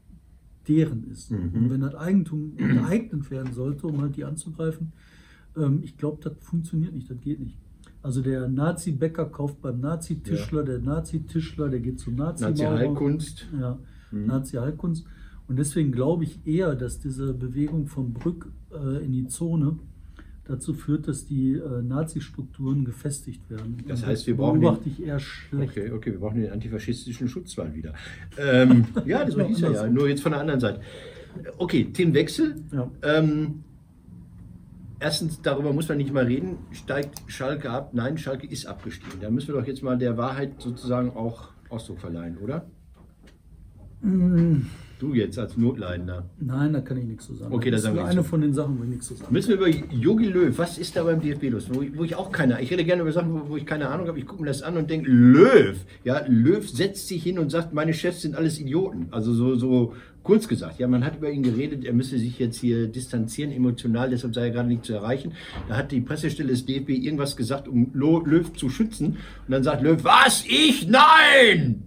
deren 0.68 1.10
ist. 1.12 1.32
Mhm. 1.32 1.52
Und 1.54 1.70
wenn 1.70 1.82
das 1.82 1.96
Eigentum 1.96 2.54
enteignet 2.58 3.30
werden 3.32 3.54
sollte, 3.54 3.88
um 3.88 4.02
halt 4.02 4.16
die 4.16 4.24
anzugreifen, 4.24 4.94
ähm, 5.56 5.82
ich 5.84 5.98
glaube, 5.98 6.22
das 6.24 6.34
funktioniert 6.40 6.94
nicht, 6.94 7.10
das 7.10 7.20
geht 7.20 7.40
nicht. 7.40 7.58
Also 8.02 8.22
der 8.22 8.48
Nazi-Bäcker 8.48 9.26
kauft 9.26 9.62
beim 9.62 9.80
Nazi-Tischler, 9.80 10.64
der 10.64 10.80
Nazi-Tischler, 10.80 11.70
der 11.70 11.80
geht 11.80 12.00
zum 12.00 12.16
Nazi-Maurer. 12.16 12.52
Nazi-Heilkunst. 12.52 13.48
Ja. 13.60 13.80
Nazi-Heilkunst. 14.12 15.06
Und 15.48 15.58
deswegen 15.58 15.91
glaube 15.91 16.24
ich 16.26 16.45
eher, 16.45 16.76
dass 16.76 17.00
diese 17.00 17.34
Bewegung 17.34 17.88
von 17.88 18.14
Brück 18.14 18.52
äh, 18.72 19.04
in 19.04 19.14
die 19.14 19.28
Zone 19.28 19.78
dazu 20.45 20.74
führt, 20.74 21.08
dass 21.08 21.26
die 21.26 21.54
äh, 21.54 21.82
Nazi-Strukturen 21.82 22.86
gefestigt 22.86 23.50
werden. 23.50 23.78
Das 23.88 24.06
heißt, 24.06 24.28
wir 24.28 24.38
brauchen 24.38 24.62
beobachte 24.62 24.89
ich 24.89 25.04
eher 25.04 25.20
schlecht. 25.20 25.72
Okay, 25.72 25.91
okay, 25.91 26.12
wir 26.12 26.20
brauchen 26.20 26.41
den 26.41 26.52
antifaschistischen 26.52 27.28
Schutzwall 27.28 27.74
wieder. 27.74 27.93
Ähm, 28.38 28.86
ja, 29.06 29.26
das 29.26 29.36
hieß 29.36 29.60
ja, 29.60 29.72
ja, 29.72 29.88
nur 29.88 30.08
jetzt 30.08 30.22
von 30.22 30.32
der 30.32 30.41
anderen 30.41 30.60
Seite. 30.60 30.82
Okay, 31.58 31.86
Themenwechsel. 31.91 32.56
Ja. 32.72 32.89
Ähm, 33.04 33.64
erstens, 35.00 35.41
darüber 35.41 35.74
muss 35.74 35.88
man 35.89 35.98
nicht 35.98 36.14
mal 36.14 36.26
reden. 36.26 36.58
Steigt 36.72 37.22
Schalke 37.28 37.70
ab? 37.70 37.93
Nein, 37.93 38.18
Schalke 38.18 38.48
ist 38.48 38.66
abgestiegen. 38.66 39.20
Da 39.22 39.30
müssen 39.30 39.50
wir 39.50 39.60
doch 39.60 39.68
jetzt 39.68 39.84
mal 39.84 39.98
der 39.98 40.18
Wahrheit 40.18 40.62
sozusagen 40.62 41.12
auch 41.12 41.50
Ausdruck 41.70 42.00
verleihen, 42.00 42.38
oder? 42.38 42.66
Mm, 44.02 44.68
Du 45.00 45.14
jetzt 45.14 45.38
als 45.38 45.56
Notleidender. 45.58 46.26
Nein, 46.39 46.74
da 46.74 46.82
kann 46.82 46.98
ich 46.98 47.06
nichts 47.06 47.28
zu 47.28 47.36
sagen. 47.36 47.54
Okay, 47.54 47.70
da 47.70 47.78
das 47.78 47.86
ist 47.86 47.98
eine 47.98 48.24
von 48.24 48.41
den 48.41 48.54
Sachen, 48.54 48.80
wo 48.80 48.84
ich 48.84 48.89
nichts 48.89 49.06
zu 49.08 49.14
sagen 49.16 49.32
Müssen 49.32 49.50
wir 49.50 49.56
über 49.58 49.68
Jogi 49.70 50.26
Löw, 50.26 50.58
was 50.58 50.78
ist 50.80 50.95
da 50.95 51.04
beim 51.04 51.22
DFB 51.22 51.50
los? 51.52 51.68
Wo, 51.72 51.82
ich- 51.84 51.95
wo 51.95 52.04
ich 52.04 52.16
auch 52.16 52.32
keine, 52.32 52.60
ich 52.62 52.72
rede 52.72 52.84
gerne 52.84 53.04
über 53.04 53.12
Sachen, 53.12 53.32
wo, 53.34 53.50
wo 53.50 53.58
ich 53.58 53.66
keine 53.68 53.89
Ahnung 53.89 54.08
habe. 54.08 54.18
Ich 54.18 54.26
gucke 54.26 54.41
mir 54.41 54.48
das 54.48 54.64
an 54.64 54.76
und 54.76 54.89
denke, 54.89 55.10
Löw, 55.12 55.76
ja, 56.04 56.22
Löw 56.28 56.68
setzt 56.68 57.08
sich 57.08 57.22
hin 57.22 57.38
und 57.38 57.52
sagt, 57.52 57.74
meine 57.74 57.93
Chefs 57.93 58.22
sind 58.24 58.36
alles 58.36 58.60
Idioten. 58.60 59.08
Also 59.12 59.34
so, 59.34 59.56
so 59.56 59.93
kurz 60.24 60.48
gesagt, 60.48 60.80
ja, 60.80 60.88
man 60.88 61.06
hat 61.06 61.18
über 61.18 61.30
ihn 61.30 61.43
geredet, 61.43 61.86
er 61.86 61.93
müsse 61.93 62.18
sich 62.18 62.38
jetzt 62.39 62.58
hier 62.60 62.88
distanzieren, 62.88 63.52
emotional, 63.52 64.10
deshalb 64.10 64.34
sei 64.36 64.45
er 64.48 64.50
gerade 64.52 64.68
nicht 64.68 64.84
zu 64.84 64.93
erreichen. 64.93 65.34
Da 65.70 65.78
hat 65.78 65.91
die 65.91 66.02
Pressestelle 66.02 66.50
des 66.50 66.66
DFB 66.66 66.89
irgendwas 66.89 67.38
gesagt, 67.38 67.68
um 67.68 67.91
Löw 67.93 68.52
zu 68.54 68.70
schützen. 68.70 69.06
Und 69.08 69.18
dann 69.52 69.64
sagt 69.64 69.84
Löw, 69.84 70.04
was? 70.04 70.43
Ich? 70.48 70.88
Nein! 70.89 71.84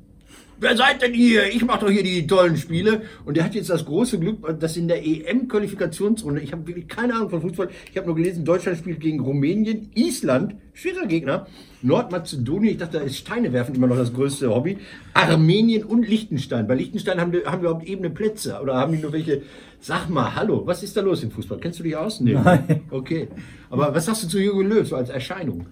Wer 0.61 0.77
seid 0.77 1.01
denn 1.01 1.15
ihr? 1.15 1.47
Ich 1.47 1.65
mache 1.65 1.87
doch 1.87 1.91
hier 1.91 2.03
die 2.03 2.27
tollen 2.27 2.59
Spiele. 2.59 3.01
Und 3.25 3.39
er 3.39 3.45
hat 3.45 3.55
jetzt 3.55 3.71
das 3.71 3.87
große 3.87 4.19
Glück, 4.21 4.61
dass 4.61 4.77
in 4.77 4.89
der 4.89 5.03
EM-Qualifikationsrunde, 5.07 6.43
ich 6.43 6.53
habe 6.53 6.67
wirklich 6.67 6.87
keine 6.87 7.15
Ahnung 7.15 7.31
von 7.31 7.41
Fußball, 7.41 7.71
ich 7.91 7.97
habe 7.97 8.07
nur 8.07 8.17
gelesen, 8.17 8.45
Deutschland 8.45 8.77
spielt 8.77 9.01
gegen 9.01 9.21
Rumänien, 9.21 9.91
Island, 9.95 10.57
schwerer 10.75 11.07
Gegner, 11.07 11.47
Nordmazedonien, 11.81 12.73
ich 12.75 12.79
dachte, 12.79 12.99
da 12.99 13.05
ist 13.05 13.17
Steine 13.17 13.55
werfen 13.55 13.75
immer 13.75 13.87
noch 13.87 13.97
das 13.97 14.13
größte 14.13 14.55
Hobby, 14.55 14.77
Armenien 15.15 15.83
und 15.85 16.07
Liechtenstein. 16.07 16.67
Bei 16.67 16.75
Liechtenstein 16.75 17.19
haben, 17.23 17.33
die, 17.33 17.39
haben 17.39 17.63
wir 17.63 17.71
überhaupt 17.71 17.89
ebene 17.89 18.11
Plätze 18.11 18.61
oder 18.61 18.75
haben 18.75 18.93
die 18.93 18.99
nur 18.99 19.15
welche? 19.15 19.41
Sag 19.81 20.11
mal, 20.11 20.35
hallo, 20.35 20.67
was 20.67 20.83
ist 20.83 20.95
da 20.95 21.01
los 21.01 21.23
im 21.23 21.31
Fußball? 21.31 21.59
Kennst 21.59 21.79
du 21.79 21.85
dich 21.85 21.97
aus? 21.97 22.21
Nee. 22.21 22.35
Nein. 22.35 22.83
Okay. 22.91 23.29
Aber 23.71 23.95
was 23.95 24.05
sagst 24.05 24.25
du 24.25 24.29
zu 24.29 24.39
Jürgen 24.39 24.69
Löw 24.69 24.87
so 24.87 24.97
als 24.97 25.09
Erscheinung? 25.09 25.65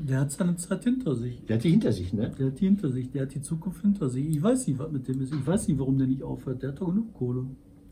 Der 0.00 0.20
hat 0.20 0.32
seine 0.32 0.56
Zeit 0.56 0.84
hinter 0.84 1.14
sich. 1.14 1.44
Der 1.46 1.56
hat 1.56 1.64
die 1.64 1.70
hinter 1.70 1.92
sich, 1.92 2.12
ne? 2.12 2.32
Der 2.38 2.46
hat 2.48 2.60
die 2.60 2.66
hinter 2.66 2.90
sich. 2.90 3.10
Der 3.10 3.22
hat 3.22 3.34
die 3.34 3.42
Zukunft 3.42 3.82
hinter 3.82 4.08
sich. 4.08 4.28
Ich 4.28 4.42
weiß 4.42 4.66
nicht, 4.66 4.78
was 4.78 4.90
mit 4.90 5.08
dem 5.08 5.20
ist. 5.20 5.32
Ich 5.32 5.46
weiß 5.46 5.68
nicht, 5.68 5.78
warum 5.78 5.98
der 5.98 6.06
nicht 6.06 6.22
aufhört. 6.22 6.62
Der 6.62 6.70
hat 6.70 6.80
doch 6.80 6.88
genug 6.88 7.14
Kohle. 7.14 7.44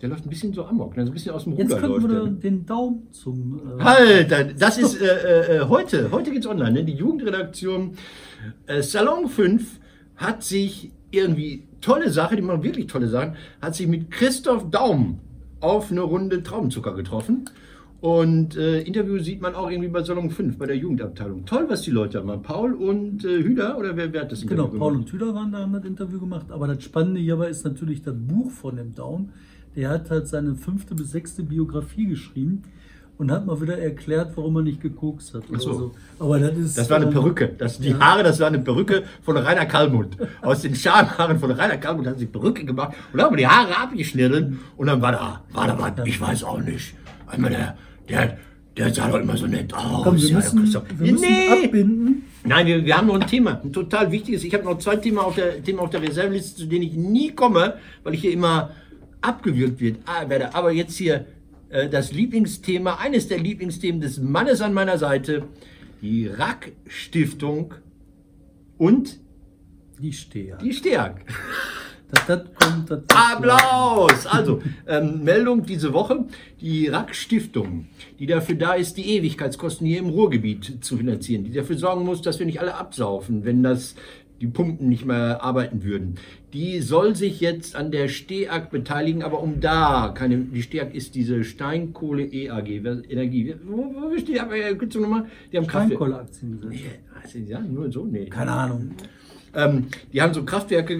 Der 0.02 0.10
läuft 0.10 0.26
ein 0.26 0.28
bisschen 0.28 0.52
so 0.52 0.64
amok, 0.64 0.94
ne? 0.96 1.04
so 1.04 1.10
ein 1.10 1.14
bisschen 1.14 1.32
aus 1.32 1.44
dem 1.44 1.54
Jetzt 1.54 1.72
Ruder 1.72 1.80
könnten 1.80 2.08
läuft 2.08 2.42
wir 2.42 2.50
den 2.50 2.66
Daumen 2.66 3.12
zum. 3.12 3.60
Äh, 3.78 3.82
Halt, 3.82 4.30
das 4.60 4.76
ist 4.76 5.00
äh, 5.00 5.60
äh, 5.60 5.64
heute, 5.68 6.10
heute 6.10 6.30
geht's 6.30 6.46
online. 6.46 6.72
Ne? 6.72 6.84
Die 6.84 6.92
Jugendredaktion 6.92 7.92
äh, 8.66 8.82
Salon 8.82 9.28
5 9.28 9.80
hat 10.16 10.42
sich 10.42 10.92
irgendwie 11.10 11.66
tolle 11.80 12.10
Sache, 12.10 12.36
die 12.36 12.42
machen 12.42 12.62
wirklich 12.62 12.88
tolle 12.88 13.08
Sachen, 13.08 13.36
hat 13.62 13.74
sich 13.74 13.86
mit 13.86 14.10
Christoph 14.10 14.70
Daum 14.70 15.20
auf 15.60 15.90
eine 15.90 16.02
Runde 16.02 16.42
Traubenzucker 16.42 16.94
getroffen. 16.94 17.46
Und 18.00 18.56
äh, 18.56 18.80
Interview 18.82 19.18
sieht 19.18 19.40
man 19.40 19.54
auch 19.54 19.70
irgendwie 19.70 19.88
bei 19.88 20.02
Salon 20.02 20.30
5, 20.30 20.58
bei 20.58 20.66
der 20.66 20.76
Jugendabteilung. 20.76 21.44
Toll, 21.46 21.64
was 21.68 21.82
die 21.82 21.90
Leute 21.90 22.18
haben. 22.18 22.42
Paul 22.42 22.74
und 22.74 23.24
äh, 23.24 23.42
Hüder, 23.42 23.78
oder 23.78 23.96
wer, 23.96 24.12
wer 24.12 24.22
hat 24.22 24.32
das 24.32 24.42
Genau, 24.42 24.64
Interview 24.64 24.78
Paul 24.78 24.92
gemacht? 24.92 25.06
und 25.06 25.10
Tüder 25.18 25.34
waren 25.34 25.52
da, 25.52 25.58
haben 25.60 25.72
das 25.72 25.84
Interview 25.84 26.20
gemacht. 26.20 26.46
Aber 26.50 26.66
das 26.68 26.82
Spannende 26.84 27.20
hierbei 27.20 27.48
ist 27.48 27.64
natürlich 27.64 28.02
das 28.02 28.14
Buch 28.16 28.50
von 28.50 28.76
dem 28.76 28.94
Down. 28.94 29.30
Der 29.74 29.90
hat 29.90 30.10
halt 30.10 30.28
seine 30.28 30.54
fünfte 30.54 30.94
bis 30.94 31.10
sechste 31.10 31.42
Biografie 31.42 32.06
geschrieben 32.06 32.62
und 33.18 33.30
hat 33.30 33.46
mal 33.46 33.60
wieder 33.62 33.78
erklärt, 33.78 34.32
warum 34.36 34.56
er 34.56 34.62
nicht 34.62 34.80
gekokst 34.82 35.32
hat. 35.34 35.48
oder 35.48 35.58
Ach 35.58 35.62
so. 35.62 35.94
Aber 36.18 36.38
das 36.38 36.56
ist. 36.56 36.78
Das 36.78 36.90
war 36.90 36.96
eine 36.98 37.06
ähm, 37.06 37.12
Perücke. 37.12 37.48
Das, 37.56 37.78
die 37.78 37.90
ja. 37.90 37.98
Haare, 37.98 38.22
das 38.22 38.38
war 38.40 38.48
eine 38.48 38.58
Perücke 38.58 39.04
von 39.22 39.36
Rainer 39.38 39.64
Kalmund. 39.66 40.16
Aus 40.42 40.60
den 40.62 40.74
Schamhaaren 40.74 41.38
von 41.38 41.50
Rainer 41.50 41.78
Kalmund 41.78 42.06
hat 42.06 42.18
sie 42.18 42.26
Perücke 42.26 42.64
gemacht 42.64 42.94
und 43.12 43.22
haben 43.22 43.36
die 43.36 43.46
Haare 43.46 43.76
abgeschnitten 43.76 44.60
und 44.76 44.86
dann 44.86 45.00
war 45.00 45.12
da, 45.12 45.42
war 45.52 45.66
da 45.66 45.78
was, 45.78 46.06
ich 46.06 46.20
weiß 46.20 46.44
auch 46.44 46.60
nicht. 46.60 46.94
Einmal 47.26 47.50
der, 47.50 47.76
der, 48.08 48.38
der 48.76 48.94
sah 48.94 49.10
doch 49.10 49.20
immer 49.20 49.36
so 49.36 49.46
nett 49.46 49.72
aus. 49.74 50.04
Komm, 50.04 50.16
wir 50.16 50.28
ja, 50.28 50.36
müssen, 50.36 50.60
Christoph. 50.60 50.84
wir 50.98 51.12
müssen 51.12 51.28
nee. 51.28 51.64
abbinden. 51.64 52.24
Nein, 52.44 52.66
wir, 52.66 52.84
wir 52.84 52.96
haben 52.96 53.08
noch 53.08 53.20
ein 53.20 53.26
Thema, 53.26 53.60
ein 53.62 53.72
total 53.72 54.12
wichtiges. 54.12 54.44
Ich 54.44 54.54
habe 54.54 54.64
noch 54.64 54.78
zwei 54.78 54.96
Themen 54.96 55.18
auf 55.18 55.34
der, 55.34 55.62
Themen 55.62 55.80
auf 55.80 55.90
der 55.90 56.02
Reserveliste, 56.02 56.60
zu 56.60 56.66
denen 56.66 56.84
ich 56.84 56.94
nie 56.94 57.32
komme, 57.32 57.74
weil 58.04 58.14
ich 58.14 58.20
hier 58.20 58.32
immer 58.32 58.70
abgewürgt 59.20 59.80
wird, 59.80 59.98
ah, 60.06 60.28
werde. 60.28 60.54
Aber 60.54 60.70
jetzt 60.70 60.96
hier 60.96 61.26
äh, 61.70 61.88
das 61.88 62.12
Lieblingsthema, 62.12 62.96
eines 62.96 63.28
der 63.28 63.38
Lieblingsthemen 63.38 64.00
des 64.00 64.20
Mannes 64.20 64.60
an 64.60 64.72
meiner 64.72 64.98
Seite, 64.98 65.44
die 66.02 66.28
Rack-Stiftung 66.28 67.74
und 68.78 69.18
Die 69.98 70.12
Steher. 70.12 70.58
die 70.58 70.72
Stärk. 70.72 71.22
Applaus! 73.08 74.26
Also, 74.26 74.62
ähm, 74.86 75.24
Meldung 75.24 75.64
diese 75.64 75.92
Woche. 75.92 76.26
Die 76.60 76.88
RAK-Stiftung, 76.88 77.86
die 78.18 78.26
dafür 78.26 78.54
da 78.54 78.74
ist, 78.74 78.96
die 78.96 79.16
Ewigkeitskosten 79.16 79.86
hier 79.86 79.98
im 79.98 80.08
Ruhrgebiet 80.08 80.84
zu 80.84 80.96
finanzieren, 80.96 81.44
die 81.44 81.52
dafür 81.52 81.76
sorgen 81.76 82.04
muss, 82.04 82.22
dass 82.22 82.38
wir 82.38 82.46
nicht 82.46 82.60
alle 82.60 82.74
absaufen, 82.74 83.44
wenn 83.44 83.62
das 83.62 83.94
die 84.40 84.46
Pumpen 84.46 84.88
nicht 84.88 85.04
mehr 85.04 85.42
arbeiten 85.42 85.82
würden. 85.82 86.16
Die 86.52 86.80
soll 86.80 87.14
sich 87.14 87.40
jetzt 87.40 87.74
an 87.74 87.90
der 87.90 88.08
STEAG 88.08 88.70
beteiligen, 88.70 89.22
aber 89.22 89.42
um 89.42 89.60
da 89.60 90.12
keine, 90.14 90.38
die 90.38 90.62
STEAG 90.62 90.94
ist 90.94 91.14
diese 91.14 91.44
Steinkohle 91.44 92.24
EAG, 92.24 92.68
Energie. 93.08 93.54
Wo, 93.64 93.94
wo 93.94 94.10
besteht 94.10 94.36
die, 94.36 94.40
aber 94.40 94.56
äh, 94.56 94.74
nochmal, 94.74 95.26
die 95.52 95.56
haben 95.56 95.66
Kraftwerke. 95.66 96.04
Steinkohleaktiengesetz. 96.04 96.72
Nee, 97.34 97.44
ja, 97.46 97.60
nur 97.60 97.90
so, 97.90 98.04
nee. 98.04 98.26
Keine 98.26 98.52
Ahnung. 98.52 98.90
Ähm, 99.56 99.86
die 100.12 100.20
haben 100.20 100.34
so 100.34 100.44
Kraftwerke 100.44 100.94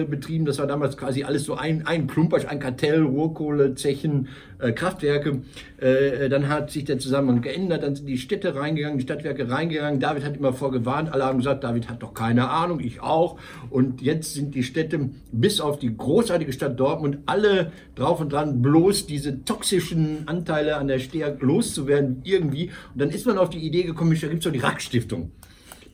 äh, 0.00 0.04
betrieben, 0.04 0.44
das 0.44 0.58
war 0.58 0.66
damals 0.66 0.96
quasi 0.96 1.22
alles 1.22 1.44
so 1.44 1.54
ein, 1.54 1.86
ein 1.86 2.08
Klumper, 2.08 2.38
ein 2.48 2.58
Kartell, 2.58 3.02
Rohrkohle, 3.02 3.76
Zechen, 3.76 4.28
äh, 4.58 4.72
Kraftwerke. 4.72 5.42
Äh, 5.78 6.28
dann 6.28 6.48
hat 6.48 6.72
sich 6.72 6.84
der 6.84 6.98
Zusammenhang 6.98 7.40
geändert, 7.40 7.84
dann 7.84 7.94
sind 7.94 8.06
die 8.06 8.18
Städte 8.18 8.56
reingegangen, 8.56 8.98
die 8.98 9.04
Stadtwerke 9.04 9.48
reingegangen. 9.48 10.00
David 10.00 10.24
hat 10.24 10.36
immer 10.36 10.52
vorgewarnt, 10.52 11.12
alle 11.12 11.24
haben 11.24 11.38
gesagt, 11.38 11.62
David 11.62 11.88
hat 11.88 12.02
doch 12.02 12.12
keine 12.12 12.50
Ahnung, 12.50 12.80
ich 12.80 13.00
auch. 13.00 13.38
Und 13.70 14.02
jetzt 14.02 14.34
sind 14.34 14.56
die 14.56 14.64
Städte 14.64 15.10
bis 15.30 15.60
auf 15.60 15.78
die 15.78 15.96
großartige 15.96 16.52
Stadt 16.52 16.80
Dortmund 16.80 17.18
alle 17.26 17.70
drauf 17.94 18.20
und 18.20 18.32
dran, 18.32 18.60
bloß 18.60 19.06
diese 19.06 19.44
toxischen 19.44 20.26
Anteile 20.26 20.76
an 20.76 20.88
der 20.88 20.98
Stärke 20.98 21.46
loszuwerden 21.46 22.22
irgendwie. 22.24 22.70
Und 22.92 23.00
dann 23.00 23.10
ist 23.10 23.24
man 23.26 23.38
auf 23.38 23.50
die 23.50 23.58
Idee 23.58 23.84
gekommen, 23.84 24.18
da 24.20 24.26
gibt 24.26 24.40
es 24.40 24.44
doch 24.44 24.52
die 24.52 24.58
Rack-Stiftung. 24.58 25.30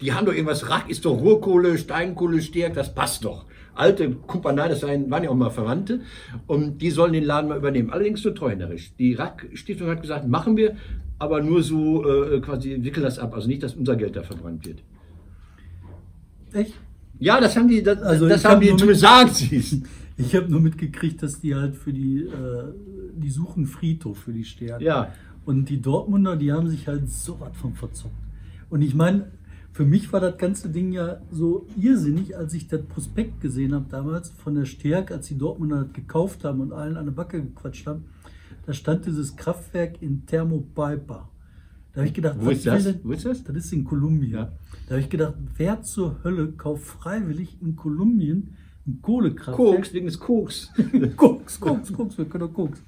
Die 0.01 0.13
haben 0.13 0.27
doch 0.27 0.33
irgendwas, 0.33 0.69
Rack 0.69 0.91
ist 0.91 1.05
doch 1.05 1.19
Ruhrkohle, 1.19 1.79
Steinkohle, 1.79 2.43
Stärk, 2.43 2.75
das 2.75 2.95
passt 2.95 3.25
doch. 3.25 3.47
Alte 3.75 4.11
Kumpanei, 4.11 4.69
das 4.69 4.83
waren 4.83 5.23
ja 5.23 5.31
auch 5.31 5.35
mal 5.35 5.51
Verwandte. 5.51 6.01
Und 6.47 6.79
die 6.79 6.91
sollen 6.91 7.13
den 7.13 7.25
Laden 7.25 7.49
mal 7.49 7.59
übernehmen. 7.59 7.91
Allerdings 7.91 8.25
nur 8.25 8.35
treuhänderisch. 8.35 8.93
Die 8.99 9.15
Rack-Stiftung 9.15 9.89
hat 9.89 10.03
gesagt, 10.03 10.27
machen 10.27 10.57
wir, 10.57 10.77
aber 11.19 11.43
nur 11.43 11.63
so 11.63 12.05
äh, 12.09 12.41
quasi, 12.41 12.83
wickeln 12.83 13.05
das 13.05 13.19
ab. 13.19 13.35
Also 13.35 13.49
nicht, 13.49 13.63
dass 13.63 13.75
unser 13.75 13.97
Geld 13.97 14.17
da 14.17 14.23
verbrannt 14.23 14.67
wird. 14.67 14.83
Echt? 16.53 16.75
Ja, 17.19 17.41
das 17.41 17.57
haben 17.57 17.69
die, 17.69 17.83
das, 17.83 18.03
Also 18.03 18.29
das 18.29 18.45
haben 18.45 18.55
hab 18.55 18.61
die 18.61 19.57
es. 19.57 19.81
Ich 20.19 20.35
habe 20.35 20.49
nur 20.49 20.61
mitgekriegt, 20.61 21.23
dass 21.23 21.41
die 21.41 21.55
halt 21.55 21.77
für 21.77 21.93
die, 21.93 22.23
äh, 22.23 22.73
die 23.15 23.31
suchen 23.31 23.67
Friedhof 23.67 24.19
für 24.19 24.33
die 24.33 24.45
Stärke. 24.45 24.85
Ja. 24.85 25.13
Und 25.45 25.69
die 25.69 25.81
Dortmunder, 25.81 26.37
die 26.37 26.53
haben 26.53 26.69
sich 26.69 26.89
halt 26.89 27.09
so 27.11 27.39
was 27.39 27.57
von 27.57 27.75
verzockt. 27.75 28.15
Und 28.71 28.83
ich 28.83 28.95
meine, 28.95 29.31
für 29.77 29.85
mich 29.85 30.11
war 30.11 30.21
das 30.21 30.39
ganze 30.39 30.71
Ding 30.71 30.91
ja 30.93 31.21
so 31.31 31.67
irrsinnig, 31.79 32.35
als 32.35 32.55
ich 32.55 32.67
das 32.67 32.81
Prospekt 32.83 33.43
gesehen 33.43 33.75
habe 33.75 33.85
damals 33.91 34.31
von 34.31 34.55
der 34.55 34.65
Stärk, 34.65 35.11
als 35.11 35.27
die 35.29 35.37
Dortmunder 35.37 35.85
das 35.85 35.93
gekauft 35.93 36.45
haben 36.45 36.61
und 36.63 36.73
allen 36.73 36.97
an 36.97 37.05
der 37.05 37.13
Backe 37.13 37.43
gequatscht 37.43 37.87
haben. 37.87 38.07
Da 38.65 38.73
stand 38.73 39.05
dieses 39.05 39.37
Kraftwerk 39.37 40.01
in 40.01 40.25
Thermopyper. 40.25 41.29
Da 41.93 41.97
habe 42.01 42.07
ich 42.09 42.15
gedacht, 42.15 42.37
Wo 42.41 42.47
was 42.47 42.57
ist 42.57 42.67
das? 42.67 42.85
denn- 42.85 43.01
Wo 43.05 43.13
ist 43.13 43.27
das? 43.27 43.45
Das 43.45 43.55
ist 43.55 43.71
in 43.75 43.85
Kolumbien. 43.85 44.33
Ja. 44.33 44.53
Da 44.87 44.93
habe 44.93 45.01
ich 45.01 45.11
gedacht, 45.11 45.35
wer 45.59 45.83
zur 45.83 46.25
Hölle 46.25 46.53
kauft 46.53 46.85
freiwillig 46.87 47.59
in 47.61 47.77
Kolumbien 47.77 48.57
ein 48.87 49.01
Kohlekraftwerk? 49.03 49.77
Koks, 49.77 49.93
wegen 49.93 50.07
des 50.07 50.19
Koks. 50.19 50.71
Koks, 51.17 51.61
Koks, 51.61 51.93
Koks, 51.93 52.17
wir 52.17 52.25
können 52.25 52.49
doch 52.49 52.55
Koks. 52.55 52.83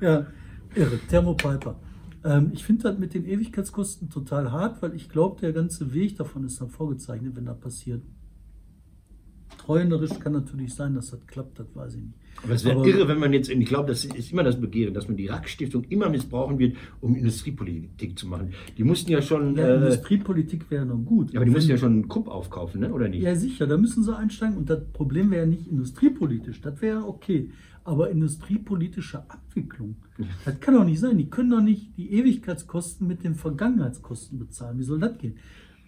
Ja, 0.00 0.26
irre, 0.74 0.98
Thermopiper. 1.10 1.76
Ähm, 2.24 2.50
ich 2.52 2.64
finde 2.64 2.84
das 2.84 2.98
mit 2.98 3.14
den 3.14 3.26
Ewigkeitskosten 3.26 4.10
total 4.10 4.52
hart, 4.52 4.82
weil 4.82 4.94
ich 4.94 5.08
glaube, 5.08 5.40
der 5.40 5.52
ganze 5.52 5.92
Weg 5.92 6.16
davon 6.16 6.44
ist 6.44 6.60
dann 6.60 6.70
vorgezeichnet, 6.70 7.34
wenn 7.36 7.46
das 7.46 7.58
passiert. 7.58 8.02
Treuenderisch 9.58 10.18
kann 10.18 10.32
natürlich 10.32 10.74
sein, 10.74 10.94
dass 10.94 11.10
das 11.10 11.24
klappt, 11.26 11.58
das 11.58 11.66
weiß 11.74 11.94
ich 11.94 12.02
nicht. 12.02 12.14
Aber 12.42 12.54
es 12.54 12.64
wäre 12.64 12.84
irre, 12.88 13.06
wenn 13.06 13.18
man 13.18 13.32
jetzt, 13.32 13.50
ich 13.50 13.66
glaube, 13.66 13.88
das 13.88 14.04
ist 14.04 14.32
immer 14.32 14.42
das 14.42 14.58
Begehren, 14.60 14.94
dass 14.94 15.06
man 15.06 15.16
die 15.16 15.26
Rack-Stiftung 15.26 15.84
immer 15.84 16.08
missbrauchen 16.08 16.58
wird, 16.58 16.76
um 17.00 17.14
Industriepolitik 17.14 18.18
zu 18.18 18.26
machen. 18.26 18.54
Die 18.78 18.82
mussten 18.82 19.10
ja 19.12 19.20
schon, 19.22 19.54
Ja, 19.56 19.68
äh, 19.68 19.74
Industriepolitik 19.76 20.70
wäre 20.70 20.86
noch 20.86 20.98
gut. 21.04 21.32
ja, 21.32 21.38
aber 21.38 21.44
die 21.44 21.50
mussten 21.52 21.70
ja 21.70 21.76
schon 21.76 21.92
einen 21.92 22.08
Krupp 22.08 22.28
aufkaufen, 22.28 22.80
ne? 22.80 22.92
oder 22.92 23.08
nicht? 23.08 23.22
Ja, 23.22 23.36
sicher, 23.36 23.66
da 23.66 23.76
müssen 23.76 24.02
sie 24.02 24.16
einsteigen. 24.16 24.56
Und 24.56 24.70
das 24.70 24.82
Problem 24.92 25.30
wäre 25.30 25.42
ja 25.42 25.46
nicht 25.46 25.68
industriepolitisch, 25.68 26.60
das 26.60 26.80
wäre 26.80 27.06
okay. 27.06 27.50
Aber 27.84 28.10
industriepolitische 28.10 29.18
Abwicklung, 29.28 29.96
das 30.44 30.60
kann 30.60 30.74
doch 30.74 30.84
nicht 30.84 31.00
sein. 31.00 31.18
Die 31.18 31.28
können 31.28 31.50
doch 31.50 31.60
nicht 31.60 31.96
die 31.96 32.12
Ewigkeitskosten 32.12 33.06
mit 33.08 33.24
den 33.24 33.34
Vergangenheitskosten 33.34 34.38
bezahlen. 34.38 34.78
Wie 34.78 34.84
soll 34.84 35.00
das 35.00 35.18
gehen? 35.18 35.34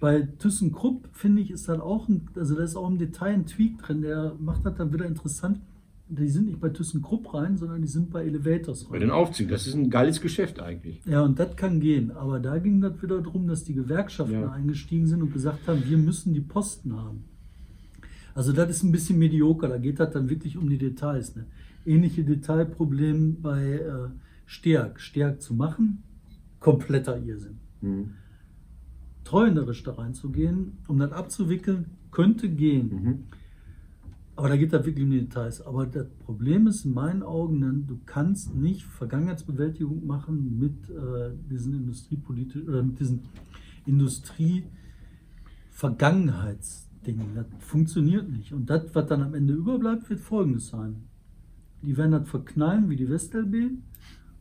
Bei 0.01 0.23
ThyssenKrupp, 0.23 1.09
finde 1.13 1.43
ich, 1.43 1.51
ist 1.51 1.69
dann 1.69 1.81
auch 1.81 2.09
ein, 2.09 2.29
also 2.35 2.57
da 2.57 2.65
ist 2.65 2.77
auch 2.77 2.89
im 2.89 2.99
Detail 2.99 3.35
ein 3.35 3.47
Tweak 3.47 3.79
drin, 3.79 4.03
der 4.03 4.35
macht 4.41 4.67
das 4.67 4.75
dann 4.77 4.93
wieder 4.93 5.07
interessant. 5.07 5.61
Die 6.09 6.29
sind 6.29 6.47
nicht 6.47 6.61
bei 6.61 6.69
ThyssenKrupp 6.69 7.33
rein, 7.33 7.57
sondern 7.57 7.81
die 7.81 7.89
sind 7.89 8.11
bei 8.11 8.25
Elevators 8.27 8.85
Bei 8.85 8.93
rein. 8.93 9.01
den 9.01 9.11
Aufzügen, 9.11 9.51
das 9.51 9.67
ist 9.67 9.75
ein 9.75 9.89
geiles 9.89 10.21
Geschäft 10.21 10.61
eigentlich. 10.61 11.01
Ja, 11.07 11.23
und 11.23 11.39
das 11.39 11.57
kann 11.57 11.81
gehen. 11.81 12.11
Aber 12.11 12.41
da 12.41 12.59
ging 12.59 12.81
das 12.83 13.01
wieder 13.03 13.23
darum, 13.23 13.47
dass 13.47 13.65
die 13.65 13.73
Gewerkschaften 13.73 14.35
Ja. 14.43 14.51
eingestiegen 14.51 15.07
sind 15.07 15.23
und 15.23 15.33
gesagt 15.33 15.67
haben, 15.67 15.83
wir 15.89 15.97
müssen 15.97 16.35
die 16.35 16.41
Posten 16.43 16.95
haben. 16.97 17.25
Also 18.35 18.53
das 18.53 18.69
ist 18.69 18.83
ein 18.83 18.93
bisschen 18.93 19.19
medioker, 19.19 19.69
da 19.69 19.79
geht 19.79 20.01
das 20.01 20.13
dann 20.13 20.29
wirklich 20.29 20.57
um 20.57 20.69
die 20.69 20.79
Details. 20.79 21.37
Ne? 21.37 21.47
Ähnliche 21.87 22.25
Detailproblem 22.25 23.41
bei 23.41 23.75
äh, 23.75 24.09
Stärk. 24.45 25.01
Stärk 25.01 25.41
zu 25.41 25.55
machen, 25.55 26.03
kompletter 26.59 27.17
Irrsinn. 27.23 27.59
Mhm. 27.81 28.11
Treuenderisch 29.23 29.83
da 29.85 29.93
reinzugehen, 29.93 30.79
um 30.89 30.99
das 30.99 31.13
abzuwickeln, 31.13 31.87
könnte 32.11 32.49
gehen. 32.49 32.89
Mhm. 32.89 33.19
Aber 34.37 34.49
da 34.49 34.57
geht 34.57 34.73
das 34.73 34.85
wirklich 34.85 35.05
um 35.05 35.13
die 35.13 35.21
Details. 35.21 35.63
Aber 35.63 35.87
das 35.87 36.09
Problem 36.25 36.67
ist 36.67 36.85
in 36.85 36.93
meinen 36.93 37.23
Augen, 37.23 37.61
ne, 37.61 37.73
du 37.87 38.01
kannst 38.05 38.53
nicht 38.55 38.83
Vergangenheitsbewältigung 38.83 40.05
machen 40.07 40.59
mit 40.59 40.91
äh, 40.91 41.31
diesen 41.49 41.75
industriepolitischen 41.75 42.69
oder 42.69 42.83
mit 42.83 42.99
diesen 42.99 43.23
Industrie-Vergangenheitsdingen. 47.07 47.35
Das 47.35 47.47
funktioniert 47.59 48.29
nicht. 48.29 48.53
Und 48.53 48.71
das, 48.71 48.83
was 48.95 49.07
dann 49.07 49.23
am 49.23 49.35
Ende 49.35 49.55
überbleibt, 49.55 50.09
wird 50.11 50.21
folgendes 50.21 50.69
sein. 50.69 51.05
Die 51.83 51.97
werden 51.97 52.13
das 52.13 52.29
verknallen 52.29 52.89
wie 52.89 52.97
die 52.97 53.09
WestLB 53.09 53.73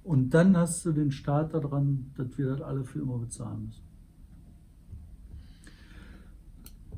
und 0.04 0.34
dann 0.34 0.56
hast 0.56 0.86
du 0.86 0.92
den 0.92 1.12
Staat 1.12 1.54
daran, 1.54 2.12
dass 2.16 2.38
wir 2.38 2.48
das 2.48 2.62
alle 2.62 2.84
für 2.86 3.00
immer 3.00 3.18
bezahlen 3.18 3.66
müssen. 3.66 3.93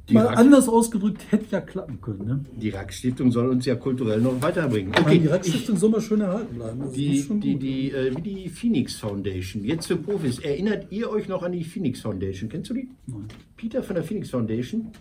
Die, 0.10 0.14
Mal 0.14 0.28
Rack, 0.28 0.38
anders 0.38 0.70
ausgedrückt, 0.70 1.24
hätte 1.32 1.45
ja 1.49 1.62
klappen 1.62 1.99
können. 1.99 2.26
Ne? 2.26 2.45
die 2.56 2.70
Rack-Stiftung 2.70 3.32
soll 3.32 3.49
uns 3.49 3.66
ja 3.66 3.76
kulturell 3.76 4.22
noch 4.22 4.39
weiterbringen. 4.39 4.91
Okay, 4.91 5.01
Okay, 5.01 5.20
die 5.20 5.28
Rackstiftung 5.28 5.78
soll 5.78 5.89
mal 5.89 6.01
schön 6.01 6.22
erhalten 6.22 6.56
bleiben. 6.56 6.80
Das 6.80 6.93
die, 6.93 7.26
die, 7.39 7.56
die, 7.56 7.91
äh, 7.91 8.16
wie 8.16 8.22
die 8.22 8.49
Phoenix 8.49 8.95
Foundation, 8.97 9.64
jetzt 9.64 9.88
für 9.88 9.95
Profis. 9.95 10.39
Erinnert 10.39 10.91
ihr 10.91 11.10
euch 11.10 11.28
noch 11.28 11.41
an 11.41 11.53
die 11.53 11.64
Phoenix 11.64 12.01
Foundation? 12.01 12.49
Kennst 12.49 12.70
du 12.70 12.76
die? 12.76 12.88
Nein. 13.08 13.26
Peter 13.58 13.82
von 13.82 13.95
der 13.95 14.03
Phoenix 14.03 14.30
Foundation? 14.30 14.91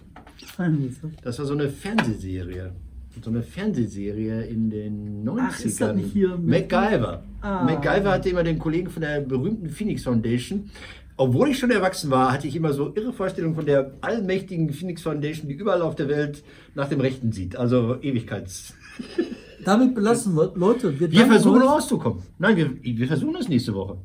Nein, 0.59 0.97
das 1.23 1.39
war 1.39 1.47
so 1.47 1.53
eine 1.53 1.69
Fernsehserie. 1.69 2.73
So 3.23 3.31
eine 3.31 3.43
Fernsehserie 3.43 4.43
in 4.47 4.71
den 4.71 5.25
90ern. 5.25 5.39
Ach, 5.41 5.65
ist 5.65 5.81
das 5.81 5.95
nicht 5.97 6.13
hier 6.13 6.37
MacGyver. 6.37 7.23
Ah. 7.43 7.65
MacGyver 7.65 8.11
hatte 8.11 8.29
immer 8.31 8.43
den 8.43 8.59
Kollegen 8.59 8.89
von 8.91 9.03
der 9.03 9.21
berühmten 9.21 9.69
Phoenix 9.69 10.03
Foundation. 10.03 10.71
Obwohl 11.17 11.49
ich 11.51 11.59
schon 11.59 11.71
erwachsen 11.71 12.11
war, 12.11 12.33
hatte 12.33 12.49
ich 12.49 12.57
immer 12.57 12.73
so 12.73 12.93
irre 12.95 13.12
Vorstellungen 13.12 13.55
von 13.55 13.67
der 13.67 13.93
allmächtigen 14.01 14.73
Phoenix 14.73 15.03
Foundation, 15.03 15.49
die 15.49 15.55
überall 15.55 15.81
auf 15.83 15.95
der 15.95 16.09
Welt 16.09 16.43
nach 16.75 16.89
dem 16.89 17.01
Rechten 17.01 17.31
sieht. 17.31 17.57
Also 17.57 17.97
Ewigkeits. 18.03 18.75
Damit 19.65 19.95
belassen 19.95 20.35
wir, 20.37 20.53
Leute. 20.57 20.99
Wir, 20.99 21.11
Wir 21.11 21.27
versuchen 21.27 21.62
euch- 21.62 21.69
rauszukommen. 21.69 22.23
Nein, 22.39 22.57
wir, 22.57 22.71
wir 22.83 23.07
versuchen 23.07 23.37
es 23.37 23.49
nächste 23.49 23.75
Woche. 23.75 23.99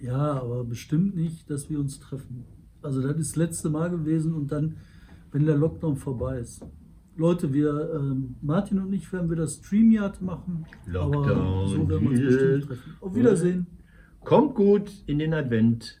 Ja, 0.00 0.40
aber 0.40 0.62
bestimmt 0.64 1.16
nicht, 1.16 1.50
dass 1.50 1.68
wir 1.68 1.78
uns 1.80 1.98
treffen. 1.98 2.44
Also 2.80 3.02
das 3.02 3.16
ist 3.16 3.30
das 3.30 3.36
letzte 3.36 3.68
Mal 3.68 3.90
gewesen 3.90 4.32
und 4.34 4.52
dann, 4.52 4.76
wenn 5.32 5.44
der 5.46 5.56
Lockdown 5.56 5.96
vorbei 5.96 6.38
ist. 6.38 6.64
Leute, 7.16 7.52
wir, 7.52 7.92
ähm, 7.94 8.36
Martin 8.42 8.78
und 8.78 8.92
ich 8.92 9.10
werden 9.12 9.30
wieder 9.30 9.46
StreamYard 9.48 10.22
machen. 10.22 10.64
aber 10.86 10.92
Lockdown 10.92 11.68
so 11.68 11.88
werden 11.88 12.02
wir 12.02 12.10
uns 12.10 12.20
bestimmt 12.20 12.64
treffen. 12.66 12.96
Auf 13.00 13.14
Wiedersehen. 13.14 13.66
Kommt 14.22 14.54
gut 14.54 14.90
in 15.06 15.18
den 15.18 15.34
Advent. 15.34 16.00